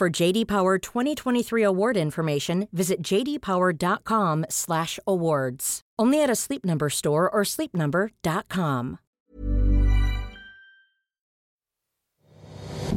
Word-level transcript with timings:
For 0.00 0.22
JD 0.22 0.48
Power 0.48 0.78
2023 0.78 1.62
award 1.62 1.96
information, 1.96 2.68
visit 2.72 3.12
jdpower.com/awards. 3.12 5.80
Only 6.02 6.24
at 6.24 6.30
a 6.30 6.34
Sleep 6.34 6.64
Number 6.64 6.88
store 6.88 7.28
or 7.28 7.44
sleepnumber.com. 7.44 8.96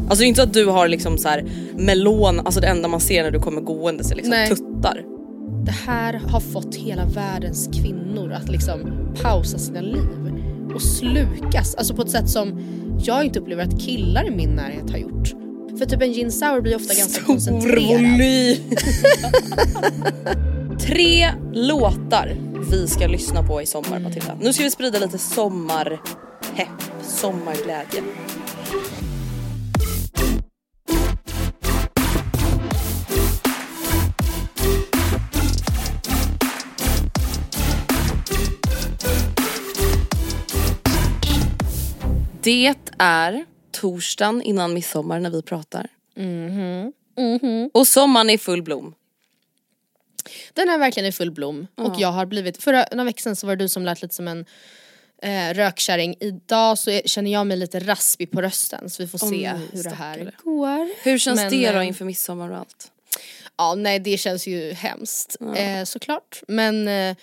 Alltså 0.09 0.17
det 0.17 0.25
är 0.25 0.27
inte 0.27 0.41
så 0.41 0.47
att 0.47 0.53
du 0.53 0.65
har 0.65 0.87
liksom 0.87 1.17
så 1.17 1.29
här 1.29 1.45
melon, 1.77 2.39
alltså 2.39 2.61
det 2.61 2.67
enda 2.67 2.87
man 2.87 2.99
ser 2.99 3.23
när 3.23 3.31
du 3.31 3.39
kommer 3.39 3.61
gående 3.61 4.03
är 4.11 4.15
liksom 4.15 4.29
Nej. 4.29 4.49
tuttar. 4.49 5.03
Det 5.65 5.71
här 5.71 6.13
har 6.13 6.39
fått 6.39 6.75
hela 6.75 7.05
världens 7.05 7.69
kvinnor 7.81 8.31
att 8.31 8.49
liksom 8.49 8.79
pausa 9.21 9.57
sina 9.57 9.81
liv 9.81 10.33
och 10.75 10.81
slukas. 10.81 11.75
Alltså 11.75 11.95
på 11.95 12.01
ett 12.01 12.11
sätt 12.11 12.29
som 12.29 12.59
jag 12.99 13.25
inte 13.25 13.39
upplever 13.39 13.63
att 13.63 13.81
killar 13.81 14.27
i 14.27 14.31
min 14.35 14.49
närhet 14.49 14.91
har 14.91 14.97
gjort. 14.97 15.33
För 15.77 15.85
typ 15.85 16.01
en 16.01 16.13
gin 16.13 16.31
sour 16.31 16.61
blir 16.61 16.75
ofta 16.75 16.93
ganska 16.93 17.13
Stor 17.13 17.25
koncentrerad. 17.25 18.01
volym. 18.01 18.75
Tre 20.79 21.31
låtar 21.53 22.35
vi 22.71 22.87
ska 22.87 23.07
lyssna 23.07 23.43
på 23.43 23.61
i 23.61 23.65
sommar 23.65 23.99
Matilda. 23.99 24.37
Nu 24.41 24.53
ska 24.53 24.63
vi 24.63 24.71
sprida 24.71 24.99
lite 24.99 25.17
sommarpepp, 25.17 26.67
sommarglädje. 27.01 28.03
Det 42.41 42.73
är 42.97 43.52
torsdagen 43.73 44.41
innan 44.41 44.73
midsommar 44.73 45.19
när 45.19 45.29
vi 45.29 45.41
pratar. 45.41 45.87
Och 47.73 47.87
sommaren 47.87 48.29
är 48.29 48.33
i 48.33 48.37
full 48.37 48.63
blom. 48.63 48.95
Den 50.53 50.69
är 50.69 50.77
verkligen 50.77 51.09
i 51.09 51.11
full 51.11 51.31
blom 51.31 51.67
och 51.75 51.93
jag 51.97 52.11
har 52.11 52.25
blivit, 52.25 52.63
förra 52.63 52.85
några 52.91 53.03
veckor 53.03 53.21
sedan 53.21 53.35
så 53.35 53.47
var 53.47 53.55
det 53.55 53.63
du 53.63 53.69
som 53.69 53.85
lät 53.85 54.01
lite 54.01 54.15
som 54.15 54.27
en 54.27 54.45
eh, 55.21 55.53
rökkärring. 55.53 56.15
Idag 56.19 56.77
så 56.77 56.91
är, 56.91 57.01
känner 57.05 57.31
jag 57.31 57.47
mig 57.47 57.57
lite 57.57 57.79
raspig 57.79 58.31
på 58.31 58.41
rösten 58.41 58.89
så 58.89 59.03
vi 59.03 59.07
får 59.07 59.17
se 59.17 59.53
nej, 59.53 59.67
hur 59.73 59.83
det 59.83 59.95
här 59.95 60.31
går. 60.43 61.03
Hur 61.03 61.17
känns 61.17 61.39
Men, 61.39 61.51
det 61.51 61.71
då 61.71 61.79
eh, 61.79 61.87
inför 61.87 62.05
midsommar 62.05 62.49
och 62.51 62.57
allt? 62.57 62.91
Ja 63.57 63.75
nej 63.75 63.99
det 63.99 64.17
känns 64.17 64.47
ju 64.47 64.71
hemskt 64.71 65.35
eh, 65.55 65.83
såklart. 65.83 66.41
Men 66.47 66.87
eh, 66.87 67.15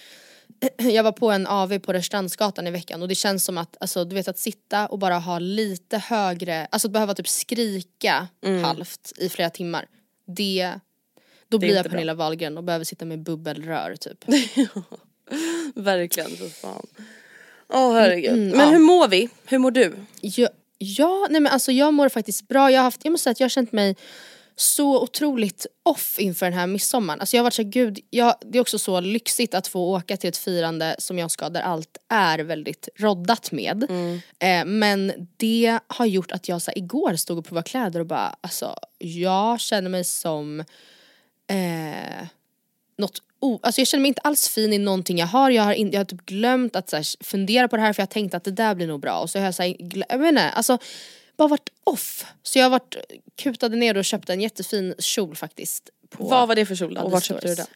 jag 0.77 1.03
var 1.03 1.13
på 1.13 1.31
en 1.31 1.47
AV 1.47 1.79
på 1.79 1.93
Rörstrandsgatan 1.93 2.67
i 2.67 2.71
veckan 2.71 3.03
och 3.03 3.09
det 3.09 3.15
känns 3.15 3.45
som 3.45 3.59
att, 3.59 3.77
alltså 3.81 4.05
du 4.05 4.15
vet 4.15 4.29
att 4.29 4.39
sitta 4.39 4.87
och 4.87 4.99
bara 4.99 5.19
ha 5.19 5.39
lite 5.39 5.99
högre, 5.99 6.67
alltså 6.71 6.89
att 6.89 6.93
behöva 6.93 7.15
typ 7.15 7.29
skrika 7.29 8.29
halvt 8.65 9.13
i 9.17 9.29
flera 9.29 9.51
timmar. 9.51 9.87
Det, 10.27 10.73
då 11.49 11.59
blir 11.59 11.69
inte 11.69 11.77
jag 11.77 11.85
bra. 11.85 11.91
Pernilla 11.91 12.15
Wahlgren 12.15 12.59
och 12.59 12.65
behöver 12.65 12.85
sitta 12.85 13.05
med 13.05 13.23
bubbelrör 13.23 13.97
typ. 13.97 14.25
Verkligen, 15.75 16.31
för 16.31 16.49
fan. 16.49 16.87
Åh 17.73 17.93
herregud. 17.93 18.33
Mm, 18.33 18.49
Men 18.49 18.61
ja. 18.61 18.67
hur 18.67 18.79
mår 18.79 19.09
vi? 19.09 19.29
Hur 19.45 19.59
mår 19.59 19.71
du? 19.71 19.95
Ja, 20.21 20.49
ja 20.79 21.27
nej 21.31 21.41
men 21.41 21.53
alltså 21.53 21.73
jag 21.73 21.95
mår 21.95 22.09
faktiskt 22.09 22.49
bra. 22.49 22.71
Jag, 22.71 22.79
har 22.79 22.85
haft, 22.85 23.05
jag 23.05 23.13
måste 23.13 23.23
säga 23.23 23.33
att 23.33 23.41
jag 23.41 23.45
har 23.45 23.51
känt 23.51 23.73
mig 23.73 23.97
så 24.57 25.03
otroligt 25.03 25.67
off 25.83 26.19
inför 26.19 26.47
den 26.47 26.53
här 26.59 26.67
midsommaren. 26.67 27.21
Alltså 27.21 27.37
jag 27.37 27.41
har 27.41 27.45
varit 27.45 27.55
så 27.55 27.63
här, 27.63 27.71
gud, 27.71 27.99
jag, 28.11 28.35
det 28.41 28.59
är 28.59 28.63
också 28.63 28.79
så 28.79 29.01
lyxigt 29.01 29.55
att 29.55 29.67
få 29.67 29.81
åka 29.97 30.17
till 30.17 30.29
ett 30.29 30.37
firande 30.37 30.97
som 30.99 31.19
jag 31.19 31.31
ska 31.31 31.49
där 31.49 31.61
allt 31.61 31.97
är 32.09 32.39
väldigt 32.39 32.89
roddat 32.97 33.53
med. 33.53 33.83
Eh, 34.39 34.65
men 34.65 35.13
det 35.37 35.79
har 35.87 36.07
gjort 36.07 36.33
att 36.33 36.49
jag 36.49 36.63
så 36.63 36.71
här, 36.71 36.79
igår 36.79 37.17
stod 37.17 37.39
och 37.39 37.45
provade 37.45 37.69
kläder 37.69 38.01
och 38.01 38.07
bara 38.07 38.37
alltså 38.41 38.75
jag 38.99 39.61
känner 39.61 39.91
mig 39.91 40.05
som 40.05 40.61
eh, 41.51 42.27
något 42.99 43.23
o- 43.41 43.61
Alltså 43.63 43.81
jag 43.81 43.89
känner 43.89 44.03
mig 44.03 44.09
inte 44.09 44.21
alls 44.21 44.49
fin 44.49 44.73
i 44.73 44.79
någonting 44.79 45.19
jag 45.19 45.27
har. 45.27 45.51
Jag 45.51 45.63
har, 45.63 45.73
in, 45.73 45.91
jag 45.91 46.01
har 46.01 46.05
typ 46.05 46.27
glömt 46.27 46.77
att 46.77 46.91
så 46.91 46.97
här, 46.97 47.25
fundera 47.25 47.69
på 47.69 47.77
det 47.77 47.83
här 47.83 47.93
för 47.93 48.03
jag 48.03 48.11
tänkte 48.11 48.37
att 48.37 48.45
det 48.45 48.51
där 48.51 48.75
blir 48.75 48.87
nog 48.87 49.01
bra. 49.01 49.19
Och 49.21 49.31
så 49.31 49.39
har 49.39 49.45
jag 49.45 49.55
så 49.55 49.63
här, 49.63 49.77
jag 50.09 50.29
inte, 50.29 50.51
alltså 50.51 50.79
bara 51.41 51.49
varit 51.49 51.69
off. 51.85 52.25
Så 52.43 52.59
jag 52.59 52.71
varit 52.71 52.97
kutade 53.37 53.77
ner 53.77 53.97
och 53.97 54.05
köpt 54.05 54.31
en 54.31 54.41
jättefin 54.41 54.95
kjol 54.99 55.37
faktiskt. 55.37 55.91
På 56.11 56.25
Vad 56.25 56.49
var 56.49 56.55
det 56.55 56.67
för 56.67 56.75
kjol 56.75 56.95
då? 56.95 57.01
Och 57.01 57.11
vart 57.11 57.25
köpte 57.25 57.49
du 57.49 57.55
den? 57.55 57.67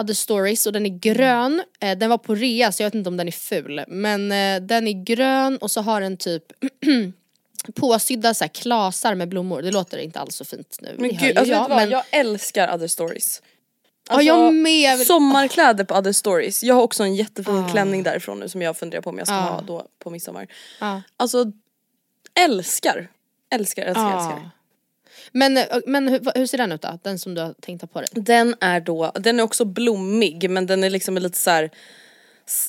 Other 0.00 0.14
Stories 0.14 0.66
och 0.66 0.72
den 0.72 0.86
är 0.86 0.98
grön. 0.98 1.62
Eh, 1.80 1.98
den 1.98 2.10
var 2.10 2.18
på 2.18 2.34
rea 2.34 2.72
så 2.72 2.82
jag 2.82 2.86
vet 2.86 2.94
inte 2.94 3.08
om 3.08 3.16
den 3.16 3.28
är 3.28 3.32
ful. 3.32 3.84
Men 3.88 4.32
eh, 4.32 4.60
den 4.66 4.88
är 4.88 5.04
grön 5.04 5.56
och 5.56 5.70
så 5.70 5.80
har 5.80 6.00
den 6.00 6.16
typ 6.16 6.42
påsydda 7.74 8.34
så 8.34 8.44
här, 8.44 8.48
klasar 8.48 9.14
med 9.14 9.28
blommor. 9.28 9.62
Det 9.62 9.70
låter 9.70 9.98
inte 9.98 10.18
alls 10.20 10.34
så 10.36 10.44
fint 10.44 10.76
nu. 10.80 10.94
Men 10.98 11.16
gud, 11.16 11.38
alltså, 11.38 11.54
vad? 11.54 11.70
men 11.70 11.90
jag 11.90 12.02
älskar 12.10 12.74
other 12.74 12.86
stories. 12.88 13.42
ja, 14.10 14.22
jag 14.22 14.54
med. 14.54 14.80
Jag 14.80 14.96
vill- 14.96 15.06
Sommarkläder 15.06 15.84
på 15.84 15.94
other 15.94 16.12
stories. 16.12 16.62
Jag 16.62 16.74
har 16.74 16.82
också 16.82 17.02
en 17.02 17.14
jättefin 17.14 17.54
Ah. 17.64 17.68
klänning 17.68 18.02
därifrån 18.02 18.40
nu 18.40 18.48
som 18.48 18.62
jag 18.62 18.76
funderar 18.76 19.02
på 19.02 19.10
om 19.10 19.18
jag 19.18 19.26
ska 19.26 19.36
Ah. 19.36 19.40
ha 19.40 19.60
då 19.60 19.86
på 19.98 20.10
midsommar. 20.10 20.46
Ja. 20.80 21.02
Alltså 21.16 21.44
älskar. 22.44 23.08
Älskar, 23.54 23.82
älskar, 23.82 24.02
Ja. 24.10 24.16
älskar. 24.16 24.50
Men, 25.32 25.58
men 25.86 26.08
hur, 26.08 26.20
hur 26.34 26.46
ser 26.46 26.58
den 26.58 26.72
ut 26.72 26.82
då? 26.82 26.98
Den 27.02 27.18
som 27.18 27.34
du 27.34 27.40
har 27.40 27.52
tänkt 27.60 27.80
ha 27.82 27.86
på 27.88 28.00
dig? 28.00 28.08
Den 28.12 28.54
är 28.60 28.80
då, 28.80 29.12
den 29.14 29.38
är 29.40 29.42
också 29.44 29.64
blommig 29.64 30.50
men 30.50 30.66
den 30.66 30.84
är 30.84 30.90
liksom 30.90 31.14
lite 31.18 31.38
så 31.38 31.50
här 31.50 31.70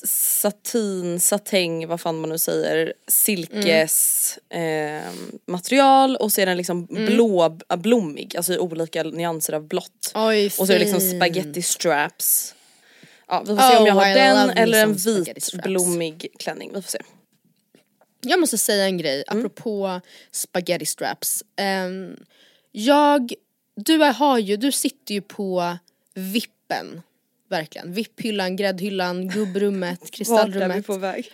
satin, 0.04 1.20
satäng, 1.20 1.86
vad 1.88 2.00
fan 2.00 2.20
man 2.20 2.30
nu 2.30 2.38
säger, 2.38 2.92
silkes 3.06 4.38
Mm. 4.50 5.04
eh, 5.04 5.12
material 5.46 6.16
och 6.16 6.32
så 6.32 6.40
är 6.40 6.46
den 6.46 6.56
liksom 6.56 6.86
blå, 6.86 7.58
äh, 7.70 7.76
blommig, 7.76 8.36
alltså 8.36 8.52
i 8.52 8.58
olika 8.58 9.02
nyanser 9.02 9.52
av 9.52 9.68
blått. 9.68 10.12
Oj, 10.14 10.46
Och 10.46 10.50
så 10.66 10.72
är 10.72 10.78
det 10.78 10.84
liksom 10.84 11.00
spaghetti 11.00 11.62
straps. 11.62 12.54
Ja 13.28 13.40
vi 13.40 13.46
får 13.56 13.70
se 13.70 13.76
om 13.76 13.82
Oh, 13.82 13.88
jag 13.88 13.94
har 13.94 14.10
I 14.10 14.14
den 14.14 14.50
eller 14.50 14.82
en 14.82 14.92
vit 14.94 15.52
blommig 15.64 16.26
klänning, 16.38 16.70
vi 16.74 16.82
får 16.82 16.90
se. 16.90 16.98
Jag 18.20 18.40
måste 18.40 18.58
säga 18.58 18.84
en 18.84 18.98
grej 18.98 19.24
Mm. 19.28 19.38
apropå 19.38 20.00
spaghetti 20.30 20.86
straps. 20.86 21.44
Ehm, 21.56 22.16
jag, 22.72 23.32
du 23.76 23.98
har 23.98 24.38
ju, 24.38 24.56
du 24.56 24.72
sitter 24.72 25.14
ju 25.14 25.20
på 25.20 25.78
vippen. 26.14 27.02
Verkligen. 27.48 27.92
Vipphyllan, 27.92 28.56
gräddhyllan, 28.56 29.28
gubbrummet, 29.28 30.10
kristallrummet. 30.10 30.86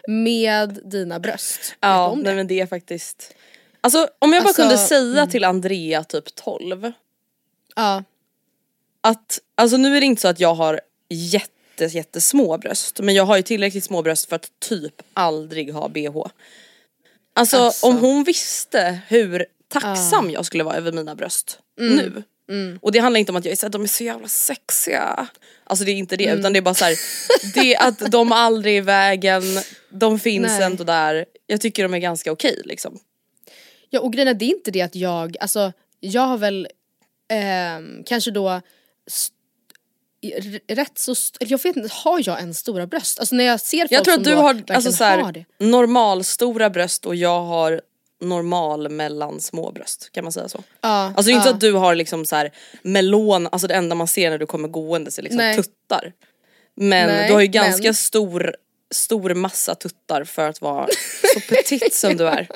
Med 0.09 0.81
dina 0.85 1.21
bröst. 1.21 1.75
Ja, 1.81 2.15
nej 2.23 2.35
men 2.35 2.47
det 2.47 2.61
är 2.61 2.67
faktiskt 2.67 3.35
Alltså 3.81 4.09
om 4.19 4.33
jag 4.33 4.43
bara 4.43 4.49
Alltså, 4.49 4.63
kunde 4.63 4.79
säga 4.79 5.27
till 5.27 5.45
Andrea 5.45 6.05
typ 6.05 6.35
12 6.35 6.93
Ja. 7.77 8.05
att, 9.01 9.41
alltså 9.55 9.77
nu 9.77 9.97
är 9.97 10.01
det 10.01 10.07
inte 10.07 10.23
så 10.23 10.29
att 10.29 10.41
jag 10.41 10.55
har 10.55 10.81
jätte, 11.09 11.85
jättesmå 11.85 12.59
bröst 12.59 13.01
men 13.01 13.15
jag 13.15 13.25
har 13.25 13.37
ju 13.37 13.43
tillräckligt 13.43 13.85
små 13.85 14.03
bröst 14.03 14.29
för 14.29 14.37
att 14.37 14.51
typ 14.59 15.03
aldrig 15.15 15.73
ha 15.73 15.89
bh. 15.89 16.27
Alltså, 17.35 17.57
Alltså. 17.57 17.87
om 17.87 17.99
hon 17.99 18.25
visste 18.25 18.99
hur 19.09 19.47
tacksam 19.69 20.31
jag 20.31 20.47
skulle 20.47 20.65
vara 20.65 20.77
över 20.77 20.93
mina 20.93 21.15
bröst 21.15 21.59
nu. 21.79 22.23
Och 22.81 22.93
det 22.93 22.99
handlar 22.99 23.21
inte 23.21 23.33
om 23.33 23.37
att 23.37 23.45
jag 23.45 23.53
är 23.53 23.57
så 23.57 23.67
här, 23.67 23.71
de 23.71 23.83
är 23.83 23.87
så 23.87 24.05
jävla 24.05 24.29
sexiga. 24.29 25.29
Alltså 25.65 25.85
det 25.85 25.91
är 25.91 25.95
inte 25.95 26.17
det 26.17 26.25
utan 26.25 26.53
det 26.53 26.59
är 26.59 26.63
bara 26.63 26.75
så 26.75 26.85
här, 26.85 26.97
det 27.55 27.75
är 27.75 27.89
att 27.89 27.99
de 28.13 28.33
aldrig 28.33 28.75
är 28.75 28.79
i 28.79 28.81
vägen, 28.81 29.43
de 29.91 30.19
finns 30.19 30.47
Nej. 30.47 30.63
ändå 30.63 30.85
där. 30.85 31.25
Jag 31.47 31.61
tycker 31.61 31.83
de 31.83 31.95
är 31.95 31.99
ganska 31.99 32.33
okej 32.33 32.61
liksom. 32.65 32.99
Ja 33.91 34.01
och 34.01 34.13
grejen 34.13 34.29
är, 34.29 34.35
det 34.35 34.45
är 34.45 34.49
inte 34.51 34.71
det 34.71 34.83
att 34.83 34.95
jag, 34.95 35.37
alltså 35.41 35.73
jag 36.01 36.23
har 36.23 36.39
väl 36.39 36.69
ehm, 37.29 38.05
kanske 38.07 38.31
då 38.31 38.61
rätt 40.69 40.99
så, 40.99 41.15
jag 41.41 41.63
vet 41.63 41.77
inte, 41.77 41.89
har 41.95 42.23
jag 42.27 42.41
en 42.41 42.55
stora 42.55 42.87
bröst? 42.87 43.19
Alltså 43.21 43.35
när 43.35 43.45
jag 43.45 43.61
ser 43.61 43.79
folk 43.79 43.93
Jag 43.93 44.05
tror 44.05 44.15
att 44.15 44.25
du 44.25 44.35
har 44.35 44.63
alltså, 44.69 44.93
så 44.93 45.05
har 45.05 45.11
här, 45.23 45.33
det. 45.33 45.45
normal 45.59 46.25
stora 46.25 46.71
bröst 46.71 47.07
och 47.07 47.17
jag 47.17 47.41
har 47.41 47.81
normal 48.21 48.89
mellan 48.89 49.41
små 49.41 49.73
bröst 49.73 50.09
kan 50.13 50.25
man 50.25 50.33
säga 50.33 50.49
så. 50.49 50.63
Ja, 50.81 51.13
Alltså 51.17 51.31
inte 51.31 51.49
ja. 51.49 51.55
att 51.55 51.61
du 51.61 51.73
har 51.73 51.95
liksom 51.95 52.25
så 52.25 52.37
här 52.37 52.53
melon, 52.83 53.49
alltså 53.53 53.67
det 53.69 53.75
enda 53.75 53.95
man 53.95 54.09
ser 54.09 54.31
när 54.31 54.39
du 54.39 54.47
kommer 54.47 54.69
gående 54.69 55.11
är 55.19 55.23
liksom 55.23 55.37
Nej. 55.39 55.57
tuttar. 55.57 56.13
Men 56.77 57.07
Nej, 57.09 57.29
du 57.29 57.35
har 57.35 57.41
ju 57.41 57.47
ganska 57.47 57.83
men- 57.89 57.95
stor, 57.95 58.57
stor 58.95 59.35
massa 59.35 59.75
tuttar 59.75 60.25
för 60.25 60.49
att 60.49 60.61
vara 60.61 60.87
så 61.35 61.41
petit 61.41 61.95
som 61.95 62.17
du 62.17 62.29
är. 62.29 62.49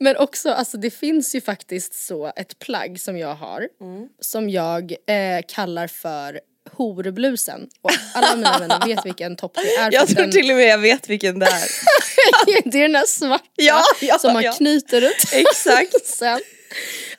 Men 0.00 0.16
också, 0.16 0.50
alltså 0.50 0.76
det 0.76 0.90
finns 0.90 1.34
ju 1.34 1.40
faktiskt 1.40 2.06
så 2.06 2.32
ett 2.36 2.58
plagg 2.58 3.00
som 3.00 3.18
jag 3.18 3.34
har 3.34 3.68
Mm. 3.80 4.08
som 4.20 4.50
jag 4.50 4.92
eh, 4.92 5.40
kallar 5.48 5.86
för 5.86 6.40
horblusen. 6.72 7.68
Och 7.82 7.90
alla 8.14 8.36
mina 8.36 8.58
vänner 8.60 8.86
vet 8.86 9.06
vilken 9.06 9.36
topp 9.36 9.54
det 9.54 9.74
är. 9.76 9.92
Jag 9.92 10.08
tror 10.08 10.22
den, 10.22 10.30
till 10.30 10.50
och 10.50 10.56
med 10.56 10.66
jag 10.66 10.78
vet 10.78 11.10
vilken 11.10 11.38
det 11.38 11.46
är. 11.46 11.68
det 12.70 12.78
är 12.78 12.82
den 12.82 12.92
där 12.92 13.06
svarta 13.06 13.44
Ja, 13.56 13.82
ja, 14.00 14.18
som 14.18 14.32
man 14.32 14.42
ja. 14.42 14.52
knyter 14.52 15.02
ut. 15.02 15.24
Exakt. 15.32 16.06
sen. 16.06 16.40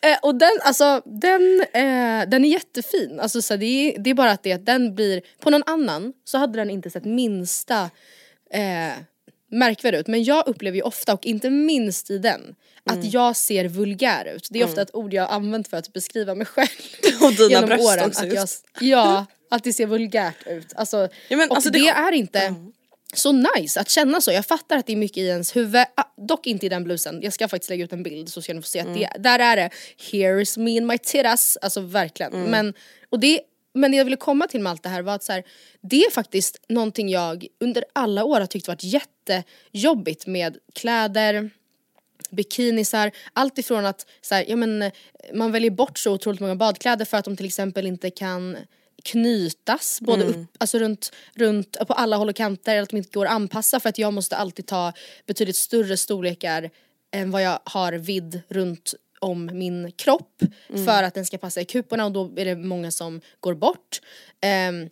Eh, 0.02 0.18
och 0.22 0.36
den, 0.36 0.52
alltså, 0.62 1.02
den, 1.06 1.62
eh, 1.62 2.30
den 2.30 2.46
är 2.46 2.50
jättefin. 2.50 3.20
Alltså, 3.20 3.42
så 3.42 3.56
det, 3.56 3.66
är, 3.66 4.00
det 4.00 4.10
är 4.10 4.14
bara 4.14 4.32
att 4.32 4.44
det 4.44 4.54
att 4.54 4.66
den 4.66 4.96
blir, 4.96 5.22
på 5.42 5.50
någon 5.50 5.64
annan 5.66 6.14
så 6.24 6.38
hade 6.38 6.60
den 6.60 6.70
inte 6.70 6.90
sett 6.90 7.06
minsta 7.06 7.90
eh, 8.54 8.94
märkvärd 9.52 9.96
ut. 9.96 10.08
Men 10.08 10.24
jag 10.24 10.48
upplever 10.48 10.76
ju 10.76 10.82
ofta, 10.84 11.14
och 11.14 11.26
inte 11.26 11.50
minst 11.50 12.10
i 12.12 12.18
den, 12.18 12.56
Mm. 12.90 13.00
att 13.00 13.14
jag 13.14 13.36
ser 13.36 13.68
vulgär 13.68 14.26
ut. 14.36 14.48
Det 14.52 14.62
är 14.62 14.66
ofta 14.66 14.82
ett 14.82 14.96
ord 14.96 15.14
jag 15.14 15.24
har 15.24 15.36
använt 15.36 15.68
för 15.68 15.78
att 15.78 15.94
beskriva 15.94 16.36
mig 16.36 16.46
själv. 16.48 16.68
Och 17.22 17.32
dina 17.34 17.50
genom 17.50 17.66
bröst 17.70 17.84
åren. 17.86 18.08
också 18.08 18.26
Att 18.26 18.34
jag, 18.34 18.48
ja, 18.90 19.26
att 19.52 19.64
det 19.64 19.74
ser 19.74 19.86
vulgärt 19.86 20.48
ut. 20.48 20.74
Alltså, 20.76 21.10
Ja, 21.30 21.38
men 21.38 21.50
och 21.50 21.56
alltså 21.56 21.70
det, 21.70 21.80
det- 21.80 21.88
är 21.90 22.12
inte 22.12 22.56
så 23.14 23.32
nice 23.32 23.80
att 23.80 23.90
känna 23.90 24.22
så. 24.22 24.32
Jag 24.32 24.46
fattar 24.46 24.78
att 24.78 24.86
det 24.86 24.94
är 24.94 24.98
mycket 24.98 25.18
i 25.18 25.28
ens 25.28 25.56
huvud, 25.56 25.86
ah, 25.96 26.04
dock 26.28 26.48
inte 26.48 26.66
i 26.66 26.70
den 26.70 26.84
blusen. 26.84 27.20
Jag 27.22 27.34
ska 27.34 27.48
faktiskt 27.48 27.70
lägga 27.70 27.84
ut 27.84 27.94
en 27.94 28.04
bild 28.04 28.30
så 28.30 28.42
ska 28.42 28.54
ni 28.54 28.62
få 28.62 28.68
se 28.68 28.80
att 28.80 28.94
det, 28.94 29.10
där 29.20 29.40
är 29.40 29.56
det 29.56 29.70
here 30.12 30.42
is 30.42 30.58
me 30.58 30.78
and 30.78 30.88
my 30.88 30.98
tittas, 30.98 31.58
alltså 31.62 31.82
verkligen. 31.82 32.32
Men, 32.44 32.74
och 33.10 33.20
det, 33.20 33.42
men 33.78 33.92
det 33.92 33.98
jag 33.98 34.06
ville 34.06 34.18
komma 34.18 34.48
till 34.48 34.62
med 34.62 34.72
allt 34.72 34.84
det 34.84 34.90
här 34.90 35.02
var 35.02 35.16
att 35.16 35.24
så 35.24 35.32
här, 35.32 35.44
det 35.82 36.04
är 36.04 36.12
faktiskt 36.12 36.60
någonting 36.70 37.10
jag 37.10 37.48
under 37.60 37.84
alla 37.94 38.24
år 38.24 38.40
har 38.40 38.48
tyckt 38.48 38.68
varit 38.68 38.84
jättejobbigt 38.84 40.28
med 40.28 40.58
kläder, 40.74 41.50
bikinisar, 42.30 43.12
allt 43.34 43.58
ifrån 43.58 43.86
att 43.86 44.06
så 44.22 44.36
här, 44.36 44.46
ja, 44.48 44.56
men, 44.56 44.92
man 45.34 45.52
väljer 45.52 45.72
bort 45.72 46.00
så 46.00 46.14
otroligt 46.14 46.40
många 46.40 46.56
badkläder 46.56 47.06
för 47.06 47.18
att 47.18 47.26
de 47.26 47.38
till 47.38 47.46
exempel 47.46 47.88
inte 47.88 48.10
kan 48.10 48.58
knytas 49.04 50.02
både 50.02 50.24
upp, 50.24 50.48
alltså 50.58 50.80
runt, 50.80 51.12
runt 51.36 51.78
på 51.88 51.94
alla 51.94 52.16
håll 52.16 52.30
och 52.30 52.36
kanter 52.36 52.72
eller 52.72 52.84
att 52.84 52.90
de 52.90 52.98
inte 52.98 53.12
går 53.14 53.26
att 53.26 53.32
anpassa 53.32 53.80
för 53.80 53.90
att 53.90 53.98
jag 53.98 54.14
måste 54.14 54.38
alltid 54.38 54.68
ta 54.68 54.94
betydligt 55.26 55.56
större 55.56 55.98
storlekar 55.98 56.70
än 57.12 57.32
vad 57.32 57.44
jag 57.44 57.60
har 57.64 57.94
vidd 57.94 58.42
runt 58.48 58.94
om 59.20 59.50
min 59.54 59.92
kropp 59.92 60.42
för 60.86 61.04
att 61.04 61.14
den 61.14 61.26
ska 61.26 61.38
passa 61.38 61.62
i 61.62 61.66
kuporna 61.66 62.06
och 62.06 62.12
då 62.12 62.32
är 62.36 62.46
det 62.46 62.56
många 62.56 62.92
som 62.92 63.22
går 63.40 63.54
bort. 63.54 64.02
Ehm, 64.42 64.90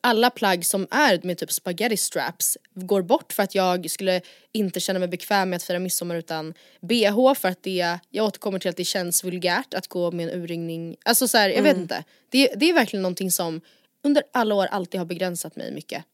alla 0.00 0.30
plagg 0.30 0.66
som 0.66 0.86
är 0.90 1.20
med 1.22 1.38
typ 1.38 1.52
spaghetti 1.52 1.96
straps 1.96 2.58
går 2.74 3.02
bort 3.02 3.32
för 3.32 3.42
att 3.42 3.54
jag 3.54 3.90
skulle 3.90 4.20
inte 4.52 4.80
känna 4.80 4.98
mig 4.98 5.08
bekväm 5.08 5.50
med 5.50 5.56
att 5.56 5.62
fira 5.62 5.78
midsommar 5.78 6.16
utan 6.16 6.54
bh 6.80 7.34
för 7.34 7.48
att 7.48 7.62
det, 7.62 7.98
jag 8.10 8.26
återkommer 8.26 8.58
till 8.58 8.70
att 8.70 8.76
det 8.76 8.84
känns 8.84 9.24
vulgärt 9.24 9.74
att 9.74 9.88
gå 9.88 10.10
med 10.10 10.28
en 10.28 10.42
urringning. 10.42 10.96
Alltså 11.04 11.28
så 11.28 11.38
här, 11.38 11.48
jag 11.48 11.62
vet 11.62 11.76
inte. 11.76 12.04
Det, 12.28 12.52
det 12.56 12.70
är 12.70 12.74
verkligen 12.74 13.02
någonting 13.02 13.30
som 13.30 13.60
under 14.02 14.22
alla 14.32 14.54
år 14.54 14.66
alltid 14.66 15.00
har 15.00 15.06
begränsat 15.06 15.56
mig 15.56 15.72
mycket. 15.72 16.04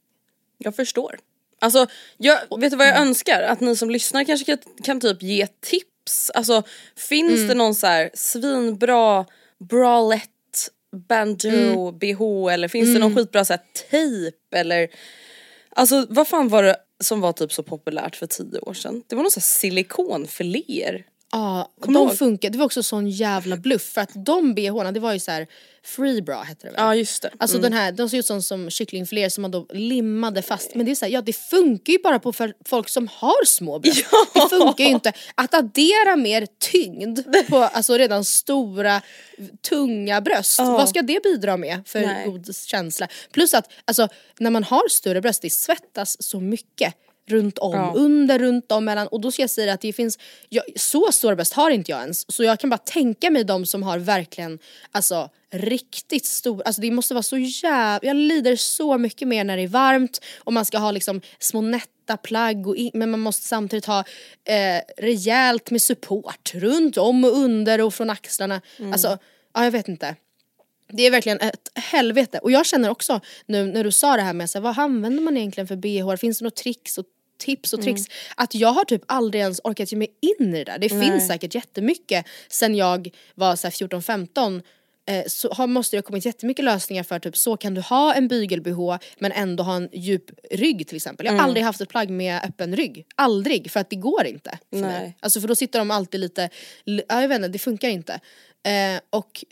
Jag 0.58 0.76
förstår. 0.76 1.18
Alltså, 1.58 1.86
jag, 2.16 2.60
vet 2.60 2.70
du 2.70 2.76
vad 2.76 2.86
jag 2.86 2.98
önskar? 2.98 3.42
Att 3.42 3.60
ni 3.60 3.76
som 3.76 3.90
lyssnar 3.90 4.24
kanske 4.24 4.44
kan, 4.44 4.58
kan 4.84 5.00
typ 5.00 5.22
ge 5.22 5.46
tips. 5.46 5.89
Alltså 6.34 6.62
finns 6.96 7.48
det 7.48 7.54
någon 7.54 7.74
så 7.74 7.86
här 7.86 8.10
svinbra 8.14 9.26
bralette, 9.58 10.30
bandeau, 11.08 11.92
bh 11.92 12.54
eller 12.54 12.68
finns 12.68 12.94
det 12.94 13.00
någon 13.00 13.16
skitbra 13.16 13.44
så 13.44 13.52
här 13.52 13.62
tejp 13.90 14.56
eller? 14.56 14.88
Alltså 15.70 16.06
vad 16.08 16.28
fan 16.28 16.48
var 16.48 16.62
det 16.62 16.76
som 17.00 17.20
var 17.20 17.32
typ 17.32 17.52
så 17.52 17.62
populärt 17.62 18.16
för 18.16 18.26
tio 18.26 18.58
år 18.58 18.74
sedan? 18.74 19.02
Det 19.06 19.16
var 19.16 19.22
någon 19.22 19.30
sån 19.30 19.40
här 19.40 19.42
silikonfiléer. 19.42 21.06
Ja, 21.32 21.72
du 21.86 21.92
de 21.92 22.16
funkar. 22.16 22.50
Det 22.50 22.58
var 22.58 22.66
också 22.66 22.82
sån 22.82 23.10
jävla 23.10 23.56
bluff 23.56 23.82
för 23.82 24.00
att 24.00 24.10
de 24.14 24.54
bhna 24.54 24.92
det 24.92 25.00
var 25.00 25.12
ju 25.12 25.18
så 25.18 25.30
här 25.30 25.46
free 25.82 26.22
bra 26.22 26.42
hette 26.42 26.66
det 26.66 26.70
väl? 26.70 26.80
Ja 26.80 26.94
just 26.94 27.22
det. 27.22 27.30
Alltså 27.38 27.58
den 27.58 27.72
här, 27.72 27.92
de 27.92 28.08
ser 28.08 28.18
ut 28.18 28.26
som, 28.26 28.42
som 28.42 28.70
kycklingfiléer 28.70 29.28
som 29.28 29.42
man 29.42 29.50
då 29.50 29.66
limmade 29.70 30.42
fast. 30.42 30.74
Men 30.74 30.86
det 30.86 30.92
är 30.92 30.94
så 30.94 31.04
här, 31.04 31.12
ja 31.12 31.22
det 31.22 31.32
funkar 31.32 31.92
ju 31.92 31.98
bara 31.98 32.18
på 32.18 32.32
för 32.32 32.54
folk 32.64 32.88
som 32.88 33.08
har 33.08 33.44
små 33.44 33.78
bröst. 33.78 34.04
Det 34.34 34.48
funkar 34.48 34.84
ju 34.84 34.90
inte. 34.90 35.12
Att 35.34 35.54
addera 35.54 36.16
mer 36.16 36.46
tyngd 36.58 37.18
på 37.48 37.56
alltså 37.56 37.96
redan 37.96 38.24
stora, 38.24 39.02
tunga 39.68 40.20
bröst. 40.20 40.58
Vad 40.58 40.88
ska 40.88 41.02
det 41.02 41.22
bidra 41.22 41.56
med 41.56 41.82
för 41.86 42.00
Nej. 42.00 42.26
god 42.26 42.56
känsla? 42.56 43.08
Plus 43.32 43.54
att 43.54 43.72
alltså, 43.84 44.08
när 44.38 44.50
man 44.50 44.64
har 44.64 44.88
större 44.88 45.20
bröst, 45.20 45.42
det 45.42 45.50
svettas 45.50 46.22
så 46.22 46.40
mycket. 46.40 46.94
Runt 47.30 47.58
om, 47.58 47.74
Ja. 47.74 47.92
under, 47.96 48.38
runt 48.38 48.72
om, 48.72 48.84
mellan. 48.84 49.06
Och 49.06 49.20
då 49.20 49.30
ska 49.32 49.42
jag 49.42 49.50
säga 49.50 49.72
att 49.72 49.80
det 49.80 49.92
finns, 49.92 50.18
jag, 50.48 50.64
så 50.76 51.12
stora 51.12 51.36
bröst 51.36 51.52
har 51.52 51.70
inte 51.70 51.90
jag 51.90 52.00
ens. 52.00 52.32
Så 52.32 52.44
jag 52.44 52.60
kan 52.60 52.70
bara 52.70 52.78
tänka 52.78 53.30
mig 53.30 53.44
de 53.44 53.66
som 53.66 53.82
har 53.82 53.98
verkligen, 53.98 54.58
alltså 54.90 55.30
riktigt 55.52 56.26
stor, 56.26 56.62
alltså 56.64 56.80
det 56.82 56.90
måste 56.90 57.14
vara 57.14 57.22
så 57.22 57.38
jävla, 57.38 57.98
jag 58.02 58.16
lider 58.16 58.56
så 58.56 58.98
mycket 58.98 59.28
mer 59.28 59.44
när 59.44 59.56
det 59.56 59.62
är 59.62 59.68
varmt 59.68 60.20
och 60.38 60.52
man 60.52 60.64
ska 60.64 60.78
ha 60.78 60.90
liksom 60.90 61.20
små 61.38 61.60
nätta 61.60 62.16
plagg 62.16 62.66
och 62.66 62.76
in, 62.76 62.90
men 62.94 63.10
man 63.10 63.20
måste 63.20 63.46
samtidigt 63.46 63.86
ha 63.86 63.98
eh, 64.44 64.82
rejält 64.96 65.70
med 65.70 65.82
support 65.82 66.54
runt 66.54 66.96
om 66.96 67.24
och 67.24 67.36
under 67.36 67.80
och 67.80 67.94
från 67.94 68.10
axlarna. 68.10 68.60
Alltså, 68.92 69.18
ja 69.54 69.64
jag 69.64 69.70
vet 69.70 69.88
inte. 69.88 70.16
Det 70.92 71.06
är 71.06 71.10
verkligen 71.10 71.40
ett 71.40 71.70
helvete. 71.74 72.38
Och 72.38 72.50
jag 72.50 72.66
känner 72.66 72.90
också 72.90 73.20
nu 73.46 73.66
när 73.66 73.84
du 73.84 73.92
sa 73.92 74.16
det 74.16 74.22
här 74.22 74.32
med 74.32 74.50
så 74.50 74.58
här, 74.58 74.62
vad 74.62 74.78
använder 74.78 75.22
man 75.22 75.36
egentligen 75.36 75.68
för 75.68 75.76
bh? 75.76 76.16
Finns 76.16 76.38
det 76.38 76.42
några 76.44 76.54
tricks 76.54 76.98
och 76.98 77.04
tips 77.40 77.72
och 77.72 77.82
tricks? 77.82 78.02
Att 78.36 78.54
jag 78.54 78.68
har 78.68 78.84
typ 78.84 79.02
aldrig 79.06 79.42
ens 79.42 79.60
orkat 79.64 79.92
ge 79.92 79.98
mig 79.98 80.08
in 80.20 80.54
i 80.54 80.64
det 80.64 80.64
där. 80.64 80.78
Det 80.78 80.88
finns 80.88 81.26
säkert 81.26 81.54
jättemycket 81.54 82.26
sen 82.48 82.74
jag 82.74 83.10
var 83.34 83.56
så 83.56 83.66
här 83.66 83.72
14-15 83.72 84.62
eh, 85.06 85.24
så 85.26 85.52
har, 85.52 85.66
måste 85.66 85.96
det 85.96 85.98
ha 85.98 86.02
kommit 86.02 86.24
jättemycket 86.24 86.64
lösningar 86.64 87.02
för 87.02 87.18
typ 87.18 87.36
så 87.36 87.56
kan 87.56 87.74
du 87.74 87.80
ha 87.80 88.14
en 88.14 88.28
bygel-bh 88.28 88.98
men 89.18 89.32
ändå 89.32 89.62
ha 89.62 89.76
en 89.76 89.88
djup 89.92 90.30
rygg 90.50 90.88
till 90.88 90.96
exempel. 90.96 91.26
Jag 91.26 91.32
har 91.32 91.40
aldrig 91.40 91.64
haft 91.64 91.80
ett 91.80 91.88
plagg 91.88 92.10
med 92.10 92.44
öppen 92.44 92.76
rygg. 92.76 93.06
Aldrig, 93.16 93.70
för 93.70 93.80
att 93.80 93.90
det 93.90 93.96
går 93.96 94.26
inte 94.26 94.58
för 94.70 94.80
mig. 94.80 95.00
Nej. 95.00 95.16
Alltså 95.20 95.40
för 95.40 95.48
då 95.48 95.54
sitter 95.54 95.78
de 95.78 95.90
alltid 95.90 96.20
lite, 96.20 96.48
ja, 96.84 97.20
jag 97.20 97.28
vet 97.28 97.36
inte, 97.36 97.48
det 97.48 97.58
funkar 97.58 97.88
inte. 97.88 98.20
Eh, 98.66 99.00
och 99.10 99.44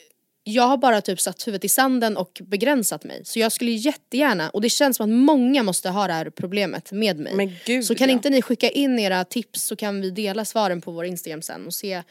jag 0.49 0.63
har 0.63 0.77
bara 0.77 1.01
typ 1.01 1.21
satt 1.21 1.47
huvudet 1.47 1.65
i 1.65 1.69
sanden 1.69 2.17
och 2.17 2.41
begränsat 2.47 3.05
mig. 3.05 3.25
Så 3.25 3.39
jag 3.39 3.53
skulle 3.53 3.71
jättegärna, 3.71 4.51
och 4.51 4.61
det 4.61 4.69
känns 4.69 4.97
som 4.97 5.05
att 5.05 5.17
många 5.17 5.63
måste 5.63 5.89
ha 5.91 6.07
det 6.07 6.13
här 6.13 6.31
problemet 6.31 6.93
med 6.93 7.19
mig. 7.19 7.35
Men 7.35 7.53
gud, 7.65 7.85
så 7.85 7.95
kan 7.95 8.09
ja. 8.09 8.13
inte 8.13 8.31
ni 8.31 8.43
skicka 8.43 8.71
in 8.71 8.99
era 8.99 9.25
tips 9.25 9.63
så 9.63 9.77
kan 9.77 10.01
vi 10.01 10.11
dela 10.11 10.45
svaren 10.45 10.81
på 10.81 10.91
vår 10.91 11.05
Instagram 11.05 11.43
sen 11.43 11.67
och 11.67 11.75
se. 11.75 12.03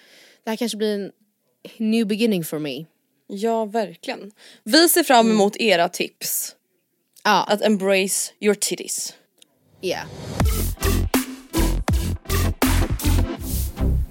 Det 0.44 0.50
här 0.50 0.58
kanske 0.58 0.78
blir 0.78 0.96
en 1.00 1.12
new 1.78 2.08
beginning 2.08 2.44
for 2.44 2.60
me. 2.60 2.86
Ja 3.28 3.66
verkligen. 3.66 4.32
Vi 4.64 4.90
ser 4.90 5.04
fram 5.04 5.32
emot 5.32 5.56
era 5.58 5.90
tips. 5.90 6.56
Ja, 7.24 7.44
Att 7.44 7.62
embrace 7.62 8.32
your 8.40 8.56
titties. 8.56 9.14
yeah. 9.82 10.06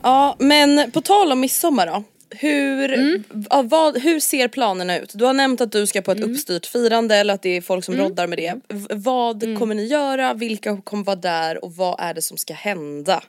Ja 0.03 0.37
men 0.39 0.91
på 0.91 1.01
tal 1.01 1.33
om 1.33 1.41
midsommar 1.41 1.87
då. 1.87 2.05
Hur, 2.41 2.93
Mm. 2.93 3.25
vad, 3.69 3.99
hur 3.99 4.21
ser 4.21 4.49
planerna 4.49 4.99
ut? 4.99 5.11
Du 5.15 5.25
har 5.25 5.33
nämnt 5.35 5.61
att 5.61 5.73
du 5.73 5.87
ska 5.87 6.03
på 6.03 6.13
ett 6.13 6.19
Mm. 6.19 6.31
uppstyrt 6.33 6.67
firande 6.67 7.17
eller 7.17 7.35
att 7.35 7.43
det 7.43 7.57
är 7.57 7.61
folk 7.61 7.85
som 7.85 7.97
roddar 7.97 8.27
med 8.27 8.39
det. 8.39 8.55
V- 8.69 8.87
vad 8.91 9.43
Mm. 9.43 9.59
kommer 9.59 9.75
ni 9.75 9.85
göra? 9.87 10.35
Vilka 10.35 10.77
kommer 10.85 11.05
vara 11.05 11.17
där 11.17 11.65
och 11.65 11.73
vad 11.77 12.01
är 12.01 12.15
det 12.15 12.23
som 12.23 12.37
ska 12.37 12.55
hända? 12.55 13.23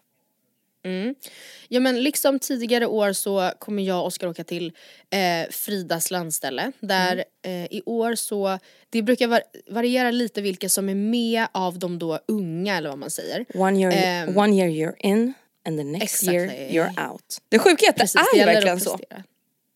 Ja 1.68 1.80
men 1.80 2.04
liksom 2.04 2.40
tidigare 2.40 2.86
år 2.86 3.14
så 3.14 3.52
kommer 3.60 3.84
jag 3.84 4.00
och 4.00 4.06
Oskar 4.06 4.28
åka 4.28 4.44
till 4.44 4.66
eh, 5.10 5.50
Fridas 5.52 6.12
landställe. 6.12 6.72
Där 6.80 7.24
Mm. 7.46 7.64
eh, 7.64 7.68
i 7.78 7.82
år 7.86 8.16
så, 8.16 8.60
det 8.90 9.02
brukar 9.02 9.28
var- 9.28 9.42
variera 9.70 10.12
lite 10.12 10.42
vilka 10.42 10.70
som 10.70 10.90
är 10.90 10.96
med 10.96 11.46
av 11.52 11.80
de 11.80 12.00
då 12.00 12.20
unga 12.28 12.78
eller 12.78 12.90
vad 12.90 12.98
man 13.00 13.10
säger. 13.10 13.46
One 13.54 13.80
year, 13.80 13.94
Ehm, 14.28 14.38
one 14.38 14.56
year 14.56 14.70
you're 14.70 14.96
in 15.00 15.34
and 15.68 15.78
the 15.78 15.84
next 15.84 16.24
year 16.24 16.44
exactly. 16.46 16.80
you're 16.80 17.12
out. 17.12 17.38
Det 17.50 17.60
sjuka 17.60 17.86
är 17.86 17.90
att 17.90 17.96
Precis, 17.96 18.22
det 18.34 18.40
är 18.40 18.48
att 18.48 18.56
verkligen 18.56 18.80
så. 18.80 19.00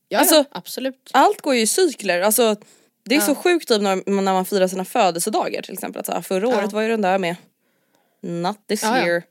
Ja, 0.09 0.19
Alltså- 0.19 0.35
ja 0.35 0.45
absolut. 0.51 1.09
Allt 1.13 1.41
går 1.41 1.55
ju 1.55 1.61
i 1.61 1.67
cykler. 1.67 2.21
Alltså, 2.21 2.55
det 3.05 3.15
är 3.15 3.19
så 3.21 3.35
sjukt 3.35 3.67
typ 3.67 3.81
när, 3.81 3.95
när 4.09 4.33
man 4.33 4.45
firar 4.45 4.67
sina 4.67 4.85
födelsedagar 4.85 5.61
till 5.61 5.73
exempel. 5.73 5.99
Att 5.99 6.05
så 6.05 6.11
här, 6.11 6.21
förra 6.21 6.47
året 6.47 6.71
var 6.73 6.81
ju 6.81 6.87
den 6.89 7.01
där 7.01 7.17
med. 7.17 7.35
Not 8.21 8.67
this 8.67 8.83
Ja, 8.83 8.97
ja. 8.97 9.05
year. 9.07 9.23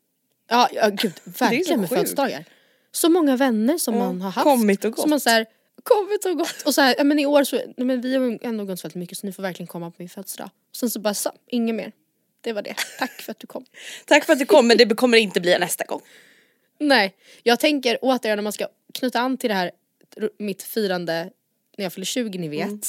Ja, 0.49 0.69
ja 0.73 0.89
gud 0.89 1.13
verkligen 1.25 1.81
med 1.81 1.89
födelsedagar. 1.89 2.45
Så 2.93 3.09
många 3.09 3.37
vänner 3.37 3.79
som 3.79 3.99
man 3.99 4.21
har 4.21 4.31
haft. 4.31 4.45
kommit 4.45 4.85
och 4.85 4.93
gått. 4.93 5.01
Som 5.01 5.11
man 5.11 5.21
så 5.21 5.31
här, 5.31 5.47
kommit 5.83 6.25
och 6.25 6.39
gått. 6.39 6.63
Och 6.67 6.75
så 6.75 6.81
här, 6.81 6.95
ja, 6.99 7.05
men 7.05 7.19
i 7.19 7.27
år 7.27 7.45
så, 7.45 7.61
men 7.77 8.01
vi 8.01 8.17
har 8.17 8.39
ändå 8.43 8.65
gått 8.65 8.85
väldigt 8.85 8.95
mycket 8.95 9.19
så 9.19 9.27
ni 9.27 9.33
får 9.33 9.43
verkligen 9.43 9.67
komma 9.67 9.91
på 9.91 9.97
min 9.99 10.09
födelsedag. 10.09 10.51
Sen 10.77 10.91
så 10.91 11.01
bara 11.01 11.15
så, 11.15 11.33
inget 11.47 11.75
mer. 11.75 11.93
Det 12.41 12.53
var 12.53 12.63
det. 12.63 12.75
Tack 12.99 13.11
för 13.21 13.31
att 13.33 13.39
du 13.39 13.47
kom. 13.47 13.65
Tack 14.07 14.25
för 14.25 14.33
att 14.33 14.39
du 14.39 14.47
kom 14.47 14.67
men 14.67 14.77
det 14.77 14.95
kommer 14.95 15.19
inte 15.19 15.41
bli 15.41 15.59
nästa 15.59 15.85
gång. 15.85 16.01
Nej, 16.81 17.17
jag 17.43 17.61
tänker 17.61 17.99
återigen 18.03 18.37
när 18.37 18.43
man 18.43 18.53
ska 18.53 18.69
knyta 18.95 19.21
an 19.21 19.37
till 19.37 19.49
det 19.49 19.55
här 19.55 19.71
mitt 20.39 20.63
firande 20.63 21.31
när 21.77 21.85
jag 21.85 21.93
fyller 21.93 22.05
20 22.05 22.39
ni 22.39 22.49
vet. 22.49 22.69
Mm. 22.69 22.81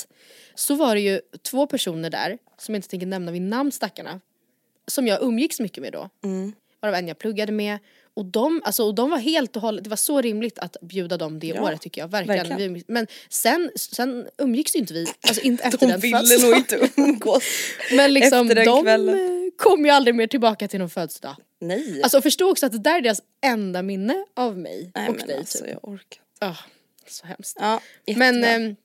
Så 0.56 0.76
var 0.76 0.96
det 0.96 1.02
ju 1.02 1.22
två 1.42 1.68
personer 1.68 2.10
där 2.10 2.38
som 2.58 2.74
jag 2.74 2.78
inte 2.80 2.88
tänker 2.88 3.08
nämna 3.08 3.32
vid 3.32 3.42
namn 3.42 3.72
stackarna. 3.72 4.22
Som 4.88 5.08
jag 5.08 5.24
umgicks 5.24 5.60
mycket 5.60 5.82
med 5.82 5.94
då. 5.94 6.10
Mm. 6.24 6.54
Varav 6.80 6.96
en 6.96 7.08
jag 7.08 7.18
pluggade 7.18 7.52
med. 7.52 7.80
Och 8.14 8.26
de, 8.26 8.62
alltså, 8.66 8.84
och 8.84 8.96
de 8.96 9.10
var 9.10 9.18
helt 9.18 9.56
och 9.56 9.62
hållet, 9.62 9.84
det 9.84 9.90
var 9.90 9.98
så 9.98 10.22
rimligt 10.22 10.60
att 10.60 10.78
bjuda 10.82 11.18
dem 11.18 11.40
det 11.40 11.48
Ja, 11.48 11.62
året 11.64 11.82
tycker 11.82 12.02
jag. 12.02 12.08
Verkligen. 12.08 12.48
verkligen. 12.48 12.84
Men 12.88 13.08
sen, 13.30 13.72
sen 13.76 14.28
umgicks 14.38 14.76
ju 14.76 14.80
inte 14.80 14.94
vi, 14.94 15.08
alltså 15.28 15.42
inte 15.44 15.64
efter 15.68 15.80
De 15.80 15.86
den 15.92 16.00
ville 16.00 16.18
nog 16.18 16.28
födelsedagen. 16.28 16.58
inte 16.58 17.02
umgås. 17.02 17.44
Men 17.92 18.14
liksom 18.14 18.42
efter 18.42 18.56
den 18.56 18.66
de 18.66 18.84
kvällen. 18.84 19.52
kom 19.58 19.86
ju 19.86 19.92
aldrig 19.92 20.16
mer 20.16 20.28
tillbaka 20.28 20.68
till 20.68 20.80
någon 20.80 20.90
födelsedag. 20.90 21.36
Nej. 21.60 22.02
Alltså 22.04 22.22
förstå 22.22 22.52
också 22.52 22.66
att 22.66 22.72
det 22.72 22.78
där 22.80 22.98
är 22.98 23.02
deras 23.02 23.22
enda 23.42 23.82
minne 23.82 24.26
av 24.36 24.58
mig 24.58 24.92
Nej 24.96 25.10
och 25.10 25.16
men 25.18 25.28
dig 25.28 25.38
alltså 25.38 25.58
typ. 25.58 25.68
jag 25.68 25.80
orkar 25.94 26.22
Ah, 26.40 26.56
så 27.08 27.28
hemskt. 27.28 27.58
Ja, 27.60 27.82
Men 28.16 28.44
ehm, 28.44 28.76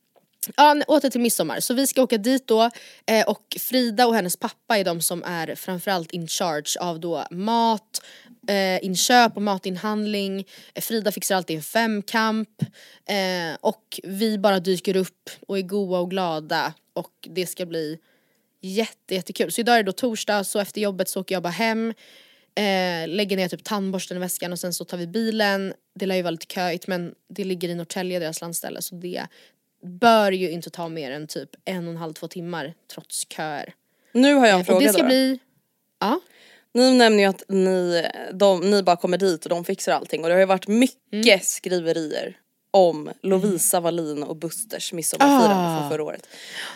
ja, 0.57 0.83
åter 0.87 1.11
till 1.11 1.21
midsommar. 1.21 1.61
Så 1.61 1.75
vi 1.75 1.87
ska 1.87 2.03
åka 2.03 2.19
dit 2.19 2.47
då 2.47 2.71
eh, 3.07 3.29
och 3.29 3.57
Frida 3.61 4.07
och 4.07 4.15
hennes 4.15 4.37
pappa 4.37 4.79
är 4.79 4.85
de 4.85 5.01
som 5.01 5.23
är 5.25 5.55
framförallt 5.55 6.13
in 6.13 6.29
charge 6.29 6.81
av 6.81 7.01
då 7.01 7.27
mat, 7.31 8.03
eh, 8.49 8.85
inköp 8.85 9.37
och 9.37 9.43
matinhandling. 9.43 10.47
Eh, 10.75 10.83
Frida 10.83 11.13
fixar 11.13 11.37
alltid 11.37 11.57
en 11.57 11.63
femkamp 11.63 12.63
eh, 13.09 13.57
och 13.61 14.01
vi 14.03 14.39
bara 14.39 14.61
dyker 14.61 14.97
upp 14.97 15.31
och 15.49 15.59
är 15.59 15.63
goa 15.63 15.99
och 15.99 16.11
glada 16.11 16.75
och 16.93 17.29
det 17.31 17.47
ska 17.47 17.67
bli 17.67 17.99
jätte, 18.61 19.15
jättekul. 19.15 19.53
Så 19.53 19.61
idag 19.61 19.75
är 19.75 19.83
det 19.83 19.87
då 19.87 19.93
torsdag 19.93 20.45
så 20.45 20.59
efter 20.59 20.81
jobbet 20.81 21.09
så 21.09 21.21
åker 21.21 21.35
jag 21.35 21.43
bara 21.43 21.51
hem 21.51 21.95
eh, 22.57 23.09
lägger 23.09 23.37
ner 23.37 23.49
typ 23.49 23.65
tandborsten 23.65 24.17
i 24.17 24.21
väskan 24.21 24.53
och 24.53 24.59
sen 24.59 24.75
så 24.75 24.85
tar 24.85 24.99
vi 24.99 25.07
bilen. 25.07 25.75
Det 25.95 26.07
lär 26.07 26.17
ju 26.17 26.23
vara 26.23 26.31
lite 26.31 26.55
köigt 26.55 26.87
men 26.87 27.15
det 27.29 27.45
ligger 27.45 27.69
i 27.69 27.75
Norrtälje, 27.75 28.19
deras 28.19 28.41
landställe, 28.41 28.83
så 28.83 28.95
det 28.95 29.27
bör 29.87 30.33
ju 30.33 30.51
inte 30.51 30.71
ta 30.71 30.89
mer 30.89 31.11
än 31.11 31.27
typ 31.27 31.51
en 31.65 31.85
och 31.87 31.91
en 31.91 31.97
halv, 31.97 32.13
två 32.13 32.29
timmar 32.29 32.75
trots 32.95 33.27
köer. 33.29 33.75
nu 34.13 34.35
har 34.35 34.47
jag 34.47 34.55
en 34.55 34.61
och 34.61 34.67
fråga 34.67 34.87
det 34.87 34.93
ska 34.93 35.03
då. 35.03 35.09
bli... 35.09 35.39
Ja. 36.01 36.21
Ni 36.75 36.95
nämner 36.95 37.19
ju 37.23 37.25
att 37.29 37.43
ni, 37.49 38.07
de, 38.33 38.61
ni 38.71 38.83
bara 38.83 38.97
kommer 38.97 39.19
dit 39.19 39.45
och 39.45 39.49
de 39.51 39.65
fixar 39.65 39.93
allting 39.93 40.23
och 40.23 40.29
det 40.29 40.35
har 40.35 40.41
ju 40.41 40.47
varit 40.47 40.69
mycket 40.69 40.97
Mm. 41.13 41.41
skriverier 41.43 42.37
om 42.71 43.11
Lovisa 43.23 43.81
Wallin 43.81 44.23
och 44.23 44.37
Busters 44.37 44.93
midsommarfirande 44.93 45.57
Ah. 45.57 45.79
från 45.81 45.91
förra 45.91 46.03
året. 46.05 46.29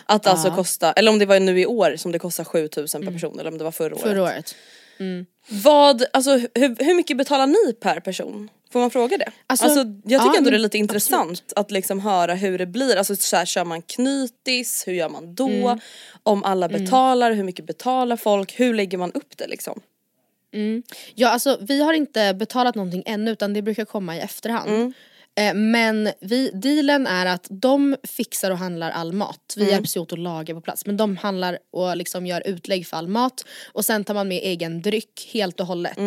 Att 0.05 0.23
det 0.23 0.29
alltså 0.31 0.51
kostar, 0.51 0.93
eller 0.95 1.11
om 1.11 1.19
det 1.19 1.25
var 1.25 1.39
nu 1.39 1.59
i 1.61 1.65
år 1.65 1.95
som 1.97 2.11
det 2.11 2.19
kostar 2.19 2.43
7000 2.43 3.05
per 3.05 3.11
person 3.11 3.39
eller 3.39 3.51
om 3.51 3.57
det 3.57 3.63
var 3.63 3.71
förra 3.71 3.95
året. 3.95 4.05
Mm. 4.05 4.13
Förra 4.15 4.23
året. 4.23 4.55
Vad, 5.47 6.03
alltså 6.13 6.31
hur, 6.31 6.83
hur 6.85 6.93
mycket 6.95 7.17
betalar 7.17 7.47
ni 7.47 7.73
per 7.73 7.99
person? 7.99 8.49
Får 8.71 8.79
man 8.79 8.91
fråga 8.91 9.17
det? 9.17 9.31
Alltså, 9.47 9.65
Alltså, 9.65 9.79
jag 9.79 10.21
tycker 10.21 10.33
ja, 10.33 10.37
ändå 10.37 10.49
det 10.49 10.55
är 10.55 10.59
lite 10.59 10.77
intressant 10.77 11.53
att 11.55 11.71
liksom 11.71 11.99
höra 11.99 12.33
hur 12.33 12.57
det 12.57 12.65
blir. 12.65 12.95
Alltså 12.95 13.15
så 13.15 13.35
här, 13.35 13.45
kör 13.45 13.65
man 13.65 13.81
knytis, 13.81 14.83
hur 14.87 14.93
gör 14.93 15.09
man 15.09 15.35
då? 15.35 15.47
Mm. 15.47 15.79
Om 16.23 16.43
alla 16.43 16.67
betalar, 16.69 17.31
hur 17.31 17.43
mycket 17.43 17.65
betalar 17.65 18.15
folk? 18.17 18.59
Hur 18.59 18.73
lägger 18.73 18.97
man 18.97 19.11
upp 19.11 19.37
det 19.37 19.47
liksom? 19.47 19.81
Ja 21.15 21.29
alltså 21.29 21.57
vi 21.61 21.83
har 21.83 21.93
inte 21.93 22.33
betalat 22.33 22.75
någonting 22.75 23.03
ännu 23.05 23.31
utan 23.31 23.53
det 23.53 23.61
brukar 23.61 23.85
komma 23.85 24.17
i 24.17 24.19
efterhand. 24.19 24.69
Eh, 25.35 25.53
men 25.53 26.09
vi, 26.19 26.51
dealen 26.53 27.07
är 27.07 27.25
att 27.25 27.47
de 27.49 27.95
fixar 28.03 28.51
och 28.51 28.57
handlar 28.57 28.91
all 28.91 29.13
mat. 29.13 29.53
Vi 29.57 29.69
hjälps 29.69 29.97
ju 29.97 30.01
åt 30.01 30.13
att 30.13 30.19
laga 30.19 30.53
på 30.53 30.61
plats. 30.61 30.85
Men 30.85 30.97
de 30.97 31.17
handlar 31.17 31.57
och 31.71 31.97
liksom 31.97 32.25
gör 32.25 32.47
utlägg 32.47 32.87
för 32.87 32.97
all 32.97 33.07
mat. 33.07 33.45
Och 33.73 33.85
sen 33.85 34.03
tar 34.03 34.13
man 34.13 34.27
med 34.27 34.37
egen 34.43 34.81
dryck 34.81 35.29
helt 35.33 35.59
och 35.59 35.65
hållet. 35.65 35.97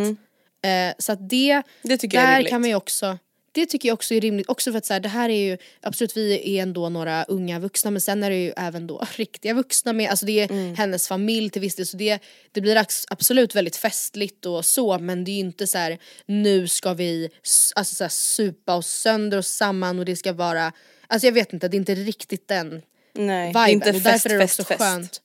Eh, 0.64 0.94
så 0.98 1.12
att 1.12 1.28
det, 1.30 1.62
Det 1.82 1.96
tycker 1.96 2.16
jag 2.18 2.24
är 2.24 2.30
där 2.30 2.36
rimligt. 2.36 2.50
kan 2.50 2.60
man 2.60 2.70
ju 2.70 2.76
också 2.76 3.18
det 3.52 3.66
tycker 3.66 3.88
jag 3.88 3.94
också 3.94 4.14
är 4.14 4.20
rimligt, 4.20 4.48
också 4.48 4.70
för 4.72 4.78
att 4.78 4.86
så 4.86 4.92
här, 4.92 5.00
det 5.00 5.08
här 5.08 5.28
är 5.28 5.50
ju, 5.50 5.58
absolut 5.82 6.16
vi 6.16 6.56
är 6.58 6.62
ändå 6.62 6.88
några 6.88 7.24
unga 7.24 7.58
vuxna 7.58 7.90
men 7.90 8.00
sen 8.00 8.22
är 8.22 8.30
det 8.30 8.36
ju 8.36 8.52
även 8.56 8.86
då 8.86 9.04
riktiga 9.16 9.54
vuxna 9.54 9.92
med, 9.92 10.10
alltså 10.10 10.26
det 10.26 10.40
är 10.40 10.50
Mm. 10.50 10.74
hennes 10.76 11.08
familj 11.08 11.50
till 11.50 11.62
viss 11.62 11.76
del 11.76 11.86
så 11.86 11.96
det, 11.96 12.18
det 12.52 12.60
blir 12.60 12.86
absolut 13.08 13.54
väldigt 13.54 13.76
festligt 13.76 14.46
och 14.46 14.64
så 14.64 14.98
men 14.98 15.24
det 15.24 15.30
är 15.30 15.32
ju 15.34 15.40
inte 15.40 15.66
så 15.66 15.78
här 15.78 15.98
nu 16.26 16.68
ska 16.68 16.94
vi 16.94 17.30
alltså 17.74 17.94
så 17.94 18.04
här, 18.04 18.08
supa 18.08 18.74
oss 18.74 18.86
sönder 18.92 19.38
och 19.38 19.44
samman 19.46 19.98
och 19.98 20.04
det 20.04 20.16
ska 20.16 20.32
vara, 20.32 20.72
alltså 21.06 21.26
jag 21.26 21.32
vet 21.32 21.52
inte 21.52 21.68
det 21.68 21.76
är 21.76 21.78
inte 21.78 21.94
riktigt 21.94 22.48
den 22.48 22.82
Nej, 23.14 23.52
det 23.52 23.58
viben 23.60 23.62
är 23.62 23.68
inte 23.72 23.90
och 23.90 23.94
fest, 24.02 24.04
därför 24.04 24.30
är 24.30 24.38
det 24.38 24.44
också 24.44 24.64
fest. 24.64 24.80
skönt 24.80 25.20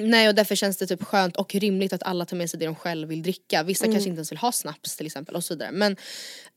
Nej 0.00 0.28
och 0.28 0.34
därför 0.34 0.54
känns 0.54 0.76
det 0.76 0.86
typ 0.86 1.02
skönt 1.02 1.36
och 1.36 1.54
rimligt 1.54 1.92
att 1.92 2.02
alla 2.02 2.24
tar 2.24 2.36
med 2.36 2.50
sig 2.50 2.60
det 2.60 2.66
de 2.66 2.74
själv 2.74 3.08
vill 3.08 3.22
dricka. 3.22 3.62
Vissa 3.62 3.84
Mm. 3.84 3.94
kanske 3.94 4.08
inte 4.08 4.18
ens 4.18 4.32
vill 4.32 4.38
ha 4.38 4.52
snaps 4.52 4.96
till 4.96 5.06
exempel 5.06 5.36
och 5.36 5.44
så 5.44 5.54
vidare. 5.54 5.72
Men 5.72 5.96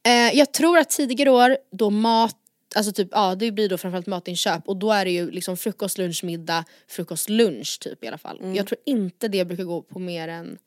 eh, 0.06 0.38
jag 0.38 0.54
tror 0.54 0.78
att 0.78 0.90
tidigare 0.90 1.30
år 1.30 1.58
då 1.72 1.90
mat 1.90 2.38
Alltså 2.76 2.92
typ, 2.92 3.08
ja 3.12 3.36
det 3.36 3.52
blir 3.52 3.70
då 3.70 3.78
framförallt 3.78 4.08
matinköp 4.08 4.68
och 4.68 4.78
då 4.78 4.92
är 4.92 5.06
det 5.06 5.12
ju 5.12 5.32
liksom 5.32 5.58
frukost, 5.58 5.98
lunch, 5.98 6.24
middag, 6.24 6.66
frukost, 6.88 7.30
lunch 7.30 7.80
typ 7.82 8.04
i 8.04 8.08
alla 8.08 8.18
fall. 8.18 8.40
Mm. 8.40 8.56
Jag 8.56 8.68
tror 8.68 8.80
inte 8.86 9.28
det 9.28 9.46
brukar 9.46 9.64
gå 9.64 9.82
på 9.82 10.00
mer 10.00 10.28
än, 10.28 10.58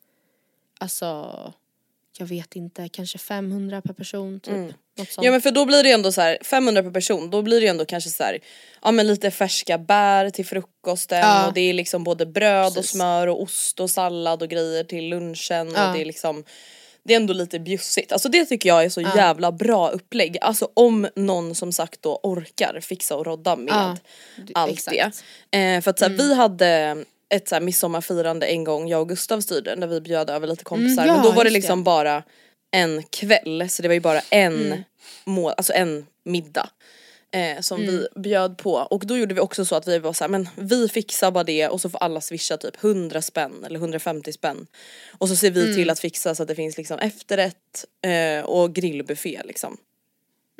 alltså 0.79 1.53
jag 2.19 2.27
vet 2.27 2.55
inte, 2.55 2.89
kanske 2.89 3.17
500 3.17 3.81
per 3.81 3.93
person 3.93 4.39
typ. 4.39 4.53
Mm. 4.53 4.73
Ja 5.17 5.31
men 5.31 5.41
för 5.41 5.51
då 5.51 5.65
blir 5.65 5.83
det 5.83 5.91
ändå 5.91 6.11
så 6.11 6.21
här 6.21 6.37
500 6.43 6.83
per 6.83 6.91
person, 6.91 7.29
då 7.29 7.41
blir 7.41 7.61
det 7.61 7.67
ändå 7.67 7.85
kanske 7.85 8.09
så 8.09 8.23
här, 8.23 8.39
ja 8.81 8.91
men 8.91 9.07
lite 9.07 9.31
färska 9.31 9.77
bär 9.77 10.29
till 10.29 10.45
frukosten 10.45 11.19
Ja. 11.19 11.47
och 11.47 11.53
det 11.53 11.61
är 11.61 11.73
liksom 11.73 12.03
både 12.03 12.25
bröd 12.25 12.67
och 12.67 12.73
Precis. 12.75 12.91
smör 12.91 13.27
och 13.27 13.41
ost 13.41 13.79
och 13.79 13.89
sallad 13.89 14.41
och 14.41 14.49
grejer 14.49 14.83
till 14.83 15.09
lunchen 15.09 15.71
Ja. 15.75 15.87
och 15.87 15.95
det 15.95 16.01
är 16.01 16.05
liksom 16.05 16.43
det 17.03 17.13
är 17.13 17.17
ändå 17.17 17.33
lite 17.33 17.59
bjussigt. 17.59 18.11
Alltså 18.11 18.29
det 18.29 18.45
tycker 18.45 18.69
jag 18.69 18.83
är 18.85 18.89
så 18.89 19.01
jävla 19.01 19.51
bra 19.51 19.89
upplägg. 19.89 20.37
Alltså 20.41 20.69
om 20.73 21.07
någon 21.15 21.55
som 21.55 21.71
sagt 21.71 22.01
då 22.01 22.19
orkar 22.23 22.79
fixa 22.81 23.15
och 23.15 23.25
rodda 23.25 23.55
med 23.55 23.73
Ja, 23.73 23.97
allt 24.53 24.71
exakt. 24.71 24.97
Mm. 24.97 25.11
det. 25.49 25.75
Eh, 25.75 25.81
för 25.81 25.91
att 25.91 25.99
så 25.99 26.05
här, 26.05 26.11
vi 26.11 26.33
hade 26.35 26.97
ett 27.29 27.47
så 27.47 27.55
här, 27.55 27.61
midsommarfirande 27.61 28.45
en 28.47 28.63
gång, 28.63 28.87
jag 28.87 29.01
och 29.01 29.09
Gustav 29.09 29.41
styrde, 29.41 29.75
där 29.75 29.87
vi 29.87 30.01
bjöd 30.01 30.29
över 30.29 30.47
lite 30.47 30.63
kompisar. 30.63 31.03
Mm, 31.03 31.07
ja, 31.07 31.13
men 31.21 31.23
då 31.23 31.31
var 31.31 31.43
det 31.43 31.49
liksom 31.49 31.79
det. 31.79 31.83
bara 31.83 32.23
en 32.71 33.03
kväll, 33.03 33.69
så 33.69 33.81
det 33.81 33.87
var 33.87 33.93
ju 33.93 33.99
bara 33.99 34.19
en, 34.29 34.65
Mm. 34.65 34.83
må- 35.25 35.49
alltså 35.49 35.73
en 35.73 36.05
middag. 36.23 36.69
Eh, 37.31 37.61
som 37.61 37.81
Mm. 37.81 37.95
vi 37.95 38.07
bjöd 38.21 38.57
på 38.57 38.73
och 38.73 39.05
då 39.05 39.17
gjorde 39.17 39.33
vi 39.33 39.39
också 39.41 39.65
så 39.65 39.75
att 39.75 39.87
vi 39.87 39.99
var 39.99 40.13
så 40.13 40.23
här, 40.23 40.29
men 40.29 40.49
vi 40.55 40.89
fixar 40.89 41.31
bara 41.31 41.43
det 41.43 41.67
och 41.67 41.81
så 41.81 41.89
får 41.89 41.97
alla 42.03 42.21
swisha 42.21 42.57
typ 42.57 42.75
100 42.83 43.21
spänn 43.21 43.63
eller 43.65 43.79
150 43.79 44.33
spänn. 44.33 44.67
Och 45.17 45.29
så 45.29 45.35
ser 45.35 45.51
vi 45.51 45.63
Mm. 45.63 45.75
till 45.75 45.89
att 45.89 45.99
fixa 45.99 46.35
så 46.35 46.43
att 46.43 46.47
det 46.49 46.55
finns 46.55 46.77
liksom 46.77 46.99
efterrätt 46.99 47.85
eh, 48.01 48.45
och 48.45 48.73
grillbuffé 48.75 49.41
liksom. 49.45 49.77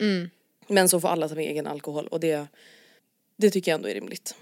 Mm. 0.01 0.29
Men 0.67 0.89
så 0.89 0.99
får 1.01 1.07
alla 1.09 1.29
ta 1.29 1.35
med 1.35 1.45
egen 1.49 1.67
alkohol 1.67 2.07
och 2.07 2.19
det, 2.19 2.47
det 3.37 3.49
tycker 3.51 3.71
jag 3.71 3.75
ändå 3.77 3.89
är 3.89 3.93
rimligt. 3.93 4.35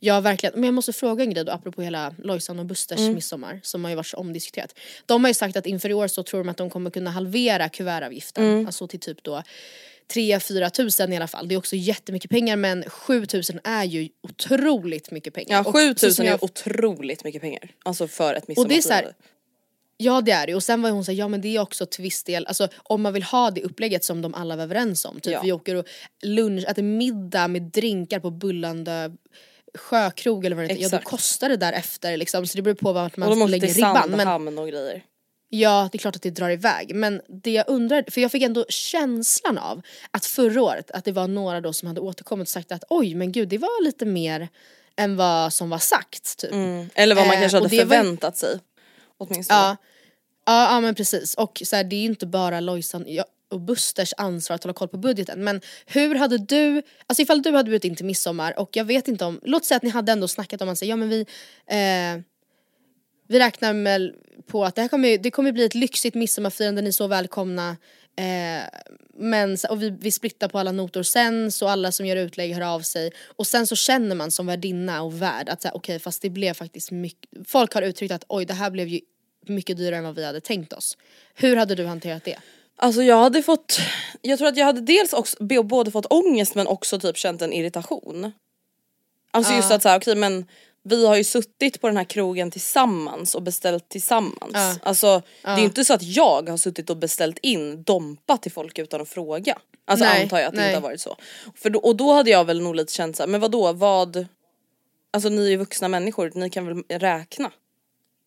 Ja 0.00 0.20
verkligen, 0.20 0.54
men 0.54 0.64
jag 0.64 0.74
måste 0.74 0.92
fråga 0.92 1.24
en 1.24 1.30
grej 1.34 1.44
då 1.44 1.52
apropå 1.52 1.82
hela 1.82 2.14
Lojsan 2.18 2.58
och 2.58 2.66
Busters 2.66 2.98
Mm. 3.00 3.14
midsommar 3.14 3.60
som 3.62 3.84
har 3.84 3.90
ju 3.90 3.96
varit 3.96 4.06
så 4.06 4.16
omdiskuterat. 4.16 4.74
De 5.06 5.24
har 5.24 5.28
ju 5.30 5.34
sagt 5.34 5.56
att 5.56 5.66
inför 5.66 5.90
i 5.90 5.94
år 5.94 6.08
så 6.08 6.22
tror 6.22 6.40
de 6.40 6.48
att 6.48 6.56
de 6.56 6.70
kommer 6.70 6.90
kunna 6.90 7.10
halvera 7.10 7.68
kuvertavgiften, 7.68 8.44
Mm. 8.44 8.66
alltså 8.66 8.88
till 8.88 9.00
typ 9.00 9.22
då 9.22 9.42
3-4 10.14 10.70
tusen 10.70 11.12
i 11.12 11.16
alla 11.16 11.26
fall. 11.28 11.48
Det 11.48 11.54
är 11.54 11.58
också 11.58 11.76
jättemycket 11.76 12.30
pengar 12.30 12.56
men 12.56 12.84
7 12.90 13.26
tusen 13.26 13.60
är 13.64 13.84
ju 13.84 14.08
otroligt 14.22 15.10
mycket 15.10 15.34
pengar. 15.34 15.56
Ja 15.56 15.60
Och 15.64 15.72
7000 15.74 16.10
så 16.10 16.14
som 16.14 16.24
är 16.26 16.30
jag- 16.30 16.42
otroligt 16.44 17.24
mycket 17.24 17.40
pengar. 17.42 17.70
Alltså 17.84 18.08
för 18.08 18.34
ett 18.34 18.48
midsommarfirande. 18.48 19.14
Ja 19.98 20.20
det 20.20 20.32
är 20.32 20.46
det 20.46 20.54
och 20.54 20.62
sen 20.62 20.82
var 20.82 20.90
hon 20.90 21.04
såhär, 21.04 21.18
ja 21.18 21.28
men 21.28 21.40
det 21.40 21.56
är 21.56 21.60
också 21.60 21.86
till 21.86 22.02
viss 22.02 22.22
del, 22.24 22.46
alltså 22.46 22.68
om 22.82 23.02
man 23.02 23.12
vill 23.12 23.22
ha 23.22 23.50
det 23.50 23.62
upplägget 23.62 24.04
som 24.04 24.22
de 24.22 24.34
alla 24.34 24.56
var 24.56 24.62
överens 24.64 25.04
om. 25.04 25.20
Typ 25.20 25.32
Ja. 25.32 25.40
vi 25.44 25.52
åker 25.52 25.74
och 25.74 25.86
lunch, 26.22 26.64
äter 26.68 26.82
middag 26.82 27.48
med 27.48 27.62
drinkar 27.62 28.20
på 28.20 28.30
Bullande 28.30 29.12
sjökrog 29.76 30.44
eller 30.44 30.56
vad 30.56 30.64
det 30.64 30.68
heter. 30.74 30.82
Ja 30.82 30.88
då 30.88 30.98
kostar 30.98 31.48
det 31.48 31.56
därefter 31.56 32.16
liksom 32.16 32.46
så 32.46 32.56
det 32.56 32.62
beror 32.62 32.74
på 32.74 32.92
vart 32.92 33.18
Och 33.18 33.36
man 33.36 33.50
lägger 33.50 33.68
ribban. 33.68 34.10
Men, 34.10 34.18
Sandhamn 34.18 34.58
och 34.58 34.68
grejer. 34.68 35.02
Ja, 35.48 35.88
det 35.92 35.96
är 35.96 35.98
klart 35.98 36.16
att 36.16 36.22
det 36.22 36.30
drar 36.30 36.50
iväg. 36.50 36.94
Men 36.94 37.22
det 37.28 37.50
jag 37.50 37.64
undrar, 37.68 38.04
för 38.10 38.20
jag 38.20 38.32
fick 38.32 38.42
ändå 38.42 38.66
känslan 38.68 39.58
av 39.58 39.82
att 40.10 40.26
förra 40.26 40.62
året 40.62 40.90
att 40.90 41.04
det 41.04 41.12
var 41.12 41.28
några 41.28 41.60
då 41.60 41.72
som 41.72 41.88
hade 41.88 42.00
återkommit 42.00 42.44
och 42.44 42.48
sagt 42.48 42.72
att 42.72 42.84
oj 42.88 43.14
men 43.14 43.32
gud 43.32 43.48
det 43.48 43.58
var 43.58 43.84
lite 43.84 44.04
mer 44.06 44.48
än 44.96 45.16
vad 45.16 45.52
som 45.52 45.70
var 45.70 45.78
sagt 45.78 46.38
typ. 46.38 46.52
Mm. 46.52 46.90
Eller 46.94 47.14
vad 47.14 47.26
man 47.26 47.34
Eh, 47.36 47.40
kanske 47.40 47.58
och 47.58 47.64
hade 47.64 47.76
det 47.76 47.84
var- 47.84 47.96
förväntat 47.96 48.36
sig. 48.36 48.58
Åtminstone. 49.18 49.60
Ja. 49.60 49.76
Ja, 50.46 50.74
ja 50.74 50.80
men 50.80 50.94
precis 50.94 51.34
och 51.34 51.62
så 51.64 51.76
här, 51.76 51.84
det 51.84 51.96
är 51.96 52.00
ju 52.00 52.06
inte 52.06 52.26
bara 52.26 52.60
Lojsan 52.60 53.04
ja, 53.08 53.24
och 53.50 53.60
Busters 53.60 54.14
ansvar 54.16 54.54
att 54.54 54.64
hålla 54.64 54.74
koll 54.74 54.88
på 54.88 54.98
budgeten 54.98 55.44
men 55.44 55.60
hur 55.86 56.14
hade 56.14 56.38
du, 56.38 56.82
alltså 57.06 57.22
ifall 57.22 57.42
du 57.42 57.52
hade 57.52 57.70
bjudit 57.70 57.84
in 57.84 57.96
till 57.96 58.06
midsommar 58.06 58.58
och 58.58 58.70
jag 58.72 58.84
vet 58.84 59.08
inte 59.08 59.24
om, 59.24 59.40
låt 59.42 59.64
säga 59.64 59.76
att 59.76 59.82
ni 59.82 59.90
hade 59.90 60.12
ändå 60.12 60.28
snackat 60.28 60.62
om 60.62 60.68
att 60.68 60.78
säga 60.78 60.88
ja 60.88 60.96
men 60.96 61.08
vi 61.08 61.20
eh, 61.66 62.22
vi 63.28 63.38
räknar 63.38 63.72
med 63.72 64.14
på 64.46 64.64
att 64.64 64.74
det 64.74 64.82
här 64.82 64.88
kommer, 64.88 65.18
det 65.18 65.30
kommer 65.30 65.52
bli 65.52 65.64
ett 65.64 65.74
lyxigt 65.74 66.14
midsommarfirande, 66.14 66.82
ni 66.82 66.88
är 66.88 66.92
så 66.92 67.06
välkomna. 67.06 67.76
Eh, 68.16 68.62
men, 69.18 69.56
och 69.70 69.82
vi, 69.82 69.90
vi 69.90 70.10
splittar 70.10 70.48
på 70.48 70.58
alla 70.58 70.72
notor 70.72 71.02
sen 71.02 71.52
så 71.52 71.68
alla 71.68 71.92
som 71.92 72.06
gör 72.06 72.16
utlägg 72.16 72.54
hör 72.54 72.74
av 72.74 72.80
sig. 72.80 73.12
Och 73.26 73.46
sen 73.46 73.66
så 73.66 73.76
känner 73.76 74.16
man 74.16 74.30
som 74.30 74.46
värdinna 74.46 75.02
och 75.02 75.22
värd 75.22 75.48
att 75.48 75.62
säga 75.62 75.72
okej 75.74 75.98
fast 75.98 76.22
det 76.22 76.30
blev 76.30 76.54
faktiskt 76.54 76.90
mycket, 76.90 77.30
folk 77.46 77.74
har 77.74 77.82
uttryckt 77.82 78.14
att 78.14 78.24
oj 78.28 78.44
det 78.44 78.54
här 78.54 78.70
blev 78.70 78.88
ju 78.88 79.00
mycket 79.46 79.76
dyrare 79.76 79.96
än 79.96 80.04
vad 80.04 80.14
vi 80.14 80.24
hade 80.24 80.40
tänkt 80.40 80.72
oss. 80.72 80.96
Hur 81.34 81.56
hade 81.56 81.74
du 81.74 81.86
hanterat 81.86 82.24
det? 82.24 82.38
Alltså 82.76 83.02
jag 83.02 83.16
hade 83.16 83.42
fått, 83.42 83.78
jag 84.22 84.38
tror 84.38 84.48
att 84.48 84.56
jag 84.56 84.66
hade 84.66 84.80
dels 84.80 85.12
också 85.12 85.36
både 85.44 85.90
fått 85.90 86.06
ångest 86.12 86.54
men 86.54 86.66
också 86.66 87.00
typ 87.00 87.16
känt 87.16 87.42
en 87.42 87.52
irritation. 87.52 88.32
Alltså 89.30 89.52
just 89.52 89.70
att 89.70 89.82
såhär 89.82 89.98
okej 89.98 90.16
men 90.16 90.46
vi 90.88 91.06
har 91.06 91.16
ju 91.16 91.24
suttit 91.24 91.80
på 91.80 91.86
den 91.86 91.96
här 91.96 92.04
krogen 92.04 92.50
tillsammans 92.50 93.34
och 93.34 93.42
beställt 93.42 93.88
tillsammans. 93.88 94.52
Ja. 94.52 94.76
Alltså 94.82 95.22
det 95.42 95.48
är 95.48 95.58
ju 95.58 95.64
inte 95.64 95.84
så 95.84 95.94
att 95.94 96.02
jag 96.02 96.48
har 96.48 96.56
suttit 96.56 96.90
och 96.90 96.96
beställt 96.96 97.38
in 97.42 97.82
Dompa 97.82 98.36
till 98.36 98.52
folk 98.52 98.78
utan 98.78 99.00
att 99.00 99.08
fråga. 99.08 99.58
Alltså 99.84 100.04
Nej, 100.04 100.22
antar 100.22 100.38
jag 100.38 100.46
att 100.46 100.54
det 100.54 100.60
nej. 100.60 100.70
inte 100.70 100.76
har 100.76 100.88
varit 100.88 101.00
så. 101.00 101.16
För 101.54 101.70
då, 101.70 101.78
och 101.78 101.96
då 101.96 102.12
hade 102.12 102.30
jag 102.30 102.44
väl 102.44 102.60
nog 102.60 102.74
lite 102.74 102.92
känt 102.92 103.16
såhär, 103.16 103.28
men 103.28 103.40
vadå 103.40 103.72
vad, 103.72 104.26
alltså 105.10 105.28
ni 105.28 105.46
är 105.46 105.50
ju 105.50 105.56
vuxna 105.56 105.88
människor, 105.88 106.32
ni 106.34 106.50
kan 106.50 106.66
väl 106.66 107.00
räkna. 107.00 107.50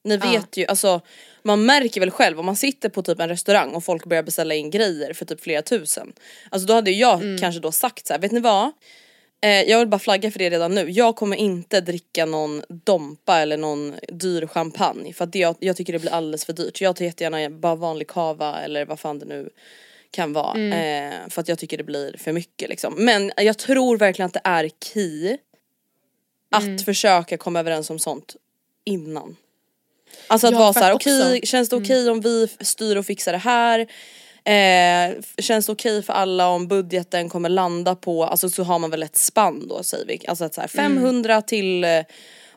Ni 0.03 0.17
vet 0.17 0.57
ju, 0.57 0.65
alltså 0.65 1.01
man 1.43 1.65
märker 1.65 1.99
väl 1.99 2.11
själv 2.11 2.39
om 2.39 2.45
man 2.45 2.55
sitter 2.55 2.89
på 2.89 3.01
typ 3.01 3.19
en 3.19 3.29
restaurang 3.29 3.69
och 3.75 3.83
folk 3.83 4.05
börjar 4.05 4.23
beställa 4.23 4.55
in 4.55 4.69
grejer 4.69 5.13
för 5.13 5.25
typ 5.25 5.41
flera 5.41 5.61
tusen. 5.61 6.13
Alltså 6.49 6.67
då 6.67 6.73
hade 6.73 6.91
jag 6.91 7.21
Mm. 7.21 7.37
kanske 7.37 7.61
då 7.61 7.71
sagt 7.71 8.07
så 8.07 8.13
här, 8.13 8.19
vet 8.19 8.31
ni 8.31 8.39
vad? 8.39 8.71
Eh, 9.41 9.49
jag 9.61 9.79
vill 9.79 9.87
bara 9.87 9.99
flagga 9.99 10.31
för 10.31 10.39
det 10.39 10.49
redan 10.49 10.75
nu. 10.75 10.89
Jag 10.91 11.15
kommer 11.15 11.37
inte 11.37 11.81
dricka 11.81 12.25
någon 12.25 12.63
Dompa 12.69 13.37
eller 13.39 13.57
någon 13.57 13.95
dyr 14.07 14.47
champagne 14.47 15.13
för 15.13 15.23
att 15.23 15.31
det, 15.33 15.39
jag, 15.39 15.55
jag 15.59 15.75
tycker 15.77 15.93
det 15.93 15.99
blir 15.99 16.11
alldeles 16.11 16.45
för 16.45 16.53
dyrt. 16.53 16.81
Jag 16.81 16.95
tar 16.95 17.05
jättegärna 17.05 17.49
bara 17.49 17.75
vanlig 17.75 18.07
kava 18.07 18.59
eller 18.61 18.85
vad 18.85 18.99
fan 18.99 19.19
det 19.19 19.25
nu 19.25 19.49
kan 20.11 20.33
vara. 20.33 20.53
Mm. 20.53 20.73
Eh, 21.13 21.29
för 21.29 21.41
att 21.41 21.47
jag 21.47 21.59
tycker 21.59 21.77
det 21.77 21.83
blir 21.83 22.15
för 22.17 22.31
mycket 22.31 22.69
liksom. 22.69 22.93
Men 22.97 23.31
jag 23.37 23.57
tror 23.57 23.97
verkligen 23.97 24.27
att 24.27 24.33
det 24.33 24.41
är 24.43 24.69
key 24.93 25.37
att 26.51 26.63
Mm. 26.63 26.79
försöka 26.79 27.37
komma 27.37 27.59
överens 27.59 27.89
om 27.89 27.99
sånt 27.99 28.35
innan. 28.85 29.35
Alltså 30.27 30.47
att 30.47 30.53
Ja, 30.53 30.59
vara 30.59 30.73
såhär, 30.73 30.93
okej 30.93 31.21
Mm. 31.21 31.41
känns 31.41 31.69
det 31.69 31.75
okej 31.75 32.09
om 32.09 32.21
vi 32.21 32.47
styr 32.61 32.95
och 32.95 33.05
fixar 33.05 33.31
det 33.31 33.37
här? 33.37 33.79
Eh, 34.43 35.15
känns 35.37 35.65
det 35.65 35.71
okej 35.71 36.01
för 36.03 36.13
alla 36.13 36.47
om 36.47 36.67
budgeten 36.67 37.29
kommer 37.29 37.49
landa 37.49 37.95
på, 37.95 38.23
alltså 38.25 38.49
så 38.49 38.63
har 38.63 38.79
man 38.79 38.89
väl 38.91 39.03
ett 39.03 39.17
spann 39.17 39.67
då 39.67 39.83
säger 39.83 40.05
vi. 40.05 40.21
Alltså 40.27 40.45
att 40.45 40.53
så 40.53 40.61
här, 40.61 40.69
Mm. 40.73 40.95
500 40.97 41.41
till 41.41 41.83
eh, 41.83 42.03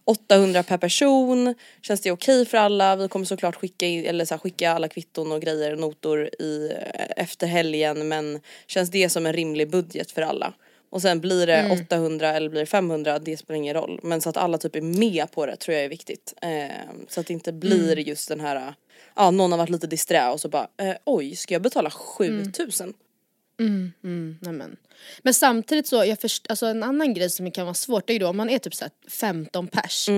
800 0.04 0.62
per 0.62 0.78
person. 0.78 1.54
Känns 1.82 2.00
det 2.00 2.10
okej 2.10 2.46
för 2.46 2.58
alla? 2.58 2.96
Vi 2.96 3.08
kommer 3.08 3.26
såklart 3.26 3.54
skicka, 3.56 3.86
in, 3.86 4.06
eller 4.06 4.24
så 4.24 4.34
här, 4.34 4.38
skicka 4.38 4.72
alla 4.72 4.88
kvitton 4.88 5.32
och 5.32 5.40
grejer 5.42 5.72
och 5.72 5.78
notor 5.78 6.24
i, 6.38 6.72
eh, 6.72 7.06
efter 7.24 7.46
helgen 7.46 8.08
men 8.08 8.40
känns 8.66 8.90
det 8.90 9.08
som 9.08 9.26
en 9.26 9.32
rimlig 9.32 9.70
budget 9.70 10.10
för 10.10 10.22
alla? 10.22 10.54
Och 10.92 11.02
sen 11.02 11.20
blir 11.20 11.46
det 11.46 11.54
Mm. 11.54 11.72
800 11.72 12.28
eller 12.34 12.48
blir 12.48 12.60
det 12.60 12.66
500, 12.66 13.18
det 13.18 13.36
spelar 13.36 13.58
ingen 13.58 13.74
roll. 13.74 14.00
Men 14.02 14.20
så 14.20 14.28
att 14.28 14.36
alla 14.36 14.58
typ 14.58 14.76
är 14.76 14.80
med 14.80 15.30
på 15.32 15.46
det 15.46 15.56
tror 15.56 15.74
jag 15.74 15.84
är 15.84 15.88
viktigt. 15.88 16.34
Eh, 16.42 16.76
så 17.08 17.20
att 17.20 17.26
det 17.26 17.32
inte 17.32 17.52
blir 17.52 17.92
Mm. 17.92 18.04
just 18.04 18.28
den 18.28 18.40
här, 18.40 18.74
ja 19.16 19.30
någon 19.30 19.50
har 19.52 19.58
varit 19.58 19.70
lite 19.70 19.86
disträ 19.86 20.28
och 20.30 20.40
så 20.40 20.48
bara 20.48 20.68
eh, 20.76 20.94
oj 21.04 21.36
ska 21.36 21.54
jag 21.54 21.62
betala 21.62 21.90
7000? 21.90 22.94
Mm, 23.60 23.92
nej 24.40 24.52
men. 24.52 24.76
men 25.22 25.34
samtidigt 25.34 25.86
så, 25.86 26.04
jag 26.04 26.20
först, 26.20 26.46
alltså 26.50 26.66
en 26.66 26.82
annan 26.82 27.14
grej 27.14 27.30
som 27.30 27.50
kan 27.50 27.66
vara 27.66 27.74
svårt 27.74 28.06
det 28.06 28.12
är 28.12 28.14
ju 28.14 28.18
då 28.18 28.28
om 28.28 28.36
man 28.36 28.50
är 28.50 28.58
typ 28.58 28.74
så 28.74 28.84
här 28.84 28.92
15 29.10 29.68
pers. 29.68 30.08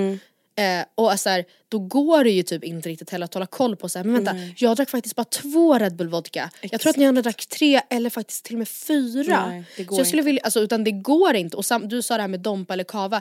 Eh, 0.57 0.85
och 0.95 1.21
så 1.21 1.29
här, 1.29 1.45
då 1.69 1.79
går 1.79 2.25
det 2.25 2.31
ju 2.31 2.43
typ 2.43 2.65
inte 2.65 2.89
riktigt 2.89 3.11
heller 3.11 3.25
att 3.25 3.35
hålla 3.35 3.47
koll 3.47 3.77
på 3.77 3.89
så 3.89 3.99
här, 3.99 4.05
men 4.05 4.25
vänta 4.25 4.37
jag 4.57 4.77
drack 4.77 4.91
faktiskt 4.91 5.17
bara 5.17 5.25
två 5.25 5.79
Red 5.79 5.97
Bull 5.97 6.09
vodka. 6.09 6.51
Jag 6.61 6.81
tror 6.81 6.91
att 6.91 6.97
ni 6.97 7.07
andra 7.07 7.23
drack 7.23 7.47
tre 7.47 7.81
eller 7.91 8.11
faktiskt 8.11 8.45
till 8.45 8.55
och 8.55 8.59
med 8.59 8.69
fyra. 8.69 9.47
Nej, 9.49 9.65
det 9.77 9.85
går 9.85 9.97
så 9.97 10.01
jag 10.01 10.07
skulle 10.07 10.21
inte. 10.21 10.27
vilja, 10.27 10.43
alltså 10.43 10.61
utan 10.61 10.85
det 10.85 10.91
går 10.91 11.35
inte 11.35 11.57
och 11.57 11.65
sam, 11.65 11.89
du 11.89 12.03
sa 12.03 12.17
det 12.17 12.21
här 12.23 12.29
med 12.29 12.41
Dompa 12.41 12.73
eller 12.73 12.85
Kava. 12.85 13.21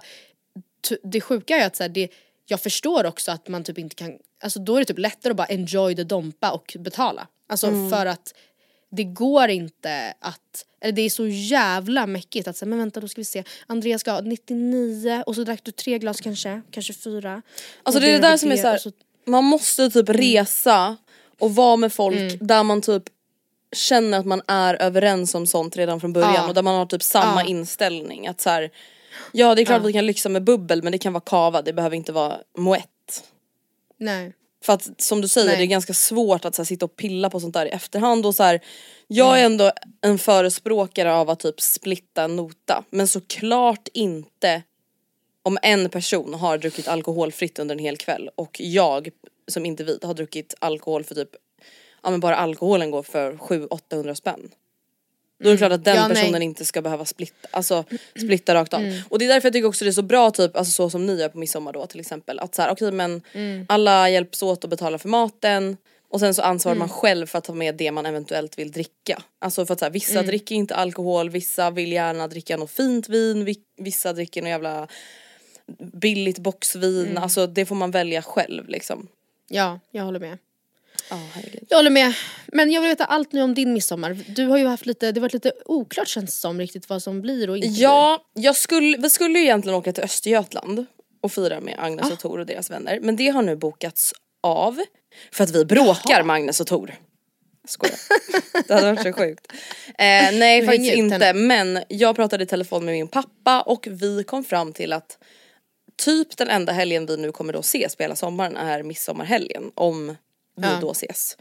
Det 1.03 1.21
sjuka 1.21 1.57
är 1.57 1.67
att 1.67 1.75
så 1.75 1.83
här, 1.83 1.89
det, 1.89 2.09
jag 2.45 2.61
förstår 2.61 3.05
också 3.05 3.31
att 3.31 3.47
man 3.47 3.63
typ 3.63 3.77
inte 3.77 3.95
kan, 3.95 4.17
alltså 4.43 4.59
då 4.59 4.75
är 4.75 4.79
det 4.79 4.85
typ 4.85 4.99
lättare 4.99 5.31
att 5.31 5.37
bara 5.37 5.47
enjoy 5.47 5.95
the 5.95 6.03
Dompa 6.03 6.51
och 6.51 6.75
betala. 6.79 7.27
Alltså 7.49 7.67
Mm. 7.67 7.89
för 7.89 8.05
att 8.05 8.33
det 8.95 9.03
går 9.03 9.49
inte 9.49 10.13
att, 10.19 10.65
eller 10.81 10.91
det 10.93 11.01
är 11.01 11.09
så 11.09 11.27
jävla 11.27 12.07
mäckigt 12.07 12.47
att 12.47 12.57
säga 12.57 12.69
men 12.69 12.79
vänta 12.79 12.99
då 12.99 13.07
ska 13.07 13.21
vi 13.21 13.25
se, 13.25 13.43
Andreas 13.67 14.01
ska 14.01 14.11
ha 14.11 14.21
99 14.21 15.23
och 15.25 15.35
så 15.35 15.43
drack 15.43 15.59
du 15.63 15.71
tre 15.71 15.99
glas 15.99 16.21
kanske, 16.21 16.61
kanske 16.71 16.93
fyra. 16.93 17.41
Alltså 17.83 17.99
det 18.01 18.07
är 18.09 18.13
det 18.13 18.27
där 18.27 18.37
som 18.37 18.51
är 18.51 18.57
såhär, 18.57 18.77
så- 18.77 18.91
man 19.25 19.43
måste 19.43 19.89
typ 19.89 20.09
Mm. 20.09 20.21
resa 20.21 20.97
och 21.39 21.55
vara 21.55 21.75
med 21.75 21.93
folk 21.93 22.37
där 22.41 22.63
man 22.63 22.81
typ 22.81 23.03
känner 23.75 24.19
att 24.19 24.25
man 24.25 24.41
är 24.47 24.81
överens 24.81 25.35
om 25.35 25.47
sånt 25.47 25.77
redan 25.77 25.99
från 25.99 26.13
början 26.13 26.33
Ja. 26.33 26.47
och 26.47 26.53
där 26.53 26.61
man 26.61 26.75
har 26.75 26.85
typ 26.85 27.03
samma 27.03 27.41
Ja. 27.43 27.47
inställning. 27.49 28.27
Att 28.27 28.41
så 28.41 28.49
här, 28.49 28.69
ja 29.31 29.55
det 29.55 29.61
är 29.61 29.65
klart 29.65 29.81
att 29.81 29.87
vi 29.87 29.93
kan 29.93 30.05
lyxa 30.05 30.29
med 30.29 30.43
bubbel 30.43 30.83
men 30.83 30.91
det 30.91 30.97
kan 30.97 31.13
vara 31.13 31.23
kava, 31.25 31.61
det 31.61 31.73
behöver 31.73 31.95
inte 31.95 32.11
vara 32.11 32.37
moett. 32.57 33.23
Nej. 33.97 34.33
För 34.63 34.73
att 34.73 35.01
som 35.01 35.21
du 35.21 35.27
säger 35.27 35.47
Nej. 35.47 35.57
det 35.57 35.63
är 35.63 35.67
ganska 35.67 35.93
svårt 35.93 36.45
att 36.45 36.55
så 36.55 36.61
här, 36.61 36.65
sitta 36.65 36.85
och 36.85 36.95
pilla 36.95 37.29
på 37.29 37.39
sånt 37.39 37.53
där 37.53 37.65
i 37.65 37.69
efterhand 37.69 38.25
och 38.25 38.35
så 38.35 38.43
här, 38.43 38.61
Jag 39.07 39.39
är 39.39 39.45
ändå 39.45 39.71
en 40.01 40.17
förespråkare 40.17 41.13
av 41.13 41.29
att 41.29 41.39
typ 41.39 41.61
splitta 41.61 42.23
en 42.23 42.35
nota 42.35 42.83
men 42.89 43.07
såklart 43.07 43.87
inte 43.93 44.63
om 45.43 45.57
en 45.61 45.89
person 45.89 46.33
har 46.33 46.57
druckit 46.57 46.87
alkoholfritt 46.87 47.59
under 47.59 47.75
en 47.75 47.79
hel 47.79 47.97
kväll 47.97 48.29
och 48.35 48.57
jag 48.59 49.09
som 49.47 49.65
individ 49.65 50.03
har 50.03 50.13
druckit 50.13 50.53
alkohol 50.59 51.03
för 51.03 51.15
typ 51.15 51.29
Ja 52.03 52.09
men 52.09 52.19
bara 52.19 52.35
alkoholen 52.35 52.91
går 52.91 53.03
för 53.03 53.33
700-800 53.33 54.13
spänn. 54.13 54.51
Då 55.39 55.49
är 55.49 55.51
det 55.53 55.57
klart 55.57 55.71
att 55.71 55.83
den 55.85 55.95
Ja, 55.95 56.07
nej. 56.07 56.17
personen 56.17 56.41
inte 56.41 56.65
ska 56.65 56.81
behöva 56.81 57.05
splitta, 57.05 57.47
alltså 57.51 57.83
splitta 58.15 58.55
rakt 58.55 58.73
av. 58.73 58.81
Och 59.09 59.19
det 59.19 59.25
är 59.25 59.29
därför 59.29 59.47
jag 59.47 59.53
tycker 59.53 59.67
också 59.67 59.85
det 59.85 59.89
är 59.89 59.91
så 59.91 60.01
bra 60.01 60.31
typ, 60.31 60.55
alltså 60.57 60.71
så 60.71 60.89
som 60.89 61.05
ni 61.05 61.19
gör 61.19 61.29
på 61.29 61.37
midsommar 61.37 61.73
då 61.73 61.85
till 61.85 61.99
exempel. 61.99 62.39
Att 62.39 62.55
så 62.55 62.61
här, 62.61 62.71
okej 62.71 62.91
men 62.91 63.21
alla 63.67 64.09
hjälps 64.09 64.43
åt 64.43 64.63
att 64.63 64.69
betala 64.69 64.97
för 64.97 65.09
maten 65.09 65.77
och 66.09 66.19
sen 66.19 66.33
så 66.33 66.41
ansvarar 66.41 66.75
man 66.75 66.89
själv 66.89 67.25
för 67.27 67.37
att 67.37 67.43
ta 67.43 67.53
med 67.53 67.75
det 67.75 67.91
man 67.91 68.05
eventuellt 68.05 68.59
vill 68.59 68.71
dricka. 68.71 69.21
Alltså 69.39 69.65
för 69.65 69.73
att 69.73 69.79
så 69.79 69.85
här, 69.85 69.91
vissa 69.91 70.21
dricker 70.23 70.55
inte 70.55 70.75
alkohol, 70.75 71.29
vissa 71.29 71.71
vill 71.71 71.91
gärna 71.91 72.27
dricka 72.27 72.57
något 72.57 72.71
fint 72.71 73.09
vin, 73.09 73.45
vi- 73.45 73.61
vissa 73.77 74.13
dricker 74.13 74.41
något 74.41 74.49
jävla 74.49 74.87
billigt 75.93 76.37
boxvin. 76.39 77.17
Alltså 77.17 77.47
det 77.47 77.65
får 77.65 77.75
man 77.75 77.91
välja 77.91 78.21
själv 78.21 78.69
liksom. 78.69 79.07
Ja, 79.49 79.79
jag 79.91 80.03
håller 80.03 80.19
med. 80.19 80.37
Herregud. 81.09 81.63
Jag 81.69 81.77
håller 81.77 81.89
med. 81.89 82.13
Men 82.47 82.71
jag 82.71 82.81
vill 82.81 82.89
veta 82.89 83.05
allt 83.05 83.31
nu 83.31 83.41
om 83.41 83.53
din 83.53 83.73
midsommar. 83.73 84.17
Du 84.27 84.45
har 84.45 84.57
ju 84.57 84.65
haft 84.67 84.85
lite, 84.85 85.11
det 85.11 85.19
har 85.19 85.21
varit 85.21 85.33
lite 85.33 85.51
oklart 85.65 86.07
känns 86.07 86.25
det 86.25 86.37
som 86.39 86.59
riktigt 86.59 86.89
vad 86.89 87.03
som 87.03 87.21
blir 87.21 87.49
och 87.49 87.57
inte 87.57 87.67
Ja, 87.81 88.25
jag 88.33 88.55
skulle, 88.55 88.97
vi 88.97 89.09
skulle 89.09 89.39
ju 89.39 89.45
egentligen 89.45 89.77
åka 89.77 89.93
till 89.93 90.03
Östergötland 90.03 90.85
och 91.21 91.31
fira 91.31 91.59
med 91.59 91.75
Agnes 91.79 92.11
och 92.11 92.19
Tor 92.19 92.39
och 92.39 92.45
deras 92.45 92.69
vänner. 92.71 92.99
Men 93.01 93.15
det 93.15 93.27
har 93.29 93.41
nu 93.41 93.55
bokats 93.55 94.13
av 94.43 94.81
för 95.31 95.43
att 95.43 95.49
vi 95.51 95.65
bråkar 95.65 96.23
med 96.23 96.33
Agnes 96.35 96.59
och 96.59 96.67
Tor. 96.67 96.93
Skojar. 97.67 97.97
Det 98.67 98.73
hade 98.73 98.91
varit 98.91 99.03
så 99.03 99.13
sjukt. 99.13 99.47
Eh, 99.87 99.93
nej 100.33 100.61
Du 100.61 100.67
faktiskt 100.67 100.93
inte 100.93 101.25
henne. 101.25 101.33
men 101.39 101.83
jag 101.87 102.15
pratade 102.15 102.43
i 102.43 102.47
telefon 102.47 102.85
med 102.85 102.93
min 102.93 103.07
pappa 103.07 103.61
och 103.61 103.87
vi 103.91 104.23
kom 104.23 104.43
fram 104.43 104.73
till 104.73 104.93
att 104.93 105.17
typ 105.97 106.37
den 106.37 106.49
enda 106.49 106.71
helgen 106.71 107.05
vi 107.05 107.17
nu 107.17 107.31
kommer 107.31 107.53
då 107.53 107.59
ses 107.59 107.95
på 107.95 108.03
hela 108.03 108.15
sommaren 108.15 108.57
är 108.57 108.83
midsommarhelgen 108.83 109.71
om 109.75 110.15
vi 110.55 110.67
Ja. 110.67 110.77
då 110.81 110.91
ses. 110.91 111.37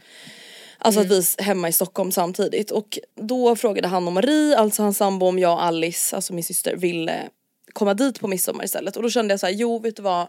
Alltså 0.77 1.01
att 1.01 1.07
vi 1.07 1.17
är 1.17 1.43
hemma 1.43 1.69
i 1.69 1.71
Stockholm 1.71 2.11
samtidigt. 2.11 2.71
Och 2.71 2.99
då 3.15 3.55
frågade 3.55 3.87
han 3.87 4.07
och 4.07 4.13
Marie, 4.13 4.57
alltså 4.57 4.83
hans 4.83 4.97
sambo 4.97 5.25
om 5.25 5.39
jag 5.39 5.53
och 5.53 5.63
Alice, 5.63 6.15
alltså 6.15 6.33
min 6.33 6.43
syster, 6.43 6.75
ville 6.75 7.29
komma 7.73 7.93
dit 7.93 8.19
på 8.19 8.27
midsommar 8.27 8.63
istället. 8.63 8.97
Och 8.97 9.03
då 9.03 9.09
kände 9.09 9.33
jag 9.33 9.39
så 9.39 9.45
här, 9.45 9.53
jo 9.53 9.79
vet 9.79 9.95
du 9.95 10.01
vad? 10.01 10.27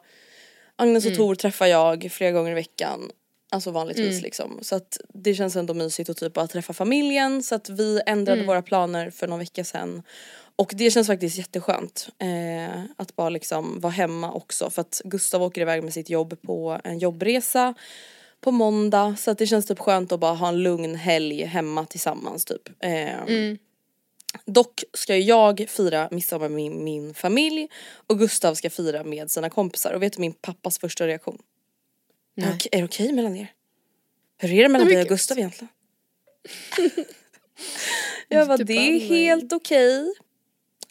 Agnes 0.77 1.07
och 1.07 1.17
Tor 1.17 1.35
träffar 1.35 1.67
jag 1.67 2.09
flera 2.13 2.31
gånger 2.31 2.51
i 2.51 2.55
veckan. 2.55 3.11
Alltså 3.51 3.71
vanligtvis 3.71 4.23
liksom. 4.23 4.59
Så 4.63 4.77
att 4.77 4.99
det 5.15 5.35
känns 5.35 5.57
ändå 5.57 5.75
mysigt 5.75 6.11
att 6.11 6.17
typ 6.17 6.33
bara 6.33 6.47
träffa 6.47 6.73
familjen. 6.73 7.43
Så 7.43 7.55
att 7.55 7.69
vi 7.69 8.01
ändrade 8.07 8.43
våra 8.45 8.63
planer 8.63 9.11
för 9.11 9.27
någon 9.27 9.39
vecka 9.39 9.65
sedan. 9.65 10.03
Och 10.57 10.73
det 10.75 10.91
känns 10.91 11.07
faktiskt 11.07 11.39
jätteskönt 11.39 12.09
eh, 12.19 12.85
att 12.97 13.17
bara 13.17 13.29
liksom 13.29 13.81
vara 13.81 13.93
hemma 13.93 14.33
också. 14.33 14.71
För 14.71 14.81
att 14.81 15.01
Gustav 15.05 15.43
åker 15.43 15.61
iväg 15.61 15.83
med 15.83 15.93
sitt 15.93 16.11
jobb 16.11 16.43
på 16.43 16.81
en 16.85 16.99
jobbresa 16.99 17.75
på 18.45 18.51
måndag 18.51 19.17
så 19.19 19.31
att 19.31 19.39
det 19.39 19.47
känns 19.47 19.67
typ 19.67 19.79
skönt 19.79 20.13
att 20.13 20.21
bara 20.21 20.35
ha 20.35 20.49
en 20.49 20.63
lugn 20.63 20.95
helg 20.95 21.45
hemma 21.45 21.87
tillsammans 21.87 22.45
typ. 22.45 22.69
Eh, 22.85 23.23
Mm. 23.23 23.59
Dock 24.47 24.85
ska 24.93 25.17
jag 25.17 25.65
fira 25.69 26.09
midsommar 26.11 26.49
med 26.49 26.57
min, 26.57 26.85
min 26.85 27.15
familj 27.15 27.69
och 28.07 28.19
Gustav 28.19 28.55
ska 28.55 28.71
fira 28.71 29.05
med 29.05 29.31
sina 29.31 29.51
kompisar 29.51 29.93
och 29.95 30.03
vet 30.03 30.13
du 30.13 30.21
min 30.21 30.33
pappas 30.33 30.79
första 30.79 31.07
reaktion? 31.07 31.39
Nej. 32.35 32.59
Är 32.73 32.79
det 32.79 32.85
okej 32.85 33.13
mellan 33.13 33.37
er? 33.37 33.53
Hur 34.39 34.53
är 34.53 34.63
det 34.63 34.69
mellan 34.69 34.89
dig 34.89 35.03
och 35.03 35.09
Gustav 35.09 35.39
egentligen? 35.39 35.69
jag 38.29 38.49
bara, 38.49 38.57
det 38.57 38.73
är 38.73 39.01
helt 39.01 39.53
okej. 39.53 40.15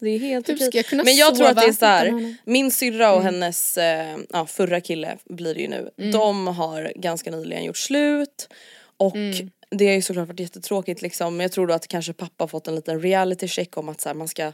Det 0.04 0.10
är 0.10 0.20
helt 0.20 0.50
Hur 0.50 0.56
ska 0.58 0.78
jag 0.78 0.86
kunna 0.86 1.04
Men 1.04 1.16
jag 1.16 1.36
tror 1.36 1.48
att 1.48 1.56
det 1.56 1.62
är 1.62 1.66
sova 1.66 1.74
så 1.76 1.86
här. 1.86 2.36
min 2.46 2.72
syrra 2.72 3.14
och 3.14 3.24
hennes 3.24 3.78
eh, 3.78 4.18
ja, 4.30 4.46
förra 4.46 4.82
kille 4.82 5.18
blir 5.26 5.56
det 5.56 5.62
ju 5.62 5.68
nu. 5.68 5.90
Mm. 5.98 6.12
De 6.12 6.48
har 6.48 6.92
ganska 6.96 7.32
nyligen 7.32 7.64
gjort 7.64 7.78
slut 7.78 8.50
och 8.98 9.16
Mm. 9.16 9.52
det 9.70 9.88
har 9.88 9.94
ju 9.94 10.02
såklart 10.02 10.28
varit 10.28 10.40
jättetråkigt 10.40 11.02
liksom 11.02 11.40
jag 11.40 11.52
tror 11.52 11.68
då 11.68 11.74
att 11.74 11.88
kanske 11.88 12.14
pappa 12.14 12.44
har 12.44 12.48
fått 12.48 12.68
en 12.68 12.76
liten 12.76 13.02
reality 13.02 13.48
check 13.48 13.78
om 13.78 13.90
att 13.90 14.02
så 14.02 14.10
här, 14.10 14.14
man 14.14 14.28
ska 14.28 14.54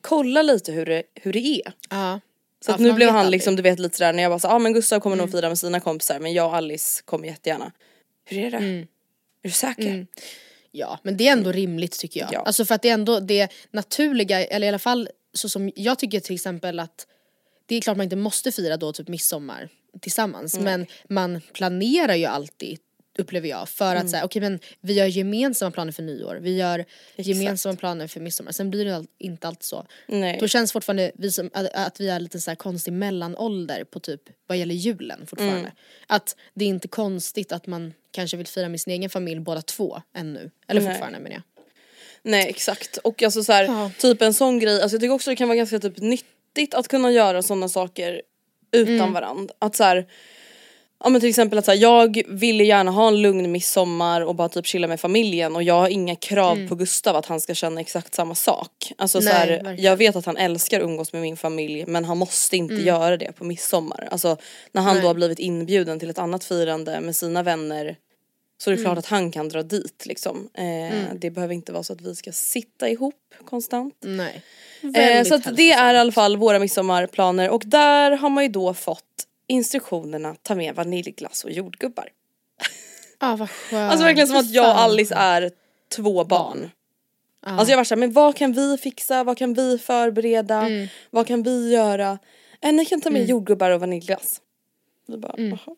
kolla 0.00 0.42
lite 0.42 0.72
hur 0.72 0.86
det, 0.86 1.02
hur 1.14 1.32
det 1.32 1.38
är. 1.38 1.72
Ja. 1.90 2.20
Så 2.64 2.70
Ja, 2.70 2.76
nu 2.78 2.92
blev 2.92 3.08
han 3.08 3.16
aldrig. 3.18 3.24
Mm. 3.26 3.30
liksom 3.30 3.56
du 3.56 3.62
vet 3.62 3.78
lite 3.78 3.96
sådär 3.96 4.12
när 4.12 4.22
jag 4.22 4.32
bara 4.32 4.38
sa 4.38 4.48
ah, 4.48 4.58
men 4.58 4.72
Gustav 4.72 5.00
kommer 5.00 5.16
nog 5.16 5.32
fira 5.32 5.48
med 5.48 5.58
sina 5.58 5.80
kompisar 5.80 6.18
men 6.20 6.32
jag 6.32 6.46
och 6.46 6.56
Alice 6.56 7.02
kommer 7.04 7.28
jättegärna. 7.28 7.72
Hur 8.24 8.38
är 8.44 8.50
det? 8.50 8.56
Mm. 8.56 8.80
Är 9.42 9.48
du 9.48 9.50
säker? 9.50 10.06
Ja 10.72 10.98
men 11.02 11.16
det 11.16 11.28
är 11.28 11.32
ändå 11.32 11.52
rimligt 11.52 11.98
tycker 11.98 12.20
jag. 12.20 12.32
Ja. 12.32 12.40
Alltså 12.40 12.64
för 12.64 12.74
att 12.74 12.82
det 12.82 12.88
är 12.88 12.94
ändå 12.94 13.20
det 13.20 13.48
naturliga, 13.70 14.46
eller 14.46 14.66
i 14.66 14.68
alla 14.68 14.78
fall 14.78 15.08
så 15.34 15.48
som 15.48 15.72
jag 15.76 15.98
tycker 15.98 16.20
till 16.20 16.34
exempel 16.34 16.80
att 16.80 17.06
det 17.66 17.76
är 17.76 17.80
klart 17.80 17.96
man 17.96 18.04
inte 18.04 18.16
måste 18.16 18.52
fira 18.52 18.76
då 18.76 18.92
typ 18.92 19.08
midsommar 19.08 19.68
tillsammans 20.00 20.58
men 20.58 20.86
man 21.08 21.40
planerar 21.52 22.14
ju 22.14 22.24
alltid 22.24 22.78
upplever 23.20 23.48
jag 23.48 23.68
för 23.68 23.90
Mm. 23.92 24.04
att 24.04 24.10
säga 24.10 24.24
okej 24.24 24.42
men 24.42 24.60
vi 24.80 24.92
gör 24.92 25.06
gemensamma 25.06 25.70
planer 25.70 25.92
för 25.92 26.02
nyår, 26.02 26.38
vi 26.42 26.56
gör 26.56 26.84
gemensamma 27.16 27.76
planer 27.76 28.06
för 28.06 28.20
midsommar. 28.20 28.52
Sen 28.52 28.70
blir 28.70 28.84
det 28.84 29.06
inte 29.18 29.48
alltid 29.48 29.62
så. 29.64 29.86
Nej. 30.06 30.36
Då 30.40 30.48
känns 30.48 30.72
fortfarande 30.72 31.12
vi 31.14 31.30
som, 31.30 31.50
att, 31.52 31.66
att 31.74 32.00
vi 32.00 32.08
är 32.08 32.20
lite 32.20 32.40
så 32.40 32.50
här 32.50 32.56
konstig 32.56 32.92
mellanålder 32.92 33.84
på 33.84 34.00
typ 34.00 34.20
vad 34.46 34.58
gäller 34.58 34.74
julen 34.74 35.26
fortfarande. 35.26 35.58
Mm. 35.58 35.72
Att 36.06 36.36
det 36.54 36.64
är 36.64 36.68
inte 36.68 36.88
konstigt 36.88 37.52
att 37.52 37.66
man 37.66 37.92
kanske 38.10 38.36
vill 38.36 38.46
fira 38.46 38.68
med 38.68 38.80
sin 38.80 38.92
egen 38.92 39.10
familj 39.10 39.40
båda 39.40 39.62
två 39.62 40.02
ännu. 40.16 40.50
Eller 40.68 40.80
Nej. 40.80 40.90
fortfarande 40.90 41.18
menar 41.20 41.34
jag. 41.36 41.42
Nej 42.22 42.48
exakt 42.48 42.96
och 42.96 43.22
alltså 43.22 43.44
så 43.44 43.52
här, 43.52 43.64
Ja. 43.64 43.90
typ 43.98 44.22
en 44.22 44.34
sån 44.34 44.58
grej, 44.58 44.82
alltså 44.82 44.94
jag 44.94 45.00
tycker 45.00 45.14
också 45.14 45.30
det 45.30 45.36
kan 45.36 45.48
vara 45.48 45.56
ganska 45.56 45.78
typ 45.78 45.98
nyttigt 45.98 46.74
att 46.74 46.88
kunna 46.88 47.10
göra 47.10 47.42
sådana 47.42 47.68
saker 47.68 48.22
utan 48.72 48.94
Mm. 48.94 49.12
varandra. 49.12 49.54
Att 49.58 49.76
så 49.76 49.84
här, 49.84 50.06
ja 51.04 51.08
men 51.10 51.20
till 51.20 51.30
exempel 51.30 51.58
att 51.58 51.64
så 51.64 51.70
här, 51.70 51.78
jag 51.78 52.22
ville 52.28 52.64
gärna 52.64 52.90
ha 52.90 53.08
en 53.08 53.22
lugn 53.22 53.52
midsommar 53.52 54.20
och 54.20 54.34
bara 54.34 54.48
typ 54.48 54.66
chilla 54.66 54.86
med 54.88 55.00
familjen 55.00 55.56
och 55.56 55.62
jag 55.62 55.74
har 55.74 55.88
inga 55.88 56.16
krav 56.16 56.68
på 56.68 56.74
Gustav 56.74 57.16
att 57.16 57.26
han 57.26 57.40
ska 57.40 57.54
känna 57.54 57.80
exakt 57.80 58.14
samma 58.14 58.34
sak. 58.34 58.92
Alltså 58.98 59.20
så 59.20 59.28
Mm. 59.28 59.38
Nej, 59.38 59.48
här, 59.56 59.64
verkligen. 59.64 59.84
jag 59.90 59.96
vet 59.96 60.16
att 60.16 60.26
han 60.26 60.36
älskar 60.36 60.80
att 60.80 60.84
umgås 60.84 61.12
med 61.12 61.22
min 61.22 61.36
familj 61.36 61.84
men 61.86 62.04
han 62.04 62.18
måste 62.18 62.56
inte 62.56 62.74
göra 62.74 63.16
det 63.16 63.32
på 63.32 63.44
midsommar. 63.44 64.08
Alltså 64.10 64.36
när 64.72 64.82
han 64.82 64.90
Mm. 64.90 64.94
Nej. 64.94 65.02
då 65.02 65.08
har 65.08 65.14
blivit 65.14 65.38
inbjuden 65.38 65.98
till 66.00 66.10
ett 66.10 66.18
annat 66.18 66.44
firande 66.44 67.00
med 67.00 67.16
sina 67.16 67.42
vänner 67.42 67.96
så 68.62 68.70
är 68.70 68.72
det 68.74 68.80
Mm. 68.80 68.84
klart 68.90 68.98
att 68.98 69.06
han 69.06 69.30
kan 69.30 69.48
dra 69.48 69.62
dit 69.62 70.06
liksom. 70.06 70.48
Eh, 70.54 70.96
Det 71.14 71.30
behöver 71.30 71.54
inte 71.54 71.72
vara 71.72 71.82
så 71.82 71.92
att 71.92 72.00
vi 72.00 72.14
ska 72.14 72.32
sitta 72.32 72.88
ihop 72.88 73.14
konstant. 73.44 73.94
Nej. 74.00 74.42
Eh, 74.96 75.24
så 75.24 75.34
att 75.34 75.56
det 75.56 75.70
är 75.72 75.94
i 75.94 75.98
alla 75.98 76.12
fall 76.12 76.36
våra 76.36 76.58
midsommarplaner 76.58 77.50
och 77.50 77.62
där 77.66 78.10
har 78.10 78.30
man 78.30 78.44
ju 78.44 78.50
då 78.50 78.74
fått 78.74 79.04
instruktionerna 79.50 80.36
ta 80.42 80.54
med 80.54 80.74
vaniljglass 80.74 81.44
och 81.44 81.50
jordgubbar. 81.50 82.08
Ja 83.20 83.36
vad 83.36 83.50
skönt. 83.50 83.90
Alltså 83.92 84.04
verkligen 84.04 84.28
som 84.28 84.36
att 84.36 84.50
jag 84.50 84.70
och. 84.74 84.80
Alice 84.80 85.14
är 85.14 85.50
två 85.96 86.24
barn. 86.24 86.70
Alltså 87.42 87.70
jag 87.72 87.76
var 87.76 87.84
såhär, 87.84 88.00
men 88.00 88.12
vad 88.12 88.36
kan 88.36 88.52
vi 88.52 88.78
fixa, 88.78 89.24
vad 89.24 89.38
kan 89.38 89.54
vi 89.54 89.78
förbereda, 89.78 90.60
Mm. 90.66 90.88
vad 91.10 91.26
kan 91.26 91.42
vi 91.42 91.72
göra? 91.72 92.18
Eh, 92.62 92.72
ni 92.72 92.84
kan 92.84 93.00
ta 93.00 93.10
med 93.10 93.28
jordgubbar 93.28 93.70
och 93.70 93.80
vaniljglass. 93.80 94.40
Vi 95.06 95.16
bara, 95.16 95.34
jaha. 95.36 95.76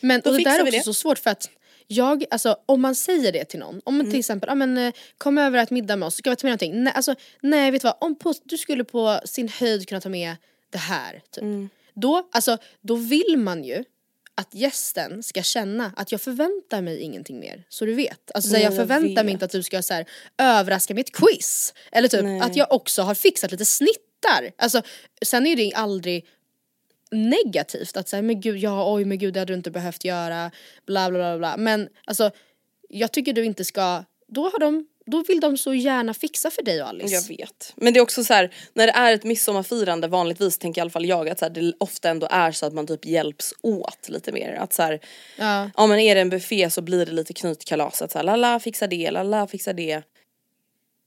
Men 0.00 0.20
Då 0.24 0.30
och 0.30 0.36
det 0.36 0.44
där 0.44 0.58
är 0.58 0.62
också 0.62 0.70
det. 0.72 0.82
så 0.82 0.94
svårt 0.94 1.18
för 1.18 1.30
att 1.30 1.50
jag, 1.86 2.24
alltså 2.30 2.56
om 2.66 2.80
man 2.80 2.94
säger 2.94 3.32
det 3.32 3.44
till 3.44 3.58
någon, 3.58 3.80
om 3.84 3.94
man 3.94 4.00
Mm. 4.00 4.10
till 4.10 4.18
exempel, 4.18 4.48
ja 4.48 4.54
men 4.54 4.78
eh, 4.78 4.92
kom 5.18 5.38
över 5.38 5.58
och 5.58 5.62
ät 5.62 5.70
middag 5.70 5.96
med 5.96 6.06
oss, 6.06 6.14
ska 6.16 6.30
vi 6.30 6.36
ta 6.36 6.46
med 6.46 6.50
någonting? 6.50 6.82
Nej, 6.84 6.92
alltså, 6.96 7.14
nej 7.40 7.70
vet 7.70 7.82
du 7.82 7.86
vad, 7.88 7.96
om 8.00 8.14
på, 8.18 8.34
du 8.44 8.58
skulle 8.58 8.84
på 8.84 9.20
sin 9.24 9.48
höjd 9.48 9.88
kunna 9.88 10.00
ta 10.00 10.08
med 10.08 10.36
det 10.70 10.78
här 10.78 11.22
typ. 11.30 11.42
Mm. 11.42 11.68
Då, 12.00 12.28
alltså, 12.32 12.58
då 12.80 12.94
vill 12.94 13.34
man 13.36 13.64
ju 13.64 13.84
att 14.34 14.54
gästen 14.54 15.22
ska 15.22 15.42
känna 15.42 15.92
att 15.96 16.12
jag 16.12 16.20
förväntar 16.20 16.82
mig 16.82 17.00
ingenting 17.00 17.40
mer, 17.40 17.64
så 17.68 17.84
du 17.84 17.94
vet. 17.94 18.30
Alltså, 18.34 18.50
så 18.50 18.56
här, 18.56 18.62
Nej, 18.62 18.64
jag 18.64 18.72
jag 18.72 18.88
förväntar 18.88 19.24
mig 19.24 19.24
vet. 19.24 19.32
inte 19.32 19.44
att 19.44 19.50
du 19.50 19.62
ska 19.62 19.82
så 19.82 19.94
här, 19.94 20.06
överraska 20.38 20.94
med 20.94 21.00
ett 21.00 21.12
quiz. 21.12 21.74
Eller 21.92 22.08
typ 22.08 22.22
Nej. 22.22 22.40
att 22.40 22.56
jag 22.56 22.72
också 22.72 23.02
har 23.02 23.14
fixat 23.14 23.50
lite 23.50 23.64
snittar. 23.64 24.50
Alltså, 24.58 24.82
sen 25.22 25.46
är 25.46 25.56
det 25.56 25.72
aldrig 25.74 26.26
negativt 27.10 27.96
att 27.96 28.08
säga 28.08 28.22
men 28.22 28.40
gud 28.40 28.56
ja 28.56 28.94
oj 28.94 29.04
men 29.04 29.18
gud 29.18 29.34
det 29.34 29.40
hade 29.40 29.52
du 29.52 29.56
inte 29.56 29.70
behövt 29.70 30.04
göra 30.04 30.50
bla 30.86 31.10
bla 31.10 31.18
bla 31.18 31.38
bla 31.38 31.56
men 31.56 31.88
alltså 32.04 32.30
jag 32.88 33.12
tycker 33.12 33.32
du 33.32 33.44
inte 33.44 33.64
ska 33.64 34.04
då 34.28 34.42
har 34.42 34.58
de 34.58 34.86
då 35.10 35.22
vill 35.22 35.40
de 35.40 35.56
så 35.58 35.74
gärna 35.74 36.14
fixa 36.14 36.50
för 36.50 36.62
dig 36.62 36.82
och 36.82 36.88
Alice. 36.88 37.14
Jag 37.14 37.28
vet. 37.36 37.72
Men 37.76 37.92
det 37.92 37.98
är 37.98 38.02
också 38.02 38.24
så 38.24 38.34
här, 38.34 38.54
när 38.72 38.86
det 38.86 38.92
är 38.92 39.12
ett 39.12 39.24
midsommarfirande 39.24 40.08
vanligtvis 40.08 40.58
tänker 40.58 40.80
i 40.80 40.82
alla 40.82 40.90
fall 40.90 41.06
jag 41.06 41.28
att 41.28 41.38
så 41.38 41.44
här, 41.44 41.50
det 41.50 41.72
ofta 41.78 42.08
ändå 42.10 42.28
är 42.30 42.52
så 42.52 42.66
att 42.66 42.74
man 42.74 42.86
typ 42.86 43.04
hjälps 43.04 43.54
åt 43.62 44.08
lite 44.08 44.32
mer. 44.32 44.52
Att 44.54 44.72
så 44.72 44.82
här, 44.82 45.00
Ja. 45.36 45.70
ja 45.76 45.86
men 45.86 45.98
är 45.98 46.14
det 46.14 46.20
en 46.20 46.30
buffé 46.30 46.70
så 46.70 46.80
blir 46.82 47.06
det 47.06 47.12
lite 47.12 47.32
knytkalas. 47.32 48.02
Att 48.02 48.12
så 48.12 48.18
här, 48.18 48.24
lala 48.24 48.60
fixa 48.60 48.86
det, 48.86 49.10
lala 49.10 49.46
fixa 49.46 49.72
det. 49.72 50.02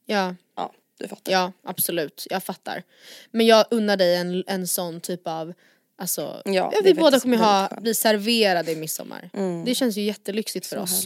Ja, 0.06 0.36
Ja, 0.56 0.72
du 1.00 1.08
fattar. 1.08 1.32
ja 1.32 1.52
absolut, 1.64 2.28
jag 2.30 2.44
fattar. 2.44 2.84
Men 3.32 3.46
jag 3.46 3.66
unnar 3.72 3.98
dig 3.98 4.16
en, 4.16 4.44
en 4.48 4.68
sån 4.68 5.02
typ 5.02 5.28
av 5.28 5.54
Alltså, 5.98 6.42
Ja, 6.46 6.74
vi 6.84 6.94
båda 6.94 7.20
kommer 7.20 7.38
ha, 7.38 7.70
bli 7.82 7.96
serverade 7.96 8.72
i 8.72 8.76
midsommar. 8.76 9.30
Det 9.66 9.76
känns 9.76 9.98
ju 9.98 10.02
jättelyxigt 10.02 10.66
för 10.66 10.76
Så 10.76 10.82
oss. 10.82 11.06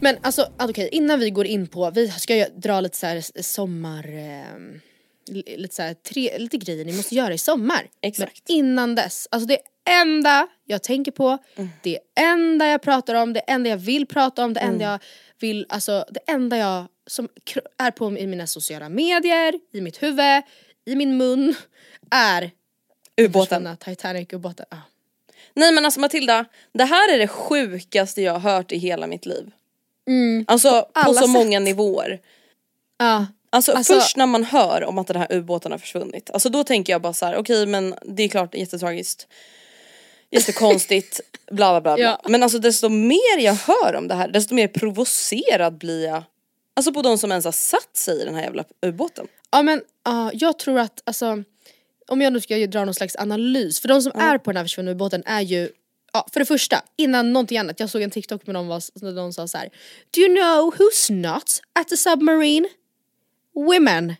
Men 0.00 0.16
alltså 0.22 0.48
ah, 0.56 0.68
okej, 0.68 0.88
innan 0.92 1.20
vi 1.20 1.30
går 1.30 1.46
in 1.46 1.66
på, 1.66 1.90
vi 1.90 2.08
ska 2.08 2.36
ju 2.36 2.44
dra 2.44 2.80
lite 2.80 2.96
så 2.98 3.06
här 3.06 3.42
sommar... 3.42 4.08
Eh, 4.08 4.56
li- 5.26 5.56
lite 5.56 5.74
så 5.74 5.82
här, 5.82 5.94
tre, 5.94 6.38
lite 6.38 6.56
grejer 6.56 6.84
ni 6.84 6.96
måste 6.96 7.14
göra 7.14 7.34
i 7.34 7.38
sommar. 7.38 7.88
Exakt. 8.00 8.42
Men 8.48 8.56
innan 8.56 8.94
dess, 8.94 9.28
alltså 9.30 9.46
det 9.46 9.58
enda 9.90 10.48
jag 10.64 10.82
tänker 10.82 11.12
på, 11.12 11.38
Mm. 11.56 11.70
det 11.82 11.98
enda 12.20 12.66
jag 12.66 12.82
pratar 12.82 13.14
om, 13.14 13.32
det 13.32 13.40
enda 13.40 13.70
jag 13.70 13.76
vill 13.76 14.06
prata 14.06 14.44
om, 14.44 14.52
det 14.54 14.60
enda 14.60 14.84
jag 14.84 14.98
vill, 15.40 15.66
alltså 15.68 16.04
det 16.10 16.20
enda 16.32 16.56
jag 16.58 16.84
som 17.06 17.28
är 17.78 17.90
på 17.90 18.18
i 18.18 18.26
mina 18.26 18.46
sociala 18.46 18.88
medier, 18.88 19.54
i 19.72 19.80
mitt 19.80 20.02
huvud, 20.02 20.42
i 20.84 20.94
min 20.96 21.16
mun, 21.16 21.54
är 22.10 22.50
Ubåten. 23.20 23.46
försvunna 23.46 23.76
Titanic-ubåten. 23.76 24.66
Ah. 24.70 24.76
Nej 25.54 25.72
men 25.72 25.84
alltså 25.84 26.00
Matilda, 26.00 26.44
det 26.72 26.84
här 26.84 27.12
är 27.14 27.18
det 27.18 27.28
sjukaste 27.28 28.22
jag 28.22 28.32
har 28.32 28.52
hört 28.54 28.72
i 28.72 28.78
hela 28.78 29.06
mitt 29.06 29.26
liv. 29.26 29.50
Alltså 30.46 30.70
på, 30.70 30.88
alla 30.92 31.14
så 31.14 31.20
sätt. 31.20 31.30
många 31.30 31.60
nivåer. 31.60 32.20
Ah. 32.98 33.24
Alltså, 33.50 33.72
Alltså- 33.72 33.94
först 33.94 34.16
när 34.16 34.26
man 34.26 34.44
hör 34.44 34.84
om 34.84 34.98
att 34.98 35.06
den 35.06 35.16
här 35.16 35.32
ubåten 35.32 35.72
har 35.72 35.78
försvunnit, 35.78 36.30
alltså 36.30 36.48
då 36.48 36.64
tänker 36.64 36.92
jag 36.92 37.02
bara 37.02 37.12
så 37.12 37.26
här: 37.26 37.36
okej 37.36 37.66
men 37.66 37.94
det 38.02 38.22
är 38.22 38.28
klart 38.28 38.54
jättetragiskt. 38.54 39.28
Jättekonstigt, 40.30 41.20
bla 41.50 41.70
bla 41.72 41.80
bla. 41.80 41.94
bla. 41.96 42.04
Ja. 42.04 42.20
Men 42.28 42.42
alltså 42.42 42.58
desto 42.58 42.88
mer 42.88 43.38
jag 43.38 43.54
hör 43.54 43.94
om 43.96 44.08
det 44.08 44.14
här, 44.14 44.28
desto 44.28 44.54
mer 44.54 44.68
provocerad 44.68 45.78
blir 45.78 46.04
jag. 46.06 46.22
Alltså 46.74 46.92
på 46.92 47.02
de 47.02 47.18
som 47.18 47.30
ens 47.30 47.44
har 47.44 47.52
satt 47.52 47.96
sig 47.96 48.22
i 48.22 48.24
den 48.24 48.34
här 48.34 48.42
jävla 48.42 48.64
ubåten. 48.86 49.26
Ja 49.50 49.62
men 49.62 49.82
ja, 50.04 50.30
jag 50.34 50.58
tror 50.58 50.78
att 50.78 51.02
alltså 51.04 51.42
om 52.08 52.20
jag 52.20 52.32
nu 52.32 52.40
ska 52.40 52.66
dra 52.66 52.84
någon 52.84 52.94
slags 52.94 53.16
analys, 53.16 53.80
för 53.80 53.88
de 53.88 54.02
som 54.02 54.12
är 54.14 54.38
på 54.38 54.50
den 54.50 54.56
här 54.56 54.64
försvunna 54.64 54.90
ubåten 54.90 55.22
är 55.26 55.40
ju 55.40 55.68
Ja, 56.14 56.26
för 56.32 56.40
det 56.40 56.46
första, 56.46 56.82
innan 56.96 57.32
någonting 57.32 57.58
annat, 57.58 57.80
jag 57.80 57.90
såg 57.90 58.02
en 58.02 58.10
TikTok 58.10 58.46
med 58.46 58.54
någon 58.54 58.66
var, 58.68 59.12
någon 59.12 59.32
sa 59.32 59.48
så 59.48 59.58
här. 59.58 59.70
Do 60.14 60.20
you 60.20 60.34
know 60.34 60.74
who's 60.74 61.12
not 61.12 61.60
at 61.72 61.88
the 61.88 61.96
submarine? 61.96 62.68
Women. 63.54 64.14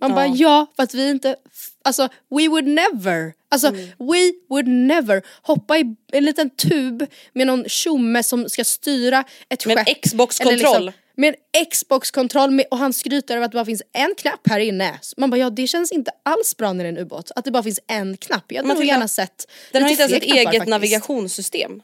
Man 0.00 0.14
bara 0.14 0.26
ja, 0.26 0.66
för 0.76 0.82
att 0.82 0.94
vi 0.94 1.10
inte, 1.10 1.36
alltså 1.84 2.02
we 2.30 2.48
would 2.48 2.66
never, 2.66 3.32
alltså 3.48 3.70
we 3.98 4.32
would 4.48 4.66
never 4.68 5.22
hoppa 5.42 5.78
i 5.78 5.96
en 6.12 6.24
liten 6.24 6.50
tub 6.50 7.06
med 7.32 7.46
någon 7.46 7.64
tjomme 7.68 8.22
som 8.22 8.48
ska 8.48 8.64
styra 8.64 9.24
ett 9.48 9.66
Med 9.66 9.78
en 9.78 9.84
skepp. 9.84 10.02
Xbox-kontroll. 10.02 10.58
liksom- 10.58 10.92
med 11.14 11.34
en 11.52 11.66
Xbox-kontroll 11.66 12.62
och 12.70 12.78
han 12.78 12.92
skryter 12.92 13.36
över 13.36 13.44
att 13.44 13.52
det 13.52 13.56
bara 13.56 13.64
finns 13.64 13.82
en 13.92 14.14
knapp 14.14 14.48
här 14.48 14.60
inne. 14.60 14.98
Så 15.00 15.14
Man 15.20 15.30
bara 15.30 15.36
ja 15.36 15.50
det 15.50 15.66
känns 15.66 15.92
inte 15.92 16.10
alls 16.22 16.56
bra 16.56 16.72
när 16.72 16.84
det 16.84 16.88
är 16.88 16.92
en 16.92 16.98
ubåt, 16.98 17.30
att 17.36 17.44
det 17.44 17.50
bara 17.50 17.62
finns 17.62 17.80
en 17.86 18.16
knapp. 18.16 18.44
Jag 18.52 18.62
hade 18.62 18.74
nog 18.74 18.84
gärna 18.84 19.08
sett 19.08 19.50
Den 19.72 19.82
har 19.82 19.90
inte 19.90 20.02
ens 20.02 20.12
ett 20.14 20.22
knappar 20.22 20.36
eget 20.38 20.46
faktiskt. 20.52 20.68
navigationssystem. 20.70 21.82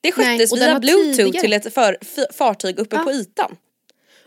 Det 0.00 0.12
sköttes 0.12 0.52
via 0.56 0.78
bluetooth 0.80 1.16
tidigare- 1.16 1.40
till 1.40 1.52
ett 1.52 1.74
för, 1.74 1.96
fartyg 2.32 2.78
uppe 2.78 2.98
på 2.98 3.12
ytan. 3.12 3.56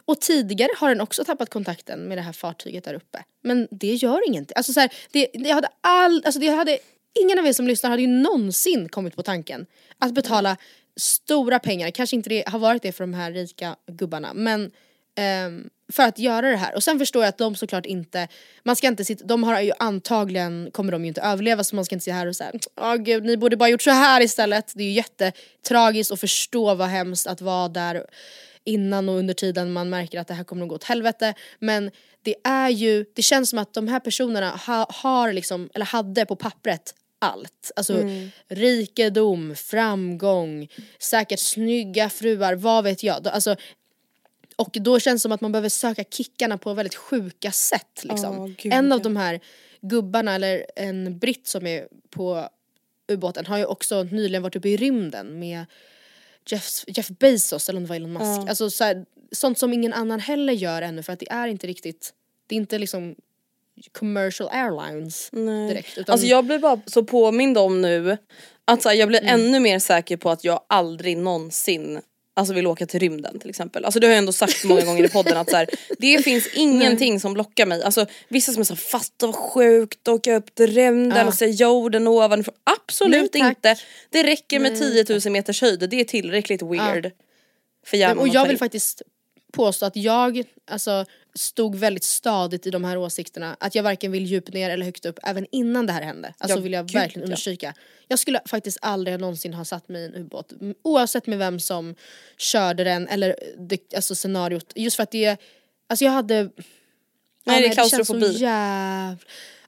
Och 0.05 0.21
tidigare 0.21 0.71
har 0.77 0.89
den 0.89 1.01
också 1.01 1.23
tappat 1.23 1.49
kontakten 1.49 1.99
med 2.07 2.17
det 2.17 2.21
här 2.21 2.33
fartyget 2.33 2.83
där 2.83 2.93
uppe. 2.93 3.23
Men 3.43 3.67
det 3.71 3.93
gör 3.93 4.27
ingenting. 4.27 4.53
Alltså 4.55 4.73
så 4.73 4.79
här, 4.79 4.93
det, 5.11 5.27
det 5.33 5.51
hade 5.51 5.67
all, 5.81 6.21
alltså 6.25 6.39
det 6.39 6.47
hade, 6.47 6.77
ingen 7.19 7.39
av 7.39 7.47
er 7.47 7.53
som 7.53 7.67
lyssnar 7.67 7.89
hade 7.89 8.01
ju 8.01 8.07
någonsin 8.07 8.89
kommit 8.89 9.15
på 9.15 9.23
tanken 9.23 9.65
att 9.97 10.13
betala 10.13 10.57
stora 10.99 11.59
pengar, 11.59 11.91
kanske 11.91 12.15
inte 12.15 12.29
det 12.29 12.43
har 12.47 12.59
varit 12.59 12.81
det 12.81 12.91
för 12.91 13.03
de 13.03 13.13
här 13.13 13.31
rika 13.31 13.75
gubbarna 13.87 14.33
men 14.33 14.71
um, 15.47 15.69
för 15.91 16.03
att 16.03 16.19
göra 16.19 16.49
det 16.49 16.57
här. 16.57 16.75
Och 16.75 16.83
sen 16.83 16.99
förstår 16.99 17.23
jag 17.23 17.29
att 17.29 17.37
de 17.37 17.55
såklart 17.55 17.85
inte, 17.85 18.27
man 18.63 18.75
ska 18.75 18.87
inte 18.87 19.05
sitta, 19.05 19.25
de 19.25 19.43
har 19.43 19.61
ju 19.61 19.71
antagligen, 19.79 20.69
kommer 20.71 20.91
de 20.91 21.01
ju 21.01 21.07
inte 21.07 21.21
överleva 21.21 21.63
så 21.63 21.75
man 21.75 21.85
ska 21.85 21.95
inte 21.95 22.03
sitta 22.03 22.15
här 22.15 22.27
och 22.27 22.35
säga 22.35 22.51
åh 22.75 22.95
gud 22.95 23.25
ni 23.25 23.37
borde 23.37 23.57
bara 23.57 23.69
gjort 23.69 23.81
så 23.81 23.91
här 23.91 24.21
istället. 24.21 24.71
Det 24.75 24.83
är 24.83 24.87
ju 24.87 24.93
jättetragiskt 24.93 26.11
att 26.11 26.19
förstå 26.19 26.75
vad 26.75 26.87
hemskt 26.87 27.27
att 27.27 27.41
vara 27.41 27.67
där 27.67 28.05
innan 28.63 29.09
och 29.09 29.15
under 29.15 29.33
tiden 29.33 29.73
man 29.73 29.89
märker 29.89 30.19
att 30.19 30.27
det 30.27 30.33
här 30.33 30.43
kommer 30.43 30.63
att 30.63 30.69
gå 30.69 30.75
åt 30.75 30.83
helvete. 30.83 31.33
Men 31.59 31.91
det 32.23 32.35
är 32.43 32.69
ju, 32.69 33.05
det 33.13 33.21
känns 33.21 33.49
som 33.49 33.59
att 33.59 33.73
de 33.73 33.87
här 33.87 33.99
personerna 33.99 34.49
ha, 34.49 34.87
har 34.89 35.33
liksom, 35.33 35.69
eller 35.73 35.85
hade 35.85 36.25
på 36.25 36.35
pappret 36.35 36.95
allt. 37.19 37.71
Alltså 37.75 38.03
rikedom, 38.47 39.55
framgång, 39.55 40.67
säkert 40.99 41.39
snygga 41.39 42.09
fruar, 42.09 42.55
vad 42.55 42.83
vet 42.83 43.03
jag. 43.03 43.27
Alltså, 43.27 43.55
och 44.55 44.77
då 44.81 44.99
känns 44.99 45.21
det 45.21 45.23
som 45.23 45.31
att 45.31 45.41
man 45.41 45.51
behöver 45.51 45.69
söka 45.69 46.03
kickarna 46.03 46.57
på 46.57 46.73
väldigt 46.73 46.95
sjuka 46.95 47.51
sätt. 47.51 48.03
Liksom. 48.03 48.55
Gud, 48.57 48.73
en 48.73 48.91
av 48.91 48.99
ja. 48.99 49.03
de 49.03 49.15
här 49.15 49.39
gubbarna, 49.81 50.35
eller 50.35 50.65
en 50.75 51.19
britt 51.19 51.47
som 51.47 51.67
är 51.67 51.87
på 52.09 52.49
ubåten 53.07 53.45
har 53.45 53.57
ju 53.57 53.65
också 53.65 54.03
nyligen 54.03 54.43
varit 54.43 54.55
uppe 54.55 54.69
i 54.69 54.77
rymden 54.77 55.39
med 55.39 55.65
Jeff, 56.45 56.83
Jeff 56.87 57.07
Bezos 57.07 57.69
eller 57.69 57.77
om 57.77 57.83
det 57.83 57.89
var 57.89 57.95
Elon 57.95 58.13
Musk. 58.13 58.49
Alltså 58.49 58.69
så 58.69 58.83
här, 58.83 59.05
sånt 59.31 59.57
som 59.59 59.73
ingen 59.73 59.93
annan 59.93 60.19
heller 60.19 60.53
gör 60.53 60.81
ännu 60.81 61.03
för 61.03 61.13
att 61.13 61.19
det 61.19 61.31
är 61.31 61.47
inte 61.47 61.67
riktigt, 61.67 62.13
det 62.47 62.55
är 62.55 62.57
inte 62.57 62.77
liksom 62.79 63.15
commercial 63.91 64.49
airlines 64.51 65.29
direkt. 65.69 65.97
Utan, 65.97 66.13
Alltså 66.13 66.27
jag 66.27 66.45
blir 66.45 66.59
bara 66.59 66.81
så 66.85 67.03
påmind 67.03 67.57
om 67.57 67.81
nu 67.81 68.17
att 68.65 68.81
så 68.81 68.89
här, 68.89 68.95
jag 68.95 69.07
blir 69.07 69.21
Mm. 69.21 69.33
ännu 69.41 69.59
mer 69.59 69.79
säker 69.79 70.17
på 70.17 70.29
att 70.29 70.43
jag 70.43 70.61
aldrig 70.67 71.17
någonsin 71.17 72.01
Alltså 72.33 72.53
vill 72.53 72.67
åka 72.67 72.85
till 72.85 72.99
rymden 72.99 73.39
till 73.39 73.49
exempel. 73.49 73.85
Alltså 73.85 73.99
det 73.99 74.07
har 74.07 74.11
jag 74.11 74.17
ändå 74.17 74.31
sagt 74.31 74.63
många 74.65 74.81
gånger 74.81 75.03
i 75.03 75.09
podden 75.09 75.37
att 75.37 75.49
så 75.49 75.55
här, 75.55 75.69
det 75.99 76.17
finns 76.23 76.47
ingenting 76.53 77.19
som 77.19 77.35
lockar 77.35 77.65
mig. 77.65 77.83
Alltså 77.83 78.05
vissa 78.27 78.51
som 78.51 78.59
är 78.61 78.63
så 78.63 78.75
fatta 78.75 79.25
vad 79.25 79.35
sjukt 79.35 80.07
åka 80.07 80.35
upp 80.35 80.55
till 80.55 80.67
rymden 80.67 81.17
Ja. 81.17 81.27
och 81.27 81.33
se 81.33 81.45
jorden 81.45 82.07
ovanifrån. 82.07 82.55
Absolut 82.63 83.33
Nej, 83.33 83.49
inte. 83.49 83.75
Det 84.09 84.23
räcker 84.23 84.59
med 84.59 84.79
10 84.79 85.05
000 85.25 85.31
meters 85.31 85.61
höjd, 85.61 85.89
det 85.89 85.99
är 85.99 86.03
tillräckligt 86.03 86.61
weird. 86.61 87.11
För 87.85 87.97
hjärnan 87.97 88.19
och 88.19 88.27
jag 88.27 88.47
vill 88.47 88.57
faktiskt 88.57 89.01
påstå 89.51 89.85
att 89.85 89.95
jag 89.95 90.43
alltså, 90.71 91.05
stod 91.35 91.75
väldigt 91.75 92.03
stadigt 92.03 92.67
i 92.67 92.69
de 92.69 92.83
här 92.83 92.97
åsikterna. 92.97 93.57
Att 93.59 93.75
jag 93.75 93.83
varken 93.83 94.11
vill 94.11 94.25
djupt 94.25 94.53
ner 94.53 94.69
eller 94.69 94.85
högt 94.85 95.05
upp 95.05 95.19
även 95.23 95.47
innan 95.51 95.85
det 95.85 95.93
här 95.93 96.01
hände. 96.01 96.33
Alltså 96.37 96.57
Ja, 96.57 96.61
vill 96.61 96.73
jag 96.73 96.85
gud, 96.85 96.93
verkligen 96.93 97.21
ja. 97.21 97.25
understryka. 97.25 97.73
Jag 98.07 98.19
skulle 98.19 98.41
faktiskt 98.45 98.77
aldrig 98.81 99.19
någonsin 99.19 99.53
ha 99.53 99.65
satt 99.65 99.89
mig 99.89 100.01
i 100.01 100.05
en 100.05 100.15
ubåt. 100.15 100.53
Oavsett 100.83 101.27
med 101.27 101.37
vem 101.37 101.59
som 101.59 101.95
körde 102.37 102.83
den 102.83 103.07
eller 103.07 103.35
det, 103.57 103.93
alltså 103.95 104.15
scenariot. 104.15 104.73
Just 104.75 104.95
för 104.95 105.03
att 105.03 105.11
det, 105.11 105.37
alltså 105.87 106.05
jag 106.05 106.11
hade 106.11 106.49
Nej, 107.43 107.61
det 107.61 107.67
är 107.67 107.75
känns 107.75 107.89
så 107.91 107.95
klaustrofobi. 107.95 108.31
jävla... 108.37 109.17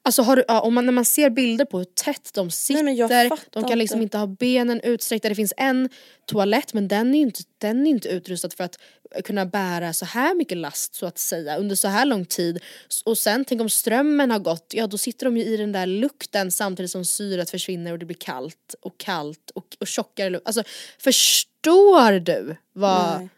Alltså 0.05 0.21
har 0.21 0.35
du, 0.35 0.43
ja, 0.47 0.61
om 0.61 0.73
man, 0.73 0.85
när 0.85 0.93
man 0.93 1.05
ser 1.05 1.29
bilder 1.29 1.65
på 1.65 1.77
hur 1.77 1.85
tätt 1.85 2.33
de 2.33 2.51
sitter, 2.51 2.89
jag 2.89 3.37
de 3.49 3.63
kan 3.63 3.79
liksom 3.79 4.01
inte. 4.01 4.03
inte 4.03 4.17
ha 4.17 4.27
benen 4.27 4.81
utsträckta, 4.81 5.29
det 5.29 5.35
finns 5.35 5.53
en 5.57 5.89
toalett 6.25 6.73
men 6.73 6.87
den 6.87 7.13
är 7.13 7.17
ju 7.17 7.23
inte, 7.23 7.41
den 7.57 7.87
är 7.87 7.91
inte 7.91 8.09
utrustad 8.09 8.49
för 8.49 8.63
att 8.63 8.79
kunna 9.23 9.45
bära 9.45 9.93
så 9.93 10.05
här 10.05 10.35
mycket 10.35 10.57
last 10.57 10.95
så 10.95 11.05
att 11.05 11.17
säga 11.17 11.57
under 11.57 11.75
så 11.75 11.87
här 11.87 12.05
lång 12.05 12.25
tid. 12.25 12.59
Och 13.05 13.17
sen 13.17 13.45
tänk 13.45 13.61
om 13.61 13.69
strömmen 13.69 14.31
har 14.31 14.39
gått, 14.39 14.65
ja 14.73 14.87
då 14.87 14.97
sitter 14.97 15.25
de 15.25 15.37
ju 15.37 15.43
i 15.43 15.57
den 15.57 15.71
där 15.71 15.85
lukten 15.85 16.51
samtidigt 16.51 16.91
som 16.91 17.05
syret 17.05 17.49
försvinner 17.49 17.91
och 17.91 17.99
det 17.99 18.05
blir 18.05 18.17
kallt 18.17 18.75
och 18.81 18.97
kallt 18.97 19.51
och, 19.55 19.65
och 19.79 19.87
tjockare 19.87 20.29
luft. 20.29 20.47
Alltså 20.47 20.63
förstår 20.99 22.19
du 22.19 22.55
vad... 22.73 23.19
Nej. 23.19 23.29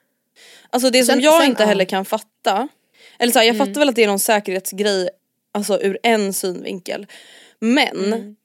Alltså 0.69 0.89
det 0.89 1.03
som 1.03 1.13
Sen- 1.13 1.23
jag 1.23 1.41
sen, 1.41 1.49
inte 1.49 1.63
ja. 1.63 1.67
heller 1.67 1.85
kan 1.85 2.05
fatta, 2.05 2.67
eller 3.19 3.31
så 3.33 3.39
här, 3.39 3.45
Mm. 3.45 3.57
jag 3.57 3.67
fattar 3.67 3.79
väl 3.81 3.89
att 3.89 3.95
det 3.95 4.03
är 4.03 4.07
någon 4.07 4.19
säkerhetsgrej 4.19 5.09
alltså 5.53 5.81
ur 5.81 5.97
en 6.03 6.33
synvinkel. 6.33 7.07
Men 7.59 8.13
Mm. 8.13 8.35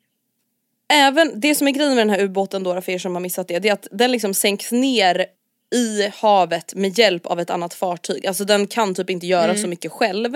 även 0.93 1.41
det 1.41 1.55
som 1.55 1.69
är 1.69 1.73
grejen 1.73 1.95
med 1.95 2.07
den 2.07 2.11
här 2.11 2.21
ubåten 2.25 2.63
då 2.63 2.81
för 2.81 2.93
er 2.93 2.99
som 2.99 3.15
har 3.15 3.21
missat 3.21 3.49
det, 3.49 3.59
det 3.59 3.69
är 3.69 3.73
att 3.73 3.89
den 3.91 4.13
liksom 4.13 4.35
sänks 4.35 4.73
ner 4.73 5.27
i 5.75 6.09
havet 6.15 6.75
med 6.75 6.99
hjälp 6.99 7.27
av 7.27 7.41
ett 7.41 7.51
annat 7.51 7.75
fartyg. 7.75 8.27
Alltså 8.27 8.45
den 8.45 8.67
kan 8.67 8.95
typ 8.95 9.11
inte 9.11 9.27
göra 9.27 9.45
Mm. 9.45 9.57
så 9.57 9.69
mycket 9.69 9.93
själv. 9.93 10.35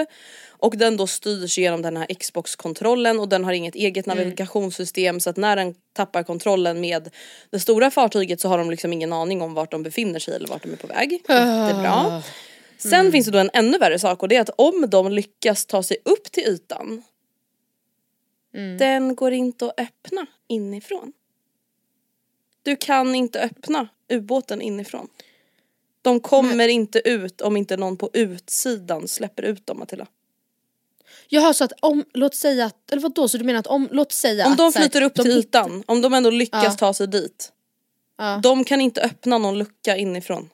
Och 0.48 0.76
den 0.76 0.96
då 0.96 1.06
styrs 1.06 1.58
genom 1.58 1.82
den 1.82 1.96
här 1.96 2.06
Xbox-kontrollen 2.14 3.20
och 3.20 3.28
den 3.28 3.44
har 3.44 3.52
inget 3.52 3.74
eget 3.74 4.06
Mm. 4.06 4.18
navigationssystem 4.18 5.20
så 5.20 5.30
att 5.30 5.36
när 5.36 5.56
den 5.56 5.74
tappar 5.92 6.22
kontrollen 6.22 6.80
med 6.80 7.10
det 7.50 7.60
stora 7.60 7.90
fartyget 7.90 8.40
så 8.40 8.48
har 8.48 8.58
de 8.58 8.70
liksom 8.70 8.92
ingen 8.92 9.12
aning 9.12 9.42
om 9.42 9.54
vart 9.54 9.70
de 9.70 9.82
befinner 9.82 10.18
sig 10.18 10.34
eller 10.34 10.48
vart 10.48 10.62
de 10.62 10.72
är 10.72 10.76
på 10.76 10.86
väg. 10.86 11.12
Jättebra. 11.12 12.22
Sen 12.78 13.12
finns 13.12 13.26
det 13.26 13.32
då 13.32 13.38
en 13.38 13.50
ännu 13.52 13.78
värre 13.78 13.98
sak 13.98 14.22
och 14.22 14.28
det 14.28 14.36
är 14.36 14.40
att 14.40 14.50
om 14.58 14.86
de 14.90 15.12
lyckas 15.12 15.66
ta 15.66 15.82
sig 15.82 15.96
upp 16.04 16.32
till 16.32 16.42
ytan 16.44 17.02
den 18.78 19.14
går 19.14 19.32
inte 19.32 19.64
att 19.66 19.80
öppna 19.80 20.26
inifrån. 20.48 21.12
Du 22.64 22.76
kan 22.76 23.14
inte 23.14 23.40
öppna 23.40 23.88
ubåten 24.12 24.62
inifrån. 24.62 25.08
De 26.02 26.20
kommer 26.20 26.68
inte 26.68 27.08
ut 27.08 27.40
om 27.40 27.56
inte 27.56 27.76
någon 27.76 27.96
på 27.96 28.10
utsidan 28.12 29.08
släpper 29.08 29.42
ut 29.42 29.66
dem 29.66 29.78
Matilda. 29.78 30.06
Jaha 31.28 31.54
så 31.54 31.64
att 31.64 31.72
om, 31.80 32.04
låt 32.14 32.34
säga 32.34 32.64
att, 32.64 32.90
eller 32.92 33.02
vadå 33.02 33.28
så 33.28 33.38
du 33.38 33.44
menar 33.44 33.60
att 33.60 33.66
om, 33.66 33.88
låt 33.92 34.12
säga 34.12 34.46
Om 34.46 34.52
att 34.52 34.58
de 34.58 34.72
så 34.72 34.78
här, 34.78 34.84
flyter 34.84 35.02
upp 35.02 35.14
de 35.14 35.22
till 35.22 35.32
ytan, 35.32 35.82
om 35.86 36.00
de 36.00 36.14
ändå 36.14 36.30
lyckas 36.30 36.64
Ja. 36.64 36.70
ta 36.70 36.94
sig 36.94 37.08
dit. 37.08 37.52
Ja. 38.18 38.40
De 38.42 38.64
kan 38.64 38.80
inte 38.80 39.00
öppna 39.02 39.38
någon 39.38 39.58
lucka 39.58 39.96
inifrån. 39.96 40.50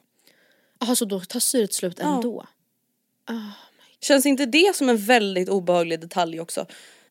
Jaha 0.81 0.97
så 0.97 1.05
då 1.05 1.21
tar 1.21 1.41
syret 1.41 1.73
slut 1.75 1.97
Ja. 2.01 2.15
ändå? 2.15 2.47
Känns 4.01 4.27
inte 4.27 4.47
det 4.47 4.77
som 4.77 4.89
en 4.89 4.97
väldigt 4.99 5.49
obehaglig 5.49 6.01
detalj 6.01 6.41
också? 6.41 6.67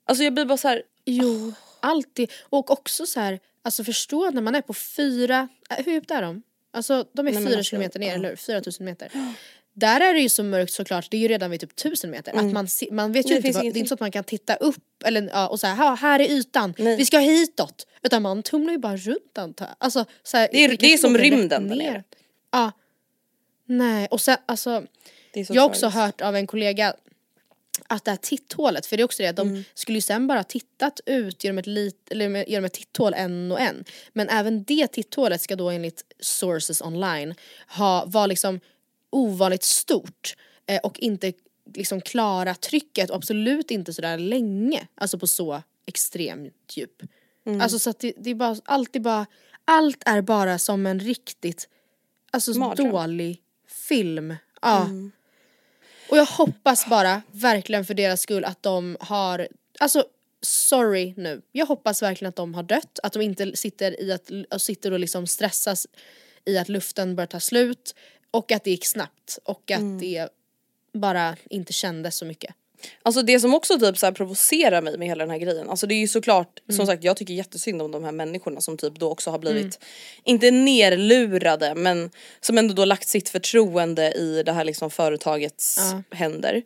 Alltså 0.05 0.23
jag 0.23 0.33
blir 0.33 0.45
bara 0.45 0.57
så 0.57 0.67
här. 0.67 0.83
Jo, 1.05 1.53
alltid. 1.81 2.31
Och 2.41 2.71
också 2.71 3.05
så 3.05 3.19
här, 3.19 3.39
alltså 3.61 3.83
förstå 3.83 4.29
när 4.31 4.41
man 4.41 4.55
är 4.55 4.61
på 4.61 4.73
fyra, 4.73 5.47
äh, 5.69 5.85
hur 5.85 5.91
djupt 5.93 6.11
är 6.11 6.21
de? 6.21 6.43
Alltså 6.71 7.05
de 7.13 7.27
är 7.27 7.31
Nej, 7.31 7.43
fyra 7.45 7.57
alltså, 7.57 7.69
kilometer 7.69 7.99
ner, 7.99 8.07
ja. 8.07 8.13
eller 8.13 8.29
hur? 8.29 8.35
Fyra 8.35 8.61
tusen 8.61 8.85
meter. 8.85 9.11
där 9.73 10.01
är 10.01 10.13
det 10.13 10.19
ju 10.19 10.29
så 10.29 10.43
mörkt 10.43 10.73
såklart, 10.73 11.11
det 11.11 11.17
är 11.17 11.21
ju 11.21 11.27
redan 11.27 11.51
vid 11.51 11.59
typ 11.61 11.75
tusen 11.75 12.11
meter. 12.11 12.33
Att 12.37 12.53
man, 12.53 12.67
se, 12.67 12.87
man 12.91 13.11
vet 13.11 13.25
ju 13.25 13.31
Mm. 13.35 13.45
Inte, 13.45 13.57
vad, 13.57 13.63
det 13.65 13.67
är 13.67 13.79
inte 13.79 13.87
så 13.87 13.93
att 13.93 13.99
man 13.99 14.11
kan 14.11 14.23
titta 14.23 14.55
upp 14.55 15.03
eller, 15.05 15.29
ja, 15.33 15.47
och 15.47 15.59
säga 15.59 15.73
här, 15.73 15.95
här 15.95 16.19
är 16.19 16.29
ytan, 16.31 16.73
Nej. 16.77 16.97
vi 16.97 17.05
ska 17.05 17.19
hitåt. 17.19 17.87
Utan 18.03 18.21
man 18.21 18.43
tumlar 18.43 18.71
ju 18.73 18.77
bara 18.79 18.97
runt 18.97 19.37
antar 19.37 19.65
jag. 19.65 19.75
Alltså, 19.77 20.05
så 20.23 20.37
här, 20.37 20.49
Det 20.51 20.57
är- 20.63 20.77
det 20.77 20.93
är 20.93 20.97
som 20.97 21.17
rymden 21.17 21.67
där 21.67 21.75
ner. 21.75 21.91
nere. 21.91 22.03
Ja. 22.51 22.71
Nej, 23.65 24.07
och 24.11 24.21
sen 24.21 24.37
alltså 24.45 24.83
jag 25.33 25.61
har 25.61 25.69
också 25.69 25.87
hört 25.87 26.21
av 26.21 26.35
en 26.35 26.47
kollega 26.47 26.93
att 27.87 28.05
det 28.05 28.11
här 28.11 28.17
titthålet, 28.17 28.85
för 28.85 28.97
det 28.97 29.03
är 29.03 29.05
också 29.05 29.23
det 29.23 29.29
att 29.29 29.35
de 29.35 29.47
Mm. 29.49 29.63
skulle 29.73 29.97
ju 29.97 30.01
sen 30.01 30.27
bara 30.27 30.43
tittat 30.43 30.99
ut 31.05 31.43
genom 31.43 31.57
ett, 31.57 31.67
lit, 31.67 32.07
eller 32.11 32.49
genom 32.49 32.65
ett 32.65 32.73
titthål 32.73 33.13
en 33.13 33.51
och 33.51 33.59
en. 33.59 33.83
Men 34.13 34.29
även 34.29 34.63
det 34.63 34.87
titthålet 34.87 35.41
ska 35.41 35.55
då 35.55 35.69
enligt 35.69 36.03
sources 36.19 36.81
online 36.81 37.35
ha, 37.67 38.05
vara 38.05 38.25
liksom 38.27 38.59
ovanligt 39.09 39.63
stort 39.63 40.35
eh, 40.65 40.79
och 40.83 40.99
inte 40.99 41.33
liksom 41.75 42.01
klara 42.01 42.55
trycket 42.55 43.09
och 43.09 43.15
absolut 43.15 43.71
inte 43.71 43.93
sådär 43.93 44.17
länge, 44.17 44.87
alltså 44.95 45.19
på 45.19 45.27
så 45.27 45.63
extremt 45.85 46.73
djup. 46.77 47.01
Mm. 47.45 47.61
Alltså 47.61 47.79
så 47.79 47.89
att 47.89 47.99
det, 47.99 48.13
det 48.17 48.29
är 48.29 48.35
bara, 48.35 48.55
alltid 48.65 49.01
bara, 49.01 49.25
allt 49.65 50.03
är 50.05 50.21
bara 50.21 50.59
som 50.59 50.85
en 50.85 50.99
riktigt 50.99 51.69
alltså, 52.31 52.59
Mardröm. 52.59 52.91
dålig 52.91 53.41
film. 53.67 54.35
Ja. 54.61 54.85
Mm. 54.85 55.11
Och 56.09 56.17
jag 56.17 56.25
hoppas 56.25 56.85
bara 56.85 57.21
verkligen 57.31 57.85
för 57.85 57.93
deras 57.93 58.21
skull 58.21 58.45
att 58.45 58.63
de 58.63 58.97
har, 58.99 59.47
alltså 59.79 60.03
sorry 60.41 61.13
nu, 61.17 61.41
jag 61.51 61.65
hoppas 61.65 62.01
verkligen 62.01 62.29
att 62.29 62.35
de 62.35 62.53
har 62.53 62.63
dött, 62.63 62.99
att 63.03 63.13
de 63.13 63.21
inte 63.21 63.57
sitter, 63.57 64.01
i 64.01 64.11
att, 64.11 64.31
och 64.53 64.61
sitter 64.61 64.91
och 64.91 64.99
liksom 64.99 65.27
stressas 65.27 65.87
i 66.45 66.57
att 66.57 66.69
luften 66.69 67.15
börjar 67.15 67.27
ta 67.27 67.39
slut 67.39 67.95
och 68.31 68.51
att 68.51 68.63
det 68.63 68.71
gick 68.71 68.85
snabbt 68.85 69.39
och 69.43 69.71
att 69.71 69.99
det 69.99 70.27
bara 70.93 71.35
inte 71.49 71.73
kändes 71.73 72.15
så 72.15 72.25
mycket. 72.25 72.55
Alltså 73.03 73.21
det 73.21 73.39
som 73.39 73.53
också 73.53 73.79
typ 73.79 73.97
så 73.97 74.05
här 74.05 74.13
provocerar 74.13 74.81
mig 74.81 74.97
med 74.97 75.07
hela 75.07 75.23
den 75.23 75.31
här 75.31 75.37
grejen, 75.37 75.69
alltså 75.69 75.87
det 75.87 75.93
är 75.95 75.99
ju 75.99 76.07
såklart 76.07 76.59
Mm. 76.69 76.77
som 76.77 76.85
sagt 76.85 77.03
jag 77.03 77.17
tycker 77.17 77.33
jättesynd 77.33 77.81
om 77.81 77.91
de 77.91 78.03
här 78.03 78.11
människorna 78.11 78.61
som 78.61 78.77
typ 78.77 78.93
då 78.99 79.09
också 79.11 79.31
har 79.31 79.39
blivit, 79.39 79.79
inte 80.23 80.51
nerlurade 80.51 81.75
men 81.75 82.09
som 82.41 82.57
ändå 82.57 82.73
då 82.73 82.85
lagt 82.85 83.07
sitt 83.07 83.29
förtroende 83.29 84.11
i 84.11 84.43
det 84.43 84.51
här 84.51 84.63
liksom 84.63 84.89
företagets 84.91 85.79
händer. 86.11 86.61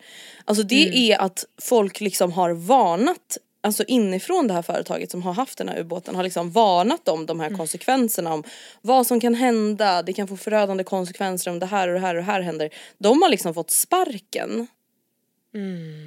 Alltså 0.45 0.63
det 0.63 0.83
Mm. 0.87 0.95
är 1.11 1.21
att 1.21 1.45
folk 1.61 1.99
liksom 2.01 2.31
har 2.31 2.51
varnat 2.53 3.37
Alltså 3.65 3.83
inifrån 3.87 4.47
det 4.47 4.53
här 4.53 4.61
företaget 4.61 5.11
som 5.11 5.23
har 5.23 5.33
haft 5.33 5.57
den 5.57 5.69
här 5.69 5.79
ubåten 5.79 6.15
har 6.15 6.23
liksom 6.23 6.51
varnat 6.51 7.07
om 7.07 7.25
de 7.25 7.39
här 7.39 7.47
Mm. 7.47 7.57
konsekvenserna 7.57 8.33
om 8.33 8.43
vad 8.81 9.07
som 9.07 9.19
kan 9.19 9.35
hända, 9.35 10.01
det 10.03 10.13
kan 10.13 10.27
få 10.27 10.37
förödande 10.37 10.83
konsekvenser 10.83 11.51
om 11.51 11.59
det 11.59 11.65
här 11.65 11.87
och 11.87 11.93
det 11.93 11.99
här 11.99 12.15
och 12.15 12.21
det 12.21 12.25
här 12.31 12.41
händer. 12.41 12.69
De 12.97 13.21
har 13.21 13.29
liksom 13.29 13.53
fått 13.53 13.71
sparken 13.71 14.67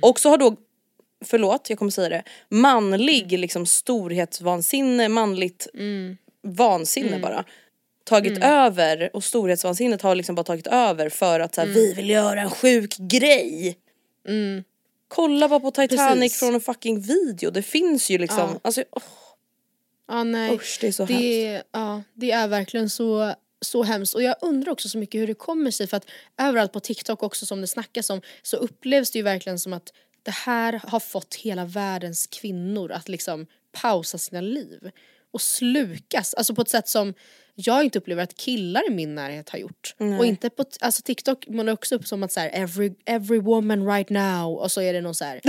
och 0.02 0.20
så 0.20 0.28
har 0.30 0.38
då, 0.38 0.56
förlåt 1.24 1.70
jag 1.70 1.78
kommer 1.78 1.90
säga 1.90 2.09
det, 2.09 2.22
manlig 2.48 3.38
liksom 3.38 3.66
storhetsvansinne, 3.66 5.09
manligt 5.09 5.66
vansinne 6.42 7.18
bara 7.18 7.44
tagit 8.04 8.44
över 8.44 9.11
och 9.12 9.24
storhetsvansinnet 9.24 10.02
har 10.02 10.14
liksom 10.14 10.35
bara 10.35 10.44
tagit 10.44 10.66
över 10.66 11.09
för 11.09 11.40
att 11.40 11.54
så 11.54 11.61
här, 11.61 11.68
vi 11.68 11.94
vill 11.94 12.11
göra 12.11 12.40
en 12.40 12.50
sjuk 12.50 12.96
grej. 12.98 13.78
Kolla 15.09 15.48
bara 15.48 15.61
på 15.61 15.70
Titanic 15.70 16.20
Precis. 16.20 16.38
från 16.38 16.54
en 16.54 16.61
fucking 16.61 17.00
video, 17.00 17.50
det 17.50 17.62
finns 17.62 18.11
ju 18.11 18.18
liksom, 18.18 18.48
Ja. 18.52 18.61
alltså 18.62 18.85
åh, 18.90 19.02
Ja 20.09 20.24
nej. 20.24 20.54
usch 20.54 20.78
det 20.80 20.87
är 20.87 20.92
så 20.92 21.04
hemskt. 21.04 21.22
Det, 21.22 21.62
ja, 21.72 22.02
det 22.14 22.30
är 22.30 22.48
verkligen 22.48 22.90
så, 22.90 23.35
så 23.66 23.83
hemskt. 23.83 24.14
Och 24.14 24.22
jag 24.22 24.37
undrar 24.40 24.72
också 24.72 24.88
så 24.88 24.98
mycket 24.98 25.20
hur 25.20 25.26
det 25.26 25.35
kommer 25.35 25.70
sig 25.70 25.87
för 25.87 25.96
att 25.96 26.07
överallt 26.38 26.72
på 26.72 26.81
TikTok 26.81 27.22
också 27.22 27.46
som 27.46 27.61
det 27.61 27.66
snackas 27.66 28.11
om 28.11 28.20
så 28.42 28.57
upplevs 28.57 29.11
det 29.11 29.18
ju 29.18 29.22
verkligen 29.22 29.59
som 29.59 29.72
att 29.72 29.92
det 30.22 30.31
här 30.31 30.81
har 30.87 31.00
fått 31.00 31.35
hela 31.35 31.64
världens 31.64 32.26
kvinnor 32.26 32.92
att 32.92 33.09
liksom 33.09 33.46
pausa 33.72 34.18
sina 34.18 34.40
liv 34.40 34.90
och 35.37 35.42
slukas, 35.42 36.35
alltså 36.35 36.55
på 36.55 36.62
ett 36.62 36.68
sätt 36.68 36.88
som 36.88 37.14
jag 37.55 37.85
inte 37.85 37.99
upplever 37.99 38.22
att 38.22 38.35
killar 38.37 38.87
i 38.87 38.90
min 38.90 39.14
närhet 39.14 39.49
har 39.51 39.59
gjort. 39.59 39.94
Och 40.18 40.27
inte 40.27 40.51
på, 40.51 40.64
alltså 40.81 41.03
TikTok 41.03 41.46
målar 41.49 41.72
också 41.72 41.94
upp 41.94 42.07
som 42.07 42.22
att 42.22 42.33
så 42.33 42.40
här, 42.40 42.51
every, 42.53 42.92
every 43.05 43.38
woman 43.38 43.87
right 43.87 44.11
now 44.11 44.55
och 44.57 44.72
så 44.72 44.81
är 44.81 44.92
det 44.92 45.01
någon 45.01 45.14
så 45.14 45.25
här, 45.25 45.40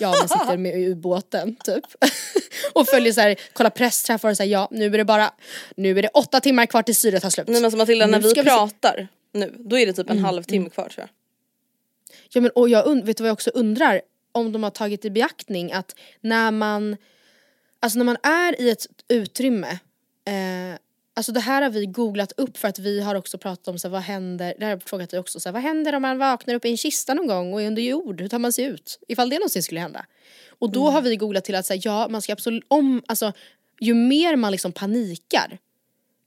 ja 0.00 0.08
man 0.10 0.28
sitter 0.28 0.56
med 0.56 0.80
i 0.80 0.84
ubåten 0.86 1.56
typ. 1.64 1.84
och 2.72 2.88
följer 2.88 3.12
så 3.12 3.20
här, 3.20 3.36
kollar 3.52 3.70
pressträffar 3.70 4.30
och 4.30 4.36
säger 4.36 4.52
ja 4.52 4.68
nu 4.70 4.84
är 4.84 4.90
det 4.98 5.04
bara, 5.04 5.30
nu 5.76 5.98
är 5.98 6.02
det 6.02 6.08
åtta 6.08 6.40
timmar 6.40 6.66
kvar 6.66 6.82
till 6.82 6.96
syret 6.96 7.22
tar 7.22 7.30
slut. 7.30 7.46
Nej 7.48 7.54
men 7.54 7.64
alltså 7.64 7.78
Matilda 7.78 8.06
när 8.06 8.20
vi 8.20 8.32
vi 8.32 8.40
Mm, 8.40 8.44
pratar 8.44 9.08
nu, 9.32 9.54
då 9.58 9.78
är 9.78 9.86
det 9.86 9.92
typ 9.92 10.10
en 10.10 10.18
halvtimme 10.18 10.70
kvar 10.70 10.88
tror 10.88 11.02
jag. 11.02 11.08
Ja 12.30 12.40
men 12.40 12.50
och 12.50 12.68
jag 12.68 12.86
und- 12.86 13.04
vet 13.04 13.16
du 13.16 13.22
vad 13.22 13.28
jag 13.28 13.32
också 13.34 13.50
undrar? 13.50 14.00
Om 14.32 14.52
de 14.52 14.62
har 14.62 14.70
tagit 14.70 15.04
i 15.04 15.10
beaktning 15.10 15.72
att 15.72 15.94
när 16.20 16.50
man, 16.50 16.96
alltså 17.80 17.98
när 17.98 18.04
man 18.04 18.16
är 18.22 18.60
i 18.60 18.70
ett 18.70 18.86
utrymme, 19.08 19.78
eh, 20.24 20.78
alltså 21.14 21.32
det 21.32 21.40
här 21.40 21.62
har 21.62 21.70
vi 21.70 21.86
googlat 21.86 22.32
upp 22.36 22.56
för 22.56 22.68
att 22.68 22.78
vi 22.78 23.00
har 23.00 23.14
också 23.14 23.38
pratat 23.38 23.68
om 23.68 23.78
så 23.78 23.88
här, 23.88 23.92
vad 23.92 24.02
händer, 24.02 24.54
det 24.58 24.64
här 24.64 24.72
har 24.72 24.76
jag 24.76 24.82
frågat 24.82 25.10
dig 25.10 25.20
också, 25.20 25.40
så 25.40 25.48
här, 25.48 25.52
vad 25.52 25.62
händer 25.62 25.94
om 25.94 26.02
man 26.02 26.18
vaknar 26.18 26.54
upp 26.54 26.64
i 26.64 26.70
en 26.70 26.76
kista 26.76 27.14
någon 27.14 27.26
gång 27.26 27.52
och 27.52 27.62
är 27.62 27.66
under 27.66 27.82
jord, 27.82 28.20
hur 28.20 28.28
tar 28.28 28.38
man 28.38 28.52
sig 28.52 28.64
ut? 28.64 28.98
Ifall 29.08 29.30
det 29.30 29.38
någonsin 29.38 29.62
skulle 29.62 29.80
hända. 29.80 30.06
Och 30.58 30.72
då 30.72 30.90
har 30.90 31.02
vi 31.02 31.16
googlat 31.16 31.44
till 31.44 31.54
att 31.54 31.66
säga 31.66 31.80
ja 31.84 32.08
man 32.08 32.22
ska 32.22 32.32
absolut, 32.32 32.64
om, 32.68 33.02
alltså 33.06 33.32
ju 33.80 33.94
mer 33.94 34.36
man 34.36 34.52
liksom 34.52 34.72
panikar 34.72 35.58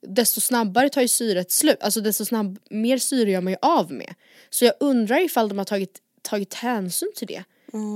desto 0.02 0.42
snabbare 0.42 0.90
tar 0.90 1.02
ju 1.02 1.08
syret 1.08 1.52
slut, 1.52 1.84
alltså 1.84 2.02
desto 2.02 2.26
snabb, 2.26 2.60
mer 2.70 2.98
syre 2.98 3.32
gör 3.32 3.42
man 3.42 3.54
ju 3.54 3.58
av 3.62 3.92
med. 3.92 4.14
Så 4.50 4.66
jag 4.66 4.74
undrar 4.80 5.26
ifall 5.26 5.50
de 5.50 5.58
har 5.58 5.66
tagit, 5.66 6.00
tagit 6.22 6.54
hänsyn 6.54 7.12
till 7.16 7.28
det 7.28 7.44